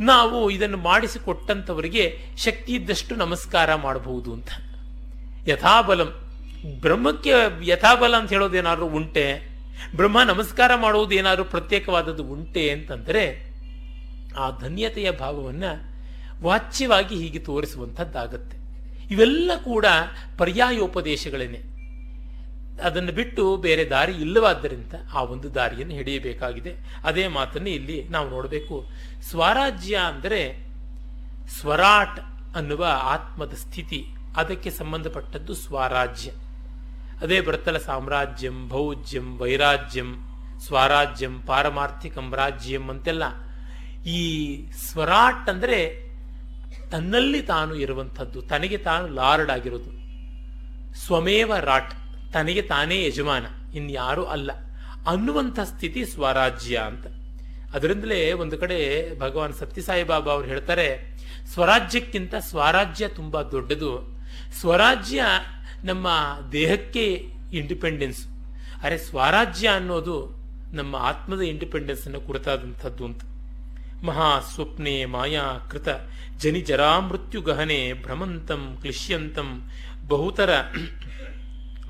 ನಾವು 0.00 0.50
ಇದನ್ನು 0.50 0.76
ಮಾಡಿಸಿಕೊಟ್ಟಂಥವರಿಗೆ 0.76 2.04
ಶಕ್ತಿ 2.36 2.72
ಇದ್ದಷ್ಟು 2.72 3.14
ನಮಸ್ಕಾರ 3.14 3.74
ಮಾಡಬಹುದು 3.74 4.32
ಅಂತ. 4.32 4.48
ಯಥಾಬಲಂ. 5.48 6.14
ಬ್ರಹ್ಮಕ್ಕೆ 6.80 7.30
ಯಥಾಬಲ 7.62 8.16
ಅಂತ 8.16 8.28
ಹೇಳೋದೇನಾದ್ರು 8.28 8.86
ಉಂಟೆ? 8.86 9.56
ಬ್ರಹ್ಮ 9.96 10.22
ನಮಸ್ಕಾರ 10.22 10.74
ಮಾಡುವುದೇನಾದ್ರು 10.74 11.44
ಪ್ರತ್ಯೇಕವಾದದ್ದು 11.44 12.24
ಉಂಟೆ 12.24 12.70
ಅಂತಂದರೆ 12.70 13.52
ಆ 14.38 14.50
ಧನ್ಯತೆಯ 14.58 15.10
ಭಾವವನ್ನು 15.10 15.96
ವಾಚ್ಯವಾಗಿ 16.42 17.16
ಹೀಗೆ 17.16 17.38
ತೋರಿಸುವಂಥದ್ದಾಗತ್ತೆ. 17.38 18.56
ಇವೆಲ್ಲ 19.14 19.50
ಕೂಡ 19.64 19.86
ಪರ್ಯಾಯೋಪದೇಶಗಳೇನೆ. 20.38 21.58
ಅದನ್ನು 22.82 23.12
ಬಿಟ್ಟು 23.12 23.56
ಬೇರೆ 23.56 23.84
ದಾರಿ 23.84 24.12
ಇಲ್ಲವಾದ್ದರಿಂದ 24.12 24.92
ಆ 25.14 25.22
ಒಂದು 25.22 25.54
ದಾರಿಯನ್ನು 25.54 25.94
ಹಿಡಿಯಬೇಕಾಗಿದೆ. 25.94 26.74
ಅದೇ 27.04 27.28
ಮಾತನ್ನು 27.28 27.68
ಇಲ್ಲಿ 27.68 28.08
ನಾವು 28.08 28.30
ನೋಡಬೇಕು. 28.30 28.88
ಸ್ವರಾಜ್ಯ 29.22 29.96
ಅಂದರೆ 29.96 30.66
ಸ್ವರಾಟ್ 31.60 32.20
ಅನ್ನುವ 32.56 32.86
ಆತ್ಮದ 33.02 33.52
ಸ್ಥಿತಿ. 33.52 34.06
ಅದಕ್ಕೆ 34.36 34.70
ಸಂಬಂಧಪಟ್ಟದ್ದು 34.70 35.54
ಸ್ವರಾಜ್ಯ. 35.54 36.30
ಅದೇ 37.20 37.40
ಬರುತ್ತಲ್ಲ 37.40 37.78
ಸಾಮ್ರಾಜ್ಯಂ, 37.78 38.68
ಭೌಜ್ಯಂ, 38.68 39.38
ವೈರಾಜ್ಯಂ, 39.38 40.16
ಸ್ವರಾಜ್ಯಂ, 40.58 41.42
ಪಾರಮಾರ್ಥಿಕಂ, 41.42 42.34
ರಾಜ್ಯಂ 42.34 42.88
ಅಂತೆಲ್ಲ. 42.88 43.22
ಈ 44.06 44.20
ಸ್ವರಾಟ್ 44.70 45.48
ಅಂದರೆ 45.48 46.06
ತನ್ನಲ್ಲಿ 46.90 47.42
ತಾನು 47.42 47.74
ಇರುವಂಥದ್ದು, 47.74 48.42
ತನಗೆ 48.42 48.78
ತಾನು 48.78 49.08
ಲಾರ್ಡ್ 49.08 49.50
ಆಗಿರೋದು 49.50 49.90
ಸ್ವಮೇವ 50.94 51.56
ರಾಟ್, 51.56 51.94
ತನಗೆ 52.32 52.62
ತಾನೇ 52.62 53.06
ಯಜಮಾನ, 53.06 53.46
ಇನ್ಯಾರೂ 53.74 54.24
ಅಲ್ಲ. 54.24 54.50
ಅನ್ನುವಂಥ 55.06 55.58
ಸ್ಥಿತಿ 55.60 56.04
ಸ್ವರಾಜ್ಯ 56.04 56.76
ಅಂತ. 56.76 57.06
ಅದರಿಂದಲೇ 57.74 58.32
ಒಂದು 58.32 58.58
ಕಡೆ 58.58 58.78
ಭಗವಾನ್ 59.18 59.52
ಸತ್ಯಸಾಯಿಬಾಬಾ 59.52 60.32
ಅವರು 60.32 60.46
ಹೇಳ್ತಾರೆ, 60.46 61.18
ಸ್ವರಾಜ್ಯಕ್ಕಿಂತ 61.46 62.34
ಸ್ವರಾಜ್ಯ 62.34 63.08
ತುಂಬಾ 63.08 63.42
ದೊಡ್ಡದು. 63.42 64.15
ಸ್ವರಾಜ್ಯ 64.52 65.22
ನಮ್ಮ 65.84 66.08
ದೇಹಕ್ಕೆ 66.52 67.28
ಇಂಡಿಪೆಂಡೆನ್ಸ್ 67.52 68.28
ಅರೆ 68.82 68.98
ಸ್ವರಾಜ್ಯ 68.98 69.68
ಅನ್ನೋದು 69.68 70.36
ನಮ್ಮ 70.72 70.96
ಆತ್ಮದ 70.96 71.40
ಇಂಡಿಪೆಂಡೆನ್ಸ್ 71.40 72.04
ಅನ್ನು 72.04 72.20
ಕುರಿತಾದಂಥದ್ದು 72.20 73.04
ಅಂತ. 73.04 73.20
ಮಹಾ 74.04 74.40
ಸ್ವಪ್ನೆ 74.40 75.04
ಮಾಯಾ 75.04 75.68
ಕೃತ. 75.70 75.88
ಜನಿ 76.38 76.64
ಮೃತ್ಯು 77.08 77.40
ಗಹನೆ 77.42 77.92
ಭ್ರಮಂತಂ 77.92 78.78
ಕ್ಲಿಶ್ಯಂತಂ. 78.80 79.70
ಬಹುತರ 80.08 80.50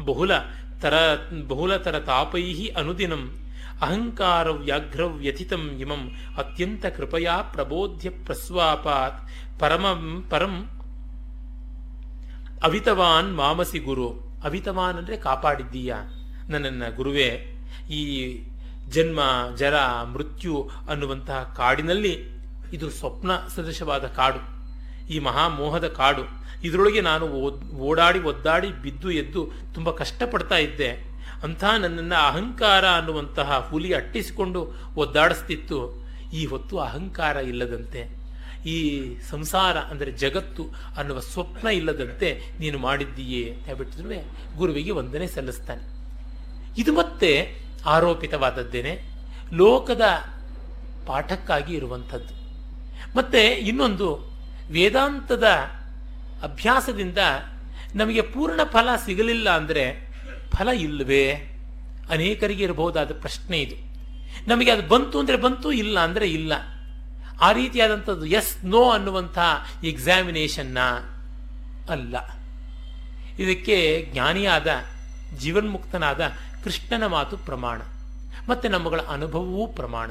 ಬಹುಲ 0.04 0.30
ತರ 0.80 0.94
ಬಹುಲತರ 1.48 1.98
ತಾಪೈ 1.98 2.68
ಅನುದಿನಂ. 2.76 3.38
ಅಹಂಕಾರ 3.82 4.50
ವ್ಯಾಘ್ರ 4.50 5.04
ವ್ಯಥಿತಂ 5.04 5.76
ಇಮಂ 5.80 6.10
ಅತ್ಯಂತ 6.36 6.86
ಕೃಪಯಾ 6.86 7.42
ಪ್ರಬೋಧ್ಯ 7.42 8.10
ಪ್ರಸ್ವಾಪಾತ್. 8.10 9.28
ಪರಮಂ 9.60 10.26
ಪರಂ 10.30 10.75
ಅವಿತವಾನ್ 12.62 13.36
ಮಾಮಸಿ 13.36 13.78
ಗುರು. 13.78 14.08
ಅವಿತವಾನ್ 14.44 14.96
ಅಂದ್ರೆ 14.96 15.16
ಕಾಪಾಡಿದ್ದೀಯ. 15.16 15.94
ನನ್ನನ್ನ 16.48 16.82
ಗುರುವೇ, 16.96 17.52
ಈ 17.90 18.32
ಜನ್ಮ, 18.88 19.20
ಜರ, 19.56 19.74
ಮೃತ್ಯು 20.12 20.70
ಅನ್ನುವಂತಹ 20.90 21.54
ಕಾಡಿನಲ್ಲಿ 21.56 22.26
ಇದು 22.72 22.90
ಸ್ವಪ್ನ 22.90 23.30
ಸದೃಶವಾದ 23.54 24.04
ಕಾಡು. 24.04 24.56
ಈ 25.08 25.18
ಮಹಾಮೋಹದ 25.18 25.86
ಕಾಡು. 25.86 26.46
ಇದರೊಳಗೆ 26.64 27.00
ನಾನು 27.00 27.26
ಓಡಾಡಿ, 27.76 28.18
ಒದ್ದಾಡಿ, 28.18 28.70
ಬಿದ್ದು, 28.70 29.10
ಎದ್ದು 29.10 29.48
ತುಂಬ 29.74 29.90
ಕಷ್ಟಪಡ್ತಾ 29.90 30.56
ಇದ್ದೆ. 30.56 30.90
ಅಂಥ 31.42 31.64
ನನ್ನನ್ನು 31.64 32.26
ಅಹಂಕಾರ 32.26 32.88
ಅನ್ನುವಂತಹ 32.88 33.68
ಹುಲಿ 33.70 33.92
ಅಟ್ಟಿಸಿಕೊಂಡು 33.92 34.72
ಒದ್ದಾಡಿಸ್ತಿತ್ತು. 34.96 36.06
ಈ 36.32 36.46
ಹೊತ್ತು 36.46 36.78
ಅಹಂಕಾರ 36.78 37.36
ಇಲ್ಲದಂತೆ. 37.36 38.15
ಈ 38.66 38.76
ಸಂಸಾರ 39.30 39.78
ಅಂದರೆ 39.78 40.12
ಜಗತ್ತು 40.12 40.64
ಅನ್ನುವ 40.96 41.20
ಸ್ವಪ್ನ 41.20 41.68
ಇಲ್ಲದಂತೆ 41.68 42.40
ನೀನು 42.60 42.78
ಮಾಡಿದ್ದೀಯೇ 42.78 43.52
ಅಂತ 43.52 43.64
ಹೇಳ್ಬಿಟ್ಟಿದ್ರು 43.64 44.56
ಗುರುವಿಗೆ 44.56 44.90
ವಂದನೆ 44.90 45.26
ಸಲ್ಲಿಸ್ತಾನೆ. 45.26 45.84
ಇದು 46.80 46.92
ಮತ್ತೆ 46.92 47.54
ಆರೋಪಿತವಾದದ್ದೇನೆ. 47.84 49.02
ಲೋಕದ 49.52 50.02
ಪಾಠಕ್ಕಾಗಿ 51.06 51.74
ಇರುವಂಥದ್ದು. 51.74 52.34
ಮತ್ತೆ 53.16 53.46
ಇನ್ನೊಂದು, 53.46 54.08
ವೇದಾಂತದ 54.70 55.44
ಅಭ್ಯಾಸದಿಂದ 56.42 57.18
ನಮಗೆ 57.94 58.20
ಪೂರ್ಣ 58.20 58.60
ಫಲ 58.64 58.88
ಸಿಗಲಿಲ್ಲ 59.04 59.50
ಅಂದರೆ 59.50 60.12
ಫಲ 60.52 60.68
ಇಲ್ಲವೇ? 60.68 61.24
ಅನೇಕರಿಗೆ 62.10 62.64
ಇರಬಹುದಾದ 62.64 63.12
ಪ್ರಶ್ನೆ 63.20 63.58
ಇದು. 63.58 63.76
ನಮಗೆ 64.48 64.70
ಅದು 64.70 64.88
ಬಂತು 64.88 65.18
ಅಂದರೆ 65.18 65.36
ಬಂತು, 65.36 65.72
ಇಲ್ಲ 65.72 65.98
ಅಂದರೆ 66.00 66.30
ಇಲ್ಲ. 66.30 66.52
ಆ 67.40 67.52
ರೀತಿಯಾದಂಥದ್ದು 67.52 68.26
ಎಸ್ 68.26 68.64
ನೋ 68.64 68.90
ಅನ್ನುವಂಥ 68.90 69.38
ಎಕ್ಸಾಮಿನೇಷನ್ನ 69.84 70.78
ಅಲ್ಲ. 71.90 72.16
ಇದಕ್ಕೆ 73.38 74.08
ಜ್ಞಾನಿಯಾದ, 74.12 74.66
ಜೀವನ್ಮುಕ್ತನಾದ 75.38 76.20
ಕೃಷ್ಣನ 76.64 77.06
ಮಾತು 77.06 77.36
ಪ್ರಮಾಣ. 77.36 77.82
ಮತ್ತು 78.48 78.68
ನಮ್ಮಗಳ 78.68 79.00
ಅನುಭವವೂ 79.00 79.66
ಪ್ರಮಾಣ. 79.66 80.10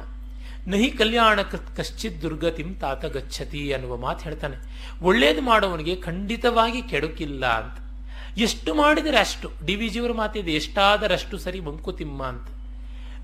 ನಹಿ 0.68 0.90
ಕಲ್ಯಾಣ 0.90 1.42
ಕಶ್ಚಿತ್ 1.78 2.22
ದುರ್ಗತಿಂ 2.22 2.76
ತಾತ 2.76 3.06
ಗಚ್ಚತಿ 3.06 3.74
ಅನ್ನುವ 3.74 3.98
ಮಾತು 3.98 4.24
ಹೇಳ್ತಾನೆ. 4.24 4.56
ಒಳ್ಳೇದು 5.02 5.42
ಮಾಡೋವನಿಗೆ 5.42 5.96
ಖಂಡಿತವಾಗಿ 5.96 6.82
ಕೆಡುಕಿಲ್ಲ 6.82 7.46
ಅಂತ. 7.46 7.86
ಎಷ್ಟು 8.38 8.74
ಮಾಡಿದರೆ 8.74 9.18
ಅಷ್ಟು. 9.18 9.52
ಡಿ 9.66 9.76
ವಿ 9.76 9.90
ಜಿಯವರ 9.90 10.12
ಮಾತಿದೆ, 10.12 10.52
ಎಷ್ಟಾದರಷ್ಟು 10.52 11.38
ಸರಿ 11.38 11.60
ಮಂಕುತಿಮ್ಮ 11.60 12.24
ಅಂತ. 12.24 12.48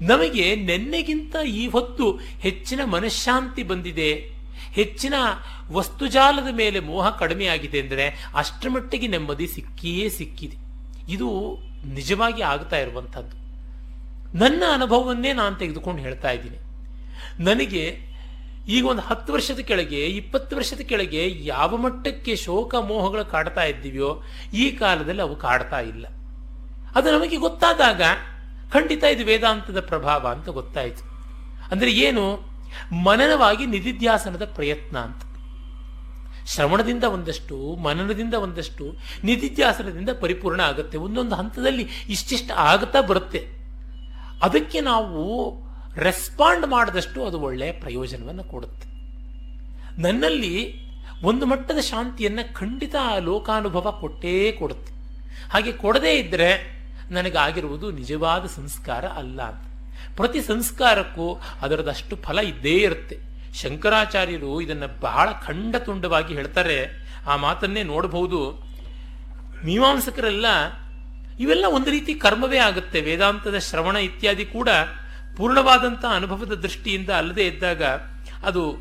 ನಮಗೆ 0.01 0.55
ನೆನ್ನೆಗಿಂತ 0.55 1.35
ಈ 1.47 1.67
ಹೊತ್ತು 1.67 2.19
ಹೆಚ್ಚಿನ 2.39 2.79
ಮನಃಶಾಂತಿ 2.85 3.63
ಬಂದಿದೆ. 3.63 4.13
ಹೆಚ್ಚಿನ 4.71 5.13
ವಸ್ತುಜಾಲದ 5.71 6.55
ಮೇಲೆ 6.55 6.79
ಮೋಹ 6.79 7.09
ಕಡಿಮೆ 7.09 7.45
ಆಗಿದೆ 7.45 7.79
ಅಂದರೆ 7.79 8.29
ಅಷ್ಟರ 8.35 8.69
ಮಟ್ಟಿಗೆ 8.69 9.07
ನೆಮ್ಮದಿ 9.07 9.47
ಸಿಕ್ಕಿಯೇ 9.47 10.09
ಸಿಕ್ಕಿದೆ. 10.09 10.57
ಇದು 11.11 11.57
ನಿಜವಾಗಿ 11.85 12.41
ಆಗ್ತಾ 12.41 12.77
ಇರುವಂಥದ್ದು. 12.77 13.41
ನನ್ನ 14.37 14.63
ಅನುಭವವನ್ನೇ 14.73 15.33
ನಾನು 15.33 15.55
ತೆಗೆದುಕೊಂಡು 15.55 16.01
ಹೇಳ್ತಾ 16.01 16.31
ಇದ್ದೀನಿ. 16.31 16.57
ನನಗೆ 17.43 18.11
ಈಗ 18.67 18.85
ಒಂದು 18.85 19.01
ಹತ್ತು 19.01 19.33
ವರ್ಷದ 19.33 19.59
ಕೆಳಗೆ, 19.59 20.05
ಇಪ್ಪತ್ತು 20.05 20.55
ವರ್ಷದ 20.55 20.79
ಕೆಳಗೆ 20.79 21.45
ಯಾವ 21.45 21.77
ಮಟ್ಟಕ್ಕೆ 21.77 22.35
ಶೋಕ 22.35 22.75
ಮೋಹಗಳು 22.75 23.25
ಕಾಡ್ತಾ 23.25 23.63
ಇದ್ದೀವೋ 23.63 24.23
ಈ 24.53 24.71
ಕಾಲದಲ್ಲಿ 24.71 25.21
ಅವು 25.21 25.35
ಕಾಡ್ತಾ 25.35 25.79
ಇಲ್ಲ. 25.79 26.05
ಅದು 26.95 27.11
ನಮಗೆ 27.11 27.35
ಗೊತ್ತಾದಾಗ 27.35 28.01
ಖಂಡಿತ 28.73 29.03
ಇದು 29.03 29.25
ವೇದಾಂತದ 29.25 29.79
ಪ್ರಭಾವ 29.79 30.27
ಅಂತ 30.27 30.49
ಗೊತ್ತಾಯಿತು. 30.49 31.11
ಅಂದರೆ 31.71 31.91
ಏನು? 31.91 32.51
ಮನನವಾಗಿ 33.03 33.65
ನಿಧಿಧ್ಯಾಸನದ 33.65 34.45
ಪ್ರಯತ್ನ 34.45 34.97
ಅಂತ. 34.97 35.21
ಶ್ರವಣದಿಂದ 36.45 37.03
ಒಂದಷ್ಟು, 37.03 37.75
ಮನನದಿಂದ 37.75 38.33
ಒಂದಷ್ಟು 38.33 38.95
ನಿಧಿಧ್ಯಾಸನದಿಂದ 39.23 40.09
ಪರಿಪೂರ್ಣ 40.09 40.61
ಆಗುತ್ತೆ. 40.61 40.97
ಒಂದೊಂದು 40.97 41.35
ಹಂತದಲ್ಲಿ 41.35 41.87
ಇಷ್ಟಿಷ್ಟು 42.09 42.53
ಆಗುತ್ತಾ 42.53 43.01
ಬರುತ್ತೆ. 43.01 43.47
ಅದಕ್ಕೆ 44.43 44.81
ನಾವು 44.81 45.53
ರೆಸ್ಪಾಂಡ್ 45.95 46.67
ಮಾಡಿದಷ್ಟು 46.67 47.25
ಅದು 47.25 47.39
ಒಳ್ಳೆಯ 47.39 47.71
ಪ್ರಯೋಜನವನ್ನು 47.71 48.43
ಕೊಡುತ್ತೆ. 48.43 48.87
ನನ್ನಲ್ಲಿ 50.01 50.73
ಒಂದು 51.23 51.45
ಮಟ್ಟದ 51.45 51.79
ಶಾಂತಿಯನ್ನು 51.79 52.53
ಖಂಡಿತ 52.53 52.95
ಆ 53.01 53.17
ಲೋಕಾನುಭವ 53.17 53.97
ಕೊಟ್ಟೇ 53.99 54.51
ಕೊಡುತ್ತೆ. 54.51 54.93
ಹಾಗೆ 55.49 55.71
ಕೊಡದೇ 55.71 56.15
ಇದ್ದರೆ 56.15 56.80
ನನಗಾಗಿರುವುದು 57.11 57.91
ನಿಜವಾದ 57.91 58.45
ಸಂಸ್ಕಾರ 58.45 59.05
ಅಲ್ಲ 59.05 59.41
ಅಂತ. 59.41 59.67
ಪ್ರತಿ 60.15 60.41
ಸಂಸ್ಕಾರಕ್ಕೂ 60.41 61.41
ಅದರದಷ್ಟು 61.61 62.15
ಫಲ 62.15 62.39
ಇದ್ದೇ 62.39 62.75
ಇರುತ್ತೆ. 62.77 63.17
ಶಂಕರಾಚಾರ್ಯರು 63.53 64.61
ಇದನ್ನು 64.61 64.99
ಬಹಳ 64.99 65.31
ಖಂಡ 65.31 65.75
ತುಂಡವಾಗಿ 65.75 66.33
ಹೇಳ್ತಾರೆ. 66.33 66.87
ಆ 67.27 67.35
ಮಾತನ್ನೇ 67.35 67.83
ನೋಡಬಹುದು. 67.83 68.51
ಮೀಮಾಂಸಕರೆಲ್ಲ 69.65 70.45
ಇವೆಲ್ಲ 71.39 71.65
ಒಂದು 71.69 71.89
ರೀತಿ 71.89 72.13
ಕರ್ಮವೇ 72.13 72.57
ಆಗುತ್ತೆ. 72.57 73.01
ವೇದಾಂತದ 73.01 73.57
ಶ್ರವಣ 73.57 73.95
ಇತ್ಯಾದಿ 73.95 74.45
ಕೂಡ 74.45 74.69
ಪೂರ್ಣವಾದಂಥ 75.37 76.05
ಅನುಭವದ 76.05 76.53
ದೃಷ್ಟಿಯಿಂದ 76.53 77.09
ಅಲ್ಲದೆ 77.09 77.47
ಇದ್ದಾಗ 77.47 77.83
ಅದು 78.45 78.77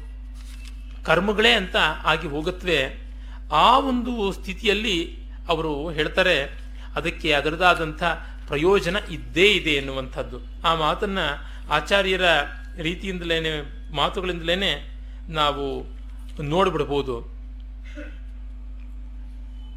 ಕರ್ಮಗಳೇ 1.05 1.53
ಅಂತ 1.53 1.77
ಆಗಿ 2.05 2.29
ಹೋಗುತ್ತವೆ 2.29 3.11
ಆ 3.53 3.79
ಒಂದು 3.79 4.33
ಸ್ಥಿತಿಯಲ್ಲಿ 4.33 5.17
ಅವರು 5.49 5.91
ಹೇಳ್ತಾರೆ 5.91 6.60
ಅದಕ್ಕೆ 6.97 7.33
ಅದರದಾದಂಥ 7.33 8.03
ಪ್ರಯೋಜನ 8.47 8.97
ಇದ್ದೇ 9.11 9.53
ಇದೆ 9.53 9.71
ಎನ್ನುವಂಥದ್ದು. 9.71 10.39
ಆ 10.65 10.75
ಮಾತನ್ನು 10.75 11.27
ಆಚಾರ್ಯರ 11.71 12.23
ರೀತಿಯಿಂದಲೇ 12.83 13.39
ಮಾತುಗಳಿಂದಲೇ 13.95 14.97
ನಾವು 15.29 15.67
ನೋಡ್ಬಿಡ್ಬೋದು. 16.43 17.21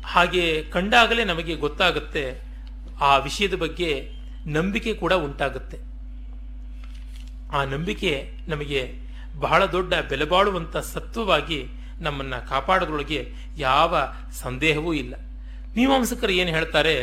ಹಾಗೆ 0.06 0.64
ಕಂಡಾಗಲೇ 0.64 1.24
ನಮಗೆ 1.24 1.56
ಗೊತ್ತಾಗುತ್ತೆ, 1.56 2.42
ಆ 3.02 3.18
ವಿಷಯದ 3.18 3.54
ಬಗ್ಗೆ 3.54 4.10
ನಂಬಿಕೆ 4.46 4.94
ಕೂಡ 4.94 5.14
ಉಂಟಾಗುತ್ತೆ. 5.14 5.78
ಆ 7.52 7.64
ನಂಬಿಕೆ 7.64 8.32
ನಮಗೆ 8.48 8.94
ಬಹಳ 9.40 9.66
ದೊಡ್ಡ 9.66 9.94
ಬೆಲೆಬಾಳುವಂಥ 9.94 10.78
ಸತ್ವವಾಗಿ 10.78 11.66
ನಮ್ಮನ್ನು 12.00 12.50
ಕಾಪಾಡೋದ್ರೊಳಗೆ 12.50 13.34
ಯಾವ 13.58 13.98
ಸಂದೇಹವೂ 14.32 14.94
ಇಲ್ಲ. 14.94 15.14
ಮೀಮಾಂಸಕರು 15.76 16.32
ಏನು 16.32 16.50
ಹೇಳ್ತಾರೆ? 16.50 16.96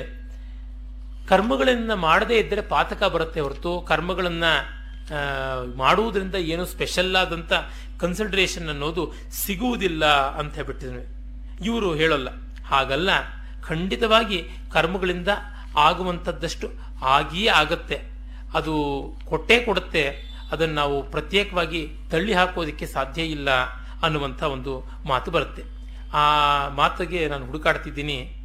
ಕರ್ಮಗಳನ್ನ 1.29 1.95
ಮಾಡದೇ 1.95 2.37
ಇದ್ದರೆ 2.39 2.61
ಪಾತಕ 2.61 3.03
ಬರುತ್ತೆ 3.05 3.41
ಹೊರತು 3.41 3.81
ಕರ್ಮಗಳನ್ನು 3.89 4.53
ಮಾಡುವುದರಿಂದ 5.77 6.35
ಏನು 6.35 6.67
ಸ್ಪೆಷಲ್ 6.67 7.17
ಆದಂಥ 7.17 7.53
ಕನ್ಸಿಡರೇಷನ್ 8.01 8.69
ಅನ್ನೋದು 8.69 9.13
ಸಿಗುವುದಿಲ್ಲ 9.31 10.05
ಅಂತ 10.39 10.55
ಹೇಳ್ಬಿಟ್ಟಿದ್ವಿ 10.55 11.05
ಇವರು 11.65 11.95
ಹೇಳಲ್ಲ. 11.95 12.29
ಹಾಗಲ್ಲ, 12.65 13.11
ಖಂಡಿತವಾಗಿ 13.63 14.39
ಕರ್ಮಗಳಿಂದ 14.73 15.29
ಆಗುವಂಥದ್ದಷ್ಟು 15.77 16.69
ಆಗಿಯೇ 17.05 17.49
ಆಗತ್ತೆ. 17.49 17.99
ಅದು 18.55 18.75
ಕೊಟ್ಟೇ 19.25 19.61
ಕೊಡುತ್ತೆ. 19.61 20.05
ಅದನ್ನು 20.53 20.75
ನಾವು 20.75 21.11
ಪ್ರತ್ಯೇಕವಾಗಿ 21.11 21.89
ತಳ್ಳಿ 22.11 22.33
ಹಾಕೋದಕ್ಕೆ 22.35 22.87
ಸಾಧ್ಯ 22.87 23.23
ಇಲ್ಲ 23.23 23.51
ಅನ್ನುವಂಥ 24.03 24.43
ಒಂದು 24.43 24.73
ಮಾತು 25.07 25.31
ಬರುತ್ತೆ. 25.31 25.63
ಆ 26.13 26.25
ಮಾತಿಗೆ 26.69 27.29
ನಾನು 27.29 27.47
ಹುಡುಕಾಡ್ತಿದ್ದೀನಿ. 27.47 28.40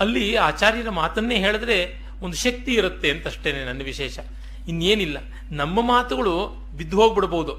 ಅಲ್ಲಿ 0.00 0.36
ಆಚಾರ್ಯರ 0.36 0.90
ಮಾತನ್ನೇ 0.90 1.36
ಹೇಳಿದ್ರೆ 1.36 2.08
ಒಂದು 2.22 2.36
ಶಕ್ತಿ 2.36 2.74
ಇರುತ್ತೆ 2.74 3.10
ಅಂತ 3.10 3.26
ಅಷ್ಟೇನೆ 3.26 3.64
ನನ್ನ 3.64 3.82
ವಿಶೇಷ. 3.82 4.18
ಇನ್ನೇನಿಲ್ಲ. 4.68 5.18
ನಮ್ಮ 5.50 5.82
ಮಾತುಗಳು 5.82 6.48
ಬಿದ್ದು 6.76 6.96
ಹೋಗ್ಬಿಡ್ಬೋದು. 6.96 7.52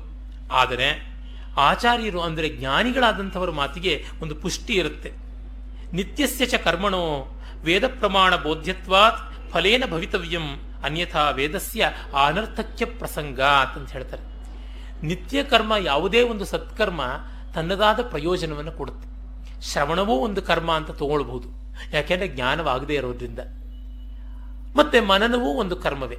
ಆದರೆ 0.52 1.10
ಆಚಾರ್ಯರು 1.58 2.22
ಅಂದರೆ 2.22 2.50
ಜ್ಞಾನಿಗಳಾದಂಥವರ 2.50 3.50
ಮಾತಿಗೆ 3.50 4.06
ಒಂದು 4.22 4.36
ಪುಷ್ಟಿ 4.36 4.74
ಇರುತ್ತೆ. 4.74 5.12
ನಿತ್ಯಸ್ಯ 5.94 6.46
ಚ 6.46 6.56
ಕರ್ಮಣೋ 6.56 7.36
ವೇದ 7.64 7.88
ಪ್ರಮಾಣ 7.88 8.36
ಬೋಧ್ಯತ್ವಾತ್ 8.36 9.52
ಫಲೇನ 9.52 9.84
ಭವಿತವ್ಯಂ 9.92 10.60
ಅನ್ಯಥಾ 10.84 11.30
ವೇದಸ್ಯ 11.30 11.92
ಅನರ್ಥಕ್ಯ 12.26 12.86
ಪ್ರಸಂಗ 12.86 13.42
ಅಂತ 13.42 13.92
ಹೇಳ್ತಾರೆ. 13.92 14.24
ನಿತ್ಯ 15.06 15.44
ಕರ್ಮ 15.44 15.74
ಯಾವುದೇ 15.80 16.22
ಒಂದು 16.22 16.46
ಸತ್ಕರ್ಮ 16.46 17.02
ತನ್ನದಾದ 17.54 18.00
ಪ್ರಯೋಜನವನ್ನು 18.02 18.72
ಕೊಡುತ್ತೆ. 18.72 19.10
ಶ್ರವಣವೂ 19.62 20.14
ಒಂದು 20.14 20.42
ಕರ್ಮ 20.42 20.72
ಅಂತ 20.72 20.92
ತಗೊಳ್ಬಹುದು. 20.92 21.69
ಯಾಕೆಂದ್ರೆ 21.94 22.28
ಜ್ಞಾನವಾಗದೇ 22.28 22.94
ಇರೋದ್ರಿಂದ. 22.94 23.40
ಮತ್ತೆ 24.76 25.00
ಮನನವೂ 25.00 25.50
ಒಂದು 25.50 25.76
ಕರ್ಮವೇ. 25.76 26.18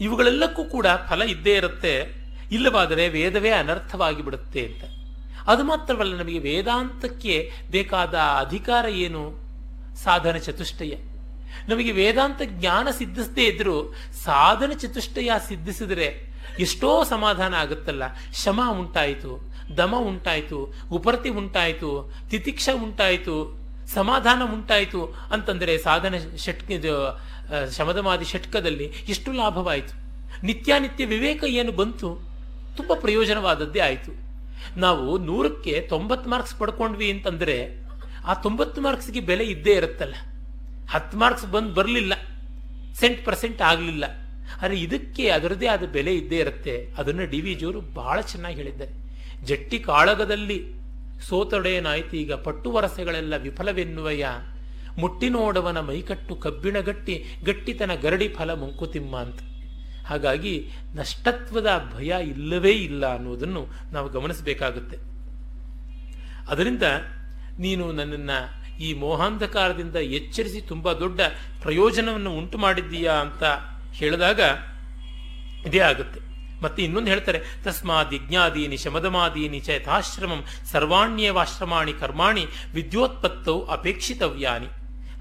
ಇವುಗಳೆಲ್ಲಕ್ಕೂ 0.00 0.64
ಕೂಡ 0.64 0.86
ಫಲ 1.08 1.22
ಇದ್ದೇ 1.22 1.54
ಇರುತ್ತೆ. 1.54 2.22
ಇಲ್ಲವಾದರೆ 2.52 3.08
ವೇದವೇ 3.08 3.50
ಅನರ್ಥವಾಗಿ 3.50 4.24
ಬಿಡುತ್ತೆ 4.24 4.66
ಅಂತ. 4.66 4.84
ಅದು 5.46 5.64
ಮಾತ್ರವಲ್ಲ, 5.64 6.14
ನಮಗೆ 6.14 6.38
ವೇದಾಂತಕ್ಕೆ 6.38 7.52
ಬೇಕಾದ 7.70 8.14
ಅಧಿಕಾರ 8.14 8.86
ಏನು? 8.88 9.42
ಸಾಧನ 9.96 10.36
ಚತುಷ್ಟಯ. 10.36 10.94
ನಮಗೆ 11.68 11.92
ವೇದಾಂತ 11.92 12.42
ಜ್ಞಾನ 12.44 12.88
ಸಿದ್ಧಿಸದೇ 12.90 13.44
ಇದ್ರೂ 13.44 13.94
ಸಾಧನ 14.24 14.72
ಚತುಷ್ಟಯ 14.78 15.30
ಸಿದ್ಧಿಸಿದರೆ 15.48 16.32
ಎಷ್ಟೋ 16.58 17.04
ಸಮಾಧಾನ 17.04 17.54
ಆಗುತ್ತಲ್ಲ. 17.54 18.02
ಶಮ 18.32 18.60
ಉಂಟಾಯಿತು, 18.70 19.54
ದಮ 19.76 19.94
ಉಂಟಾಯಿತು, 19.98 20.74
ಉಪರತಿ 20.92 21.28
ಉಂಟಾಯಿತು, 21.28 22.14
ತಿತಿಕ್ಷ 22.30 22.68
ಉಂಟಾಯಿತು 22.82 23.61
ಸಮಾಧಾನ 23.94 24.42
ಉಂಟಾಯಿತು 24.52 25.14
ಅಂತಂದರೆ 25.30 25.78
ಸಾಧನ 25.78 26.14
ಆ, 27.52 27.64
ಶಮದಮಾದಿ 27.76 28.24
ಷಟ್ಕದಲ್ಲಿ 28.24 28.92
ಎಷ್ಟು 29.08 29.32
ಲಾಭವಾಯಿತು. 29.32 29.94
ನಿತ್ಯಾನಿತ್ಯ 30.46 31.04
ವಿವೇಕ 31.04 31.44
ಏನು 31.48 31.72
ಬಂತು? 31.72 32.08
ತುಂಬ 32.76 32.92
ಪ್ರಯೋಜನವಾದದ್ದೇ 32.94 33.80
ಆಯಿತು. 33.80 34.12
ನಾವು 34.76 35.18
ನೂರಕ್ಕೆ 35.18 35.80
ತೊಂಬತ್ತು 35.80 36.30
ಮಾರ್ಕ್ಸ್ 36.30 36.58
ಪಡ್ಕೊಂಡ್ವಿ 36.58 37.10
ಅಂತಂದರೆ 37.10 37.56
ಆ 38.24 38.34
ತೊಂಬತ್ತು 38.34 38.80
ಮಾರ್ಕ್ಸ್ಗೆ 38.80 39.20
ಬೆಲೆ 39.20 39.44
ಇದ್ದೇ 39.44 39.74
ಇರುತ್ತಲ್ಲ. 39.74 40.14
ಹತ್ತು 40.90 41.18
ಮಾರ್ಕ್ಸ್ 41.18 41.46
ಬಂದು 41.46 41.74
ಬರಲಿಲ್ಲ. 41.74 42.12
ಸೆಂಟ್ 42.94 43.24
ಪರ್ಸೆಂಟ್ 43.24 43.62
ಆಗಲಿಲ್ಲ. 43.62 44.04
ಆದರೆ 44.62 44.76
ಇದಕ್ಕೆ 44.80 45.28
ಅದರದೇ 45.28 45.66
ಆದ 45.66 45.84
ಬೆಲೆ 45.84 46.14
ಇದ್ದೇ 46.14 46.36
ಇರುತ್ತೆ. 46.36 46.94
ಅದನ್ನು 46.98 47.26
ಡಿ 47.26 47.40
ವಿ 47.40 47.54
ಜಿಯವರು 47.54 47.80
ಬಹಳ 47.80 48.20
ಚೆನ್ನಾಗಿ 48.20 48.56
ಹೇಳಿದ್ದಾರೆ. 48.56 48.92
ಜಟ್ಟಿ 49.44 49.78
ಕಾಳಗದಲ್ಲಿ 49.78 50.81
ಸೋತೊಡೆಯನಾಯ್ತು, 51.28 52.14
ಈಗ 52.22 52.32
ಪಟ್ಟು 52.46 52.68
ವರಸೆಗಳೆಲ್ಲ 52.74 53.34
ವಿಫಲವೆನ್ನುವಯ 53.46 54.24
ಮುಟ್ಟಿನೋಡವನ 55.02 55.78
ಮೈಕಟ್ಟು 55.90 56.34
ಕಬ್ಬಿಣಗಟ್ಟಿ, 56.44 57.14
ಗಟ್ಟಿತನ 57.48 57.92
ಗರಡಿ 58.04 58.28
ಫಲ 58.38 58.50
ಮಂಕುತಿಮ್ಮ 58.62 59.14
ಅಂತ 59.26 59.40
ಹಾಗಾಗಿ 60.08 60.54
ನಷ್ಟತ್ವದ 60.98 61.70
ಭಯ 61.94 62.12
ಇಲ್ಲವೇ 62.32 62.72
ಇಲ್ಲ 62.88 63.02
ಅನ್ನೋದನ್ನು 63.16 63.62
ನಾವು 63.94 64.08
ಗಮನಿಸಬೇಕಾಗುತ್ತೆ. 64.16 64.96
ಅದರಿಂದ 66.52 66.86
ನೀನು 67.64 67.84
ನನ್ನನ್ನು 67.98 68.38
ಈ 68.86 68.88
ಮೋಹಾಂಧಕಾರದಿಂದ 69.04 69.98
ಎಚ್ಚರಿಸಿ 70.18 70.60
ತುಂಬ 70.70 70.92
ದೊಡ್ಡ 71.02 71.20
ಪ್ರಯೋಜನವನ್ನು 71.64 72.30
ಉಂಟು 72.40 72.58
ಮಾಡಿದ್ದೀಯಾ 72.64 73.14
ಅಂತ 73.24 73.44
ಹೇಳಿದಾಗ 73.98 74.40
ಇದೇ 75.68 75.82
ಆಗುತ್ತೆ. 75.90 76.20
ಮತ್ತೆ 76.62 76.84
ಇನ್ನೊಂದು 76.84 77.08
ಹೇಳ್ತಾರೆ, 77.08 77.40
ತಸ್ಮಾದ್ 77.64 78.14
ಯಜ್ಞಾದೀನಿ 78.14 78.76
ಶಮದಮಾದೀನಿ 78.76 79.60
ಚ 79.60 79.68
ಯಥಾಶ್ರಮಂ 79.68 80.44
ಸರ್ವಾಣ್ಯವಾಶ್ರಮಾಣಿ 80.72 81.92
ಕರ್ಮಾಣಿ 81.92 82.46
ವಿದ್ಯೋತ್ಪತ್ತೌ 82.74 83.64
ಅಪೇಕ್ಷಿತವ್ಯಾನಿ. 83.64 84.66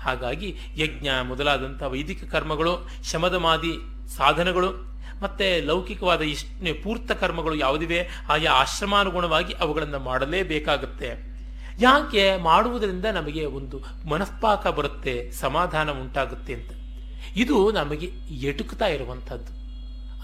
ಹಾಗಾಗಿ 0.01 0.55
ಯಜ್ಞ 0.75 1.07
ಮೊದಲಾದಂಥ 1.23 1.83
ವೈದಿಕ 1.83 2.23
ಕರ್ಮಗಳು, 2.23 2.89
ಶಮದಮಾದಿ 3.03 3.73
ಸಾಧನಗಳು, 4.07 4.91
ಮತ್ತೆ 5.21 5.61
ಲೌಕಿಕವಾದ 5.61 6.21
ಇಷ್ಟು 6.21 6.83
ಪೂರ್ತ 6.83 7.11
ಕರ್ಮಗಳು 7.11 7.55
ಯಾವುದಿವೆ, 7.55 8.07
ಆಯಾ 8.29 8.51
ಆಶ್ರಮಾನುಗುಣವಾಗಿ 8.51 9.53
ಅವುಗಳನ್ನು 9.53 9.99
ಮಾಡಲೇಬೇಕಾಗುತ್ತೆ. 9.99 11.31
ಯಾಕೆ? 11.79 12.37
ಮಾಡುವುದರಿಂದ 12.37 13.05
ನಮಗೆ 13.05 13.45
ಒಂದು 13.45 14.09
ಮನಸ್ಪಾಕ 14.09 14.67
ಬರುತ್ತೆ, 14.67 15.31
ಸಮಾಧಾನ 15.31 15.91
ಉಂಟಾಗುತ್ತೆ 15.91 16.53
ಅಂತ. 16.53 16.71
ಇದು 17.35 17.71
ನಮಗೆ 17.71 18.05
ಎಟುಕ್ತಾ 18.47 18.87
ಇರುವಂಥದ್ದು. 18.87 19.61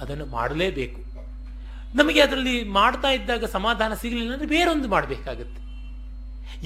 ಅದನ್ನು 0.01 0.25
ಮಾಡಲೇಬೇಕು. 0.25 1.06
ನಮಗೆ 1.97 2.21
ಅದರಲ್ಲಿ 2.21 2.63
ಮಾಡ್ತಾ 2.63 3.09
ಇದ್ದಾಗ 3.09 3.45
ಸಮಾಧಾನ 3.45 3.93
ಸಿಗಲಿಲ್ಲ 3.93 4.33
ಅಂದ್ರೆ 4.33 4.49
ಬೇರೊಂದು 4.49 4.87
ಮಾಡಬೇಕಾಗತ್ತೆ. 4.87 5.61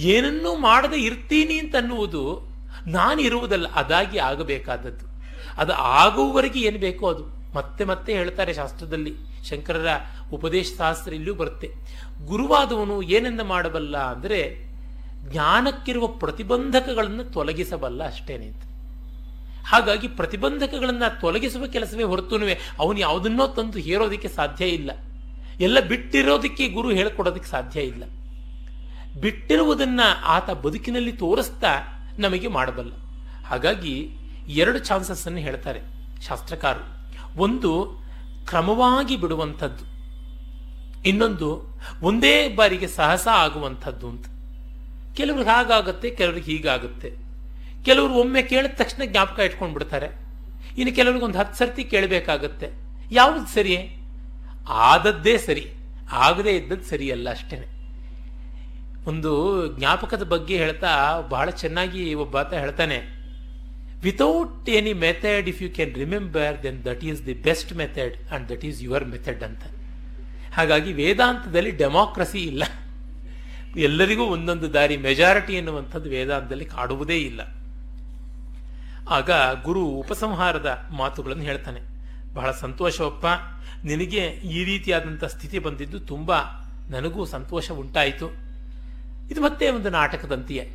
ಏನನ್ನೂ 0.02 0.56
ಮಾಡದೆ 0.56 0.98
ಇರ್ತೀನಿ 0.98 1.58
ಅಂತ 1.58 1.76
ಅನ್ನುವುದು 1.76 2.52
ನಾನು 2.88 3.22
ಇರುವುದಲ್ಲ, 3.22 3.68
ಅದಾಗಿ 3.68 4.18
ಆಗಬೇಕಾದದ್ದು. 4.18 5.06
ಅದು 5.58 5.74
ಆಗುವವರೆಗೆ 5.74 6.60
ಏನು 6.60 6.80
ಬೇಕೋ 6.80 7.08
ಅದು. 7.08 7.24
ಮತ್ತೆ 7.56 7.84
ಮತ್ತೆ 7.84 8.14
ಹೇಳ್ತಾರೆ 8.14 8.54
ಶಾಸ್ತ್ರದಲ್ಲಿ, 8.54 9.14
ಶಂಕರರ 9.50 9.88
ಉಪದೇಶ 10.34 10.68
ಶಾಸ್ತ್ರ 10.78 11.14
ಇಲ್ಲೂ 11.14 11.34
ಬರುತ್ತೆ. 11.34 11.70
ಗುರುವಾದವನು 12.26 13.02
ಏನೆಂದ 13.02 13.42
ಮಾಡಬಲ್ಲ 13.42 13.98
ಅಂದರೆ 13.98 14.72
ಜ್ಞಾನಕ್ಕಿರುವ 15.32 16.08
ಪ್ರತಿಬಂಧಕಗಳನ್ನು 16.08 17.24
ತೊಲಗಿಸಬಲ್ಲ 17.24 18.08
ಅಷ್ಟೇನೆ 18.08 18.46
ಅಂತ. 18.46 18.64
ಹಾಗಾಗಿ 19.68 20.08
ಪ್ರತಿಬಂಧಕಗಳನ್ನು 20.08 21.22
ತೊಲಗಿಸುವ 21.22 21.68
ಕೆಲಸವೇ 21.68 22.04
ಹೊರತುನುವೆ, 22.04 22.60
ಅವನು 22.80 23.00
ಯಾವುದನ್ನೋ 23.00 23.48
ತಂದು 23.48 23.80
ಹೇರೋದಕ್ಕೆ 23.80 24.28
ಸಾಧ್ಯ 24.28 24.66
ಇಲ್ಲ. 24.66 24.92
ಎಲ್ಲ 25.62 25.80
ಬಿಟ್ಟಿರೋದಕ್ಕೆ 25.80 26.68
ಗುರು 26.68 26.90
ಹೇಳಿಕೊಡೋದಕ್ಕೆ 26.90 27.50
ಸಾಧ್ಯ 27.50 27.82
ಇಲ್ಲ. 27.82 28.04
ಬಿಟ್ಟಿರುವುದನ್ನ 29.22 30.00
ಆತ 30.24 30.50
ಬದುಕಿನಲ್ಲಿ 30.50 31.12
ತೋರಿಸ್ತಾ 31.12 31.68
ನಮಗೆ 32.20 32.48
ಮಾಡಬಲ್ಲ. 32.48 32.92
ಹಾಗಾಗಿ 33.46 34.10
ಎರಡು 34.48 34.80
ಚಾನ್ಸಸ್ 34.80 35.26
ಅನ್ನು 35.26 35.40
ಹೇಳ್ತಾರೆ 35.40 35.80
ಶಾಸ್ತ್ರಕಾರರು. 36.22 37.02
ಒಂದು, 37.42 37.98
ಕ್ರಮವಾಗಿ 38.46 39.18
ಬಿಡುವಂಥದ್ದು. 39.18 39.86
ಇನ್ನೊಂದು, 41.04 41.80
ಒಂದೇ 42.02 42.50
ಬಾರಿಗೆ 42.50 42.88
ಸಹಸ 42.88 43.28
ಆಗುವಂಥದ್ದು 43.28 44.10
ಅಂತ. 44.10 44.26
ಕೆಲವ್ರಿಗೆ 45.16 45.50
ಹಾಗಾಗುತ್ತೆ, 45.50 46.10
ಕೆಲವ್ರಿಗೆ 46.10 46.52
ಹೀಗಾಗುತ್ತೆ. 46.52 47.12
ಕೆಲವರು 47.84 48.14
ಒಮ್ಮೆ 48.14 48.42
ಕೇಳಿದ 48.42 48.72
ತಕ್ಷಣ 48.76 49.02
ಜ್ಞಾಪಕ 49.06 49.40
ಇಟ್ಕೊಂಡು 49.40 49.74
ಬಿಡ್ತಾರೆ 49.74 50.08
ಇನ್ನು 50.78 50.96
ಕೆಲವ್ರಿಗೆ 50.96 51.26
ಒಂದು 51.26 51.40
ಹತ್ತು 51.40 51.58
ಸರ್ತಿ 51.60 51.84
ಕೇಳಬೇಕಾಗತ್ತೆ. 51.84 52.68
ಯಾವುದು 53.12 53.54
ಸರಿ 53.54 53.98
ಆದದ್ದೇ 54.88 55.36
ಸರಿ, 55.48 55.66
ಆಗದೇ 56.26 56.54
ಇದ್ದದ್ದು 56.60 56.86
ಸರಿಯಲ್ಲ 56.94 57.28
ಅಷ್ಟೇ 57.38 57.58
ಒಂದು 59.12 59.32
ಜ್ಞಾಪಕದ 59.78 60.24
ಬಗ್ಗೆ 60.34 60.56
ಹೇಳ್ತಾ 60.64 60.92
ಬಹಳ 61.34 61.50
ಚೆನ್ನಾಗಿ 61.62 62.02
ಒಬ್ಬಾತ 62.24 62.52
ಹೇಳ್ತಾನೆ 62.64 62.98
without 64.06 64.70
any 64.80 64.94
method 65.06 65.48
if 65.52 65.60
you 65.64 65.70
can 65.78 65.94
remember 66.04 66.56
then 66.64 66.80
that 66.90 67.04
is 67.10 67.22
the 67.30 67.36
best 67.48 67.72
method 67.82 68.16
and 68.34 68.46
that 68.52 68.66
is 68.70 68.80
your 68.88 69.06
method 69.14 69.44
ಅಂತ. 69.48 69.64
ಹಾಗಾಗಿ 70.58 70.92
ವೇದಾಂತದಲ್ಲಿ 71.02 71.72
ಡೆಮಾಕ್ರಸಿ 71.82 72.42
ಇಲ್ಲ. 72.52 72.64
ಎಲ್ಲರಿಗೂ 73.88 74.26
ಒಂದೊಂದು 74.36 74.68
ದಾರಿ 74.74 74.96
ಮೆಜಾರಿಟಿ 75.08 75.54
ಎನ್ನುವಂಥದ್ದು 75.60 76.10
ವೇದಾಂತದಲ್ಲಿ 76.16 76.68
ಕಾಡುವುದೇ 76.76 77.18
ಇಲ್ಲ. 77.30 77.42
ಆಗ 79.18 79.32
ಗುರು 79.68 79.84
ಉಪಸಂಹಾರದ 80.02 80.70
ಮಾತುಗಳನ್ನು 81.02 81.46
ಹೇಳ್ತಾನೆ, 81.50 81.82
ಬಹಳ 82.36 82.50
ಸಂತೋಷವಪ್ಪ 82.64 83.26
ನಿನಗೆ 83.84 84.28
ಈ 84.28 84.64
ರೀತಿಯಾದಂಥ 84.64 85.24
ಸ್ಥಿತಿ 85.24 85.60
ಬಂದಿದ್ದು 85.60 86.00
ತುಂಬ 86.00 86.32
ನನಗೂ 86.90 87.26
ಸಂತೋಷ 87.26 87.72
ಉಂಟಾಯಿತು. 87.72 88.32
ಇದು 89.32 89.42
ಮತ್ತೆ 89.42 89.72
ಒಂದು 89.72 89.90
ನಾಟಕದಂತೆಯೇ. 89.90 90.70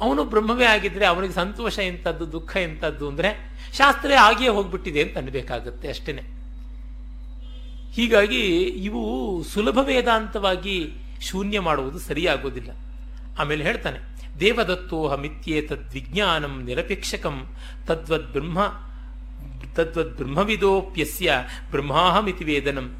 ಅವನು 0.00 0.24
ಬ್ರಹ್ಮವೇ 0.24 0.64
ಆಗಿದ್ದರೆ 0.64 1.06
ಅವನಿಗೆ 1.06 1.32
ಸಂತೋಷ 1.32 1.78
ಎಂಥದ್ದು 1.78 2.32
ದುಃಖ 2.32 2.56
ಎಂಥದ್ದು 2.56 3.08
ಅಂದರೆ 3.08 3.58
ಶಾಸ್ತ್ರ 3.72 4.12
ಆಗಿಯೇ 4.20 4.50
ಹೋಗ್ಬಿಟ್ಟಿದೆ 4.50 5.02
ಅಂತ 5.02 5.18
ಅನ್ಬೇಕಾಗತ್ತೆ 5.18 5.88
ಅಷ್ಟೇನೆ. 5.88 6.22
ಹೀಗಾಗಿ 7.92 8.56
ಇವು 8.58 9.42
ಸುಲಭ 9.42 9.78
ವೇದಾಂತವಾಗಿ 9.82 10.92
ಶೂನ್ಯ 11.20 11.60
ಮಾಡುವುದು 11.60 11.98
ಸರಿಯಾಗೋದಿಲ್ಲ. 11.98 12.70
ಆಮೇಲೆ 13.38 13.64
ಹೇಳ್ತಾನೆ 13.64 13.98
ದೇವದತ್ತೋಹ 14.40 15.14
ಮಿತ್ಯೇ 15.14 15.62
ತದ್ವಿಜ್ಞಾನಂ 15.62 16.64
ನಿರಪೇಕ್ಷಕಂ 16.64 17.56
ತದ್ವದ್ 17.86 18.32
ಬ್ರಹ್ಮ 18.32 18.58
ತದ್ವದ್ 19.74 20.16
ಬ್ರಹ್ಮವಿದೋಪ್ಯಸ್ಯ 20.16 21.34
ಬ್ರಹ್ಮಾಹಮಿತಿ 21.70 22.44
ವೇದನಂ. 22.44 22.98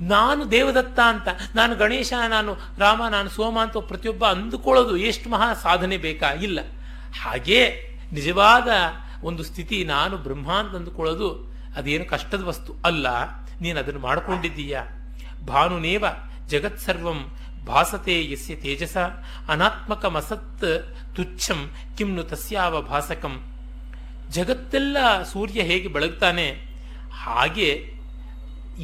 ನಾನು 0.00 0.50
ದೇವದತ್ತ 0.50 1.00
ಅಂತ, 1.06 1.28
ನಾನು 1.54 1.76
ಗಣೇಶ, 1.76 2.12
ನಾನು 2.28 2.56
ರಾಮ, 2.78 3.02
ನಾನು 3.10 3.28
ಸೋಮ 3.28 3.58
ಅಂತ 3.62 3.76
ಪ್ರತಿಯೊಬ್ಬ 3.76 4.26
ಅಂದುಕೊಳ್ಳೋದು 4.26 4.96
ಎಷ್ಟು 4.96 5.30
ಮಹಾ 5.30 5.54
ಸಾಧನೆ 5.54 5.96
ಬೇಕಾ? 5.96 6.32
ಇಲ್ಲ. 6.32 6.60
ಹಾಗೇ 7.22 7.86
ನಿಜವಾದ 8.12 8.68
ಒಂದು 9.22 9.42
ಸ್ಥಿತಿ 9.42 9.84
ನಾನು 9.84 10.16
ಬ್ರಹ್ಮ 10.16 10.52
ಅಂತ 10.52 10.74
ಅಂದುಕೊಳ್ಳೋದು 10.74 11.54
ಅದೇನು 11.76 12.04
ಕಷ್ಟದ 12.04 12.42
ವಸ್ತು 12.42 12.74
ಅಲ್ಲ. 12.84 13.06
ನೀನು 13.60 13.78
ಅದನ್ನು 13.78 14.00
ಮಾಡಿಕೊಂಡಿದ್ದೀಯ. 14.00 14.80
ಭಾನುನೇವ 15.46 16.04
ಜಗತ್ಸರ್ವಂ 16.46 17.30
ಭಾಸತೆ 17.66 18.32
ಯಸ್ಯ 18.32 18.54
ತೇಜಸ, 18.54 18.96
ಅನಾತ್ಮಕಮಸತ್ 19.48 20.64
ತುಚ್ಛಂ 21.16 21.70
ಕಿಮ್ನು 21.98 22.22
ತಸ್ಯಾವ 22.22 22.82
ಭಾಸಕಂ. 22.82 23.59
ಜಗತ್ತೆಲ್ಲ 24.30 24.96
ಸೂರ್ಯ 25.32 25.60
ಹೇಗೆ 25.62 25.88
ಬೆಳಗ್ತಾನೆ, 25.88 26.46
ಹಾಗೆ 27.22 27.68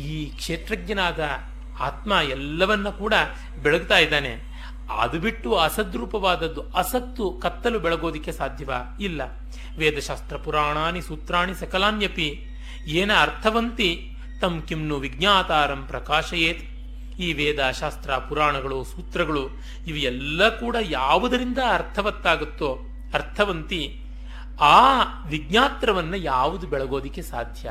ಈ 0.04 0.10
ಕ್ಷೇತ್ರಜ್ಞನಾದ 0.30 1.20
ಆತ್ಮ 1.80 2.12
ಎಲ್ಲವನ್ನ 2.30 2.88
ಕೂಡ 2.90 3.14
ಬೆಳಗ್ತಾ 3.62 3.98
ಇದ್ದಾನೆ. 3.98 4.32
ಅದು 5.02 5.18
ಬಿಟ್ಟು 5.20 5.48
ಅಸದ್ರೂಪವಾದದ್ದು, 5.56 6.62
ಅಸತ್ತು 6.72 7.24
ಕತ್ತಲು 7.42 7.78
ಬೆಳಗೋದಿಕ್ಕೆ 7.78 8.32
ಸಾಧ್ಯವ? 8.32 8.70
ಇಲ್ಲ. 9.00 9.22
ವೇದಶಾಸ್ತ್ರ 9.78 10.36
ಪುರಾಣಾನಿ 10.36 11.02
ಸೂತ್ರಾಣಿ 11.02 11.54
ಸಕಲಾನ್ಯಪಿ, 11.54 12.28
ಏನ 12.86 13.10
ಅರ್ಥವಂತಿ 13.20 13.90
ತಮ್ 14.40 14.58
ಕಿಮ್ನು 14.62 14.96
ವಿಜ್ಞಾತಾರಂ 14.96 15.82
ಪ್ರಕಾಶಯೇತ್. 15.86 16.64
ಈ 17.18 17.28
ವೇದ 17.32 17.60
ಶಾಸ್ತ್ರ 17.80 18.16
ಪುರಾಣಗಳು 18.28 18.78
ಸೂತ್ರಗಳು 18.84 19.44
ಇವೆಲ್ಲ 19.86 20.48
ಕೂಡ 20.58 20.76
ಯಾವುದರಿಂದ 20.90 21.60
ಅರ್ಥವತ್ತಾಗುತ್ತೋ, 21.72 22.70
ಅರ್ಥವಂತಿ 23.14 23.82
ಆ 24.60 25.02
ವಿಜ್ಞಾತ್ರವನ್ನ 25.26 26.14
ಯಾವುದು 26.16 26.66
ಬೆಳಗೋದಿಕ್ಕೆ 26.66 27.22
ಸಾಧ್ಯ? 27.22 27.70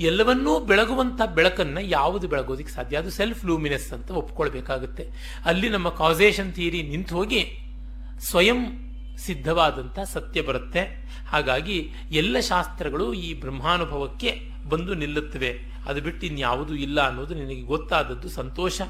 ಎಲ್ಲವನ್ನೂ 0.00 0.60
ಬೆಳಗುವಂಥ 0.60 1.22
ಬೆಳಕನ್ನು 1.22 1.80
ಯಾವುದು 1.80 2.28
ಬೆಳಗೋದಿಕ್ಕೆ 2.28 2.74
ಸಾಧ್ಯ? 2.74 2.96
ಅದು 2.96 3.10
ಸೆಲ್ಫ್ 3.10 3.44
ಲೂಮಿನಸ್ 3.44 3.92
ಅಂತ 3.92 4.10
ಒಪ್ಕೊಳ್ಬೇಕಾಗುತ್ತೆ. 4.10 5.08
ಅಲ್ಲಿ 5.44 5.68
ನಮ್ಮ 5.68 5.88
ಕಾಸೇಷನ್ 5.88 6.52
ಥಿಯರಿ 6.52 6.82
ನಿಂತು 6.82 7.16
ಹೋಗಿ 7.16 7.58
ಸ್ವಯಂ 8.18 8.56
ಸಿದ್ಧವಾದಂಥ 9.18 9.98
ಸತ್ಯ 9.98 10.42
ಬರುತ್ತೆ. 10.42 11.08
ಹಾಗಾಗಿ 11.28 11.92
ಎಲ್ಲ 12.10 12.40
ಶಾಸ್ತ್ರಗಳು 12.40 13.12
ಈ 13.12 13.40
ಬ್ರಹ್ಮಾನುಭವಕ್ಕೆ 13.40 14.55
ಬಂದು 14.68 14.94
ನಿಲ್ಲುತ್ತವೆ. 14.94 15.76
ಅದು 15.88 16.00
ಬಿಟ್ಟು 16.00 16.26
ಇನ್ಯಾವುದೂ 16.26 16.74
ಇಲ್ಲ 16.74 17.06
ಅನ್ನೋದು 17.06 17.34
ನಿನಗೆ 17.34 17.62
ಗೊತ್ತಾದದ್ದು 17.62 18.28
ಸಂತೋಷ. 18.28 18.80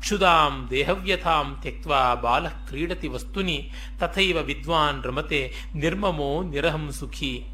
ಕ್ಷುದಾಂ 0.00 0.66
ದೇಹವ್ಯಥಾಂ 0.70 1.58
ತ್ಯಕ್ವಾ 1.60 2.14
ಬಾಲ 2.14 2.48
ಕ್ರೀಡತಿ 2.48 3.08
ವಸ್ತುನಿ, 3.08 3.70
ತಥೈವ 4.00 4.38
ವಿದ್ವಾನ್ 4.42 5.04
ರಮತೆ, 5.04 5.52
ನಿರ್ಮಮೋ 5.74 6.42
ನಿರಹಂ 6.42 6.92
ಸುಖಿ. 6.92 7.44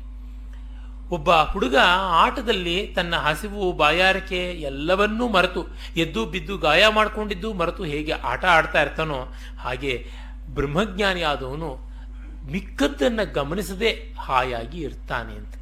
ಒಬ್ಬ 1.10 1.32
ಹುಡುಗ 1.32 1.76
ಆಟದಲ್ಲಿ 2.08 2.86
ತನ್ನ 2.86 3.16
ಹಸಿವು 3.16 3.72
ಬಾಯಾರಿಕೆ 3.72 4.36
ಎಲ್ಲವನ್ನೂ 4.36 5.28
ಮರೆತು, 5.28 5.66
ಎದ್ದು 5.96 6.26
ಬಿದ್ದು 6.26 6.58
ಗಾಯ 6.58 6.84
ಮಾಡಿಕೊಂಡಿದ್ದು 6.88 7.52
ಮರೆತು 7.52 7.84
ಹೇಗೆ 7.84 8.12
ಆಟ 8.12 8.44
ಆಡ್ತಾ 8.44 8.82
ಇರ್ತಾನೋ, 8.82 9.32
ಹಾಗೆ 9.60 10.06
ಬ್ರಹ್ಮಜ್ಞಾನಿ 10.48 11.22
ಆದವನು 11.22 11.70
ಮಿಕ್ಕದ್ದನ್ನ 12.52 13.20
ಗಮನಿಸದೆ 13.22 14.14
ಹಾಯಾಗಿ 14.18 14.78
ಇರ್ತಾನೆ 14.78 15.34
ಅಂತ. 15.34 15.54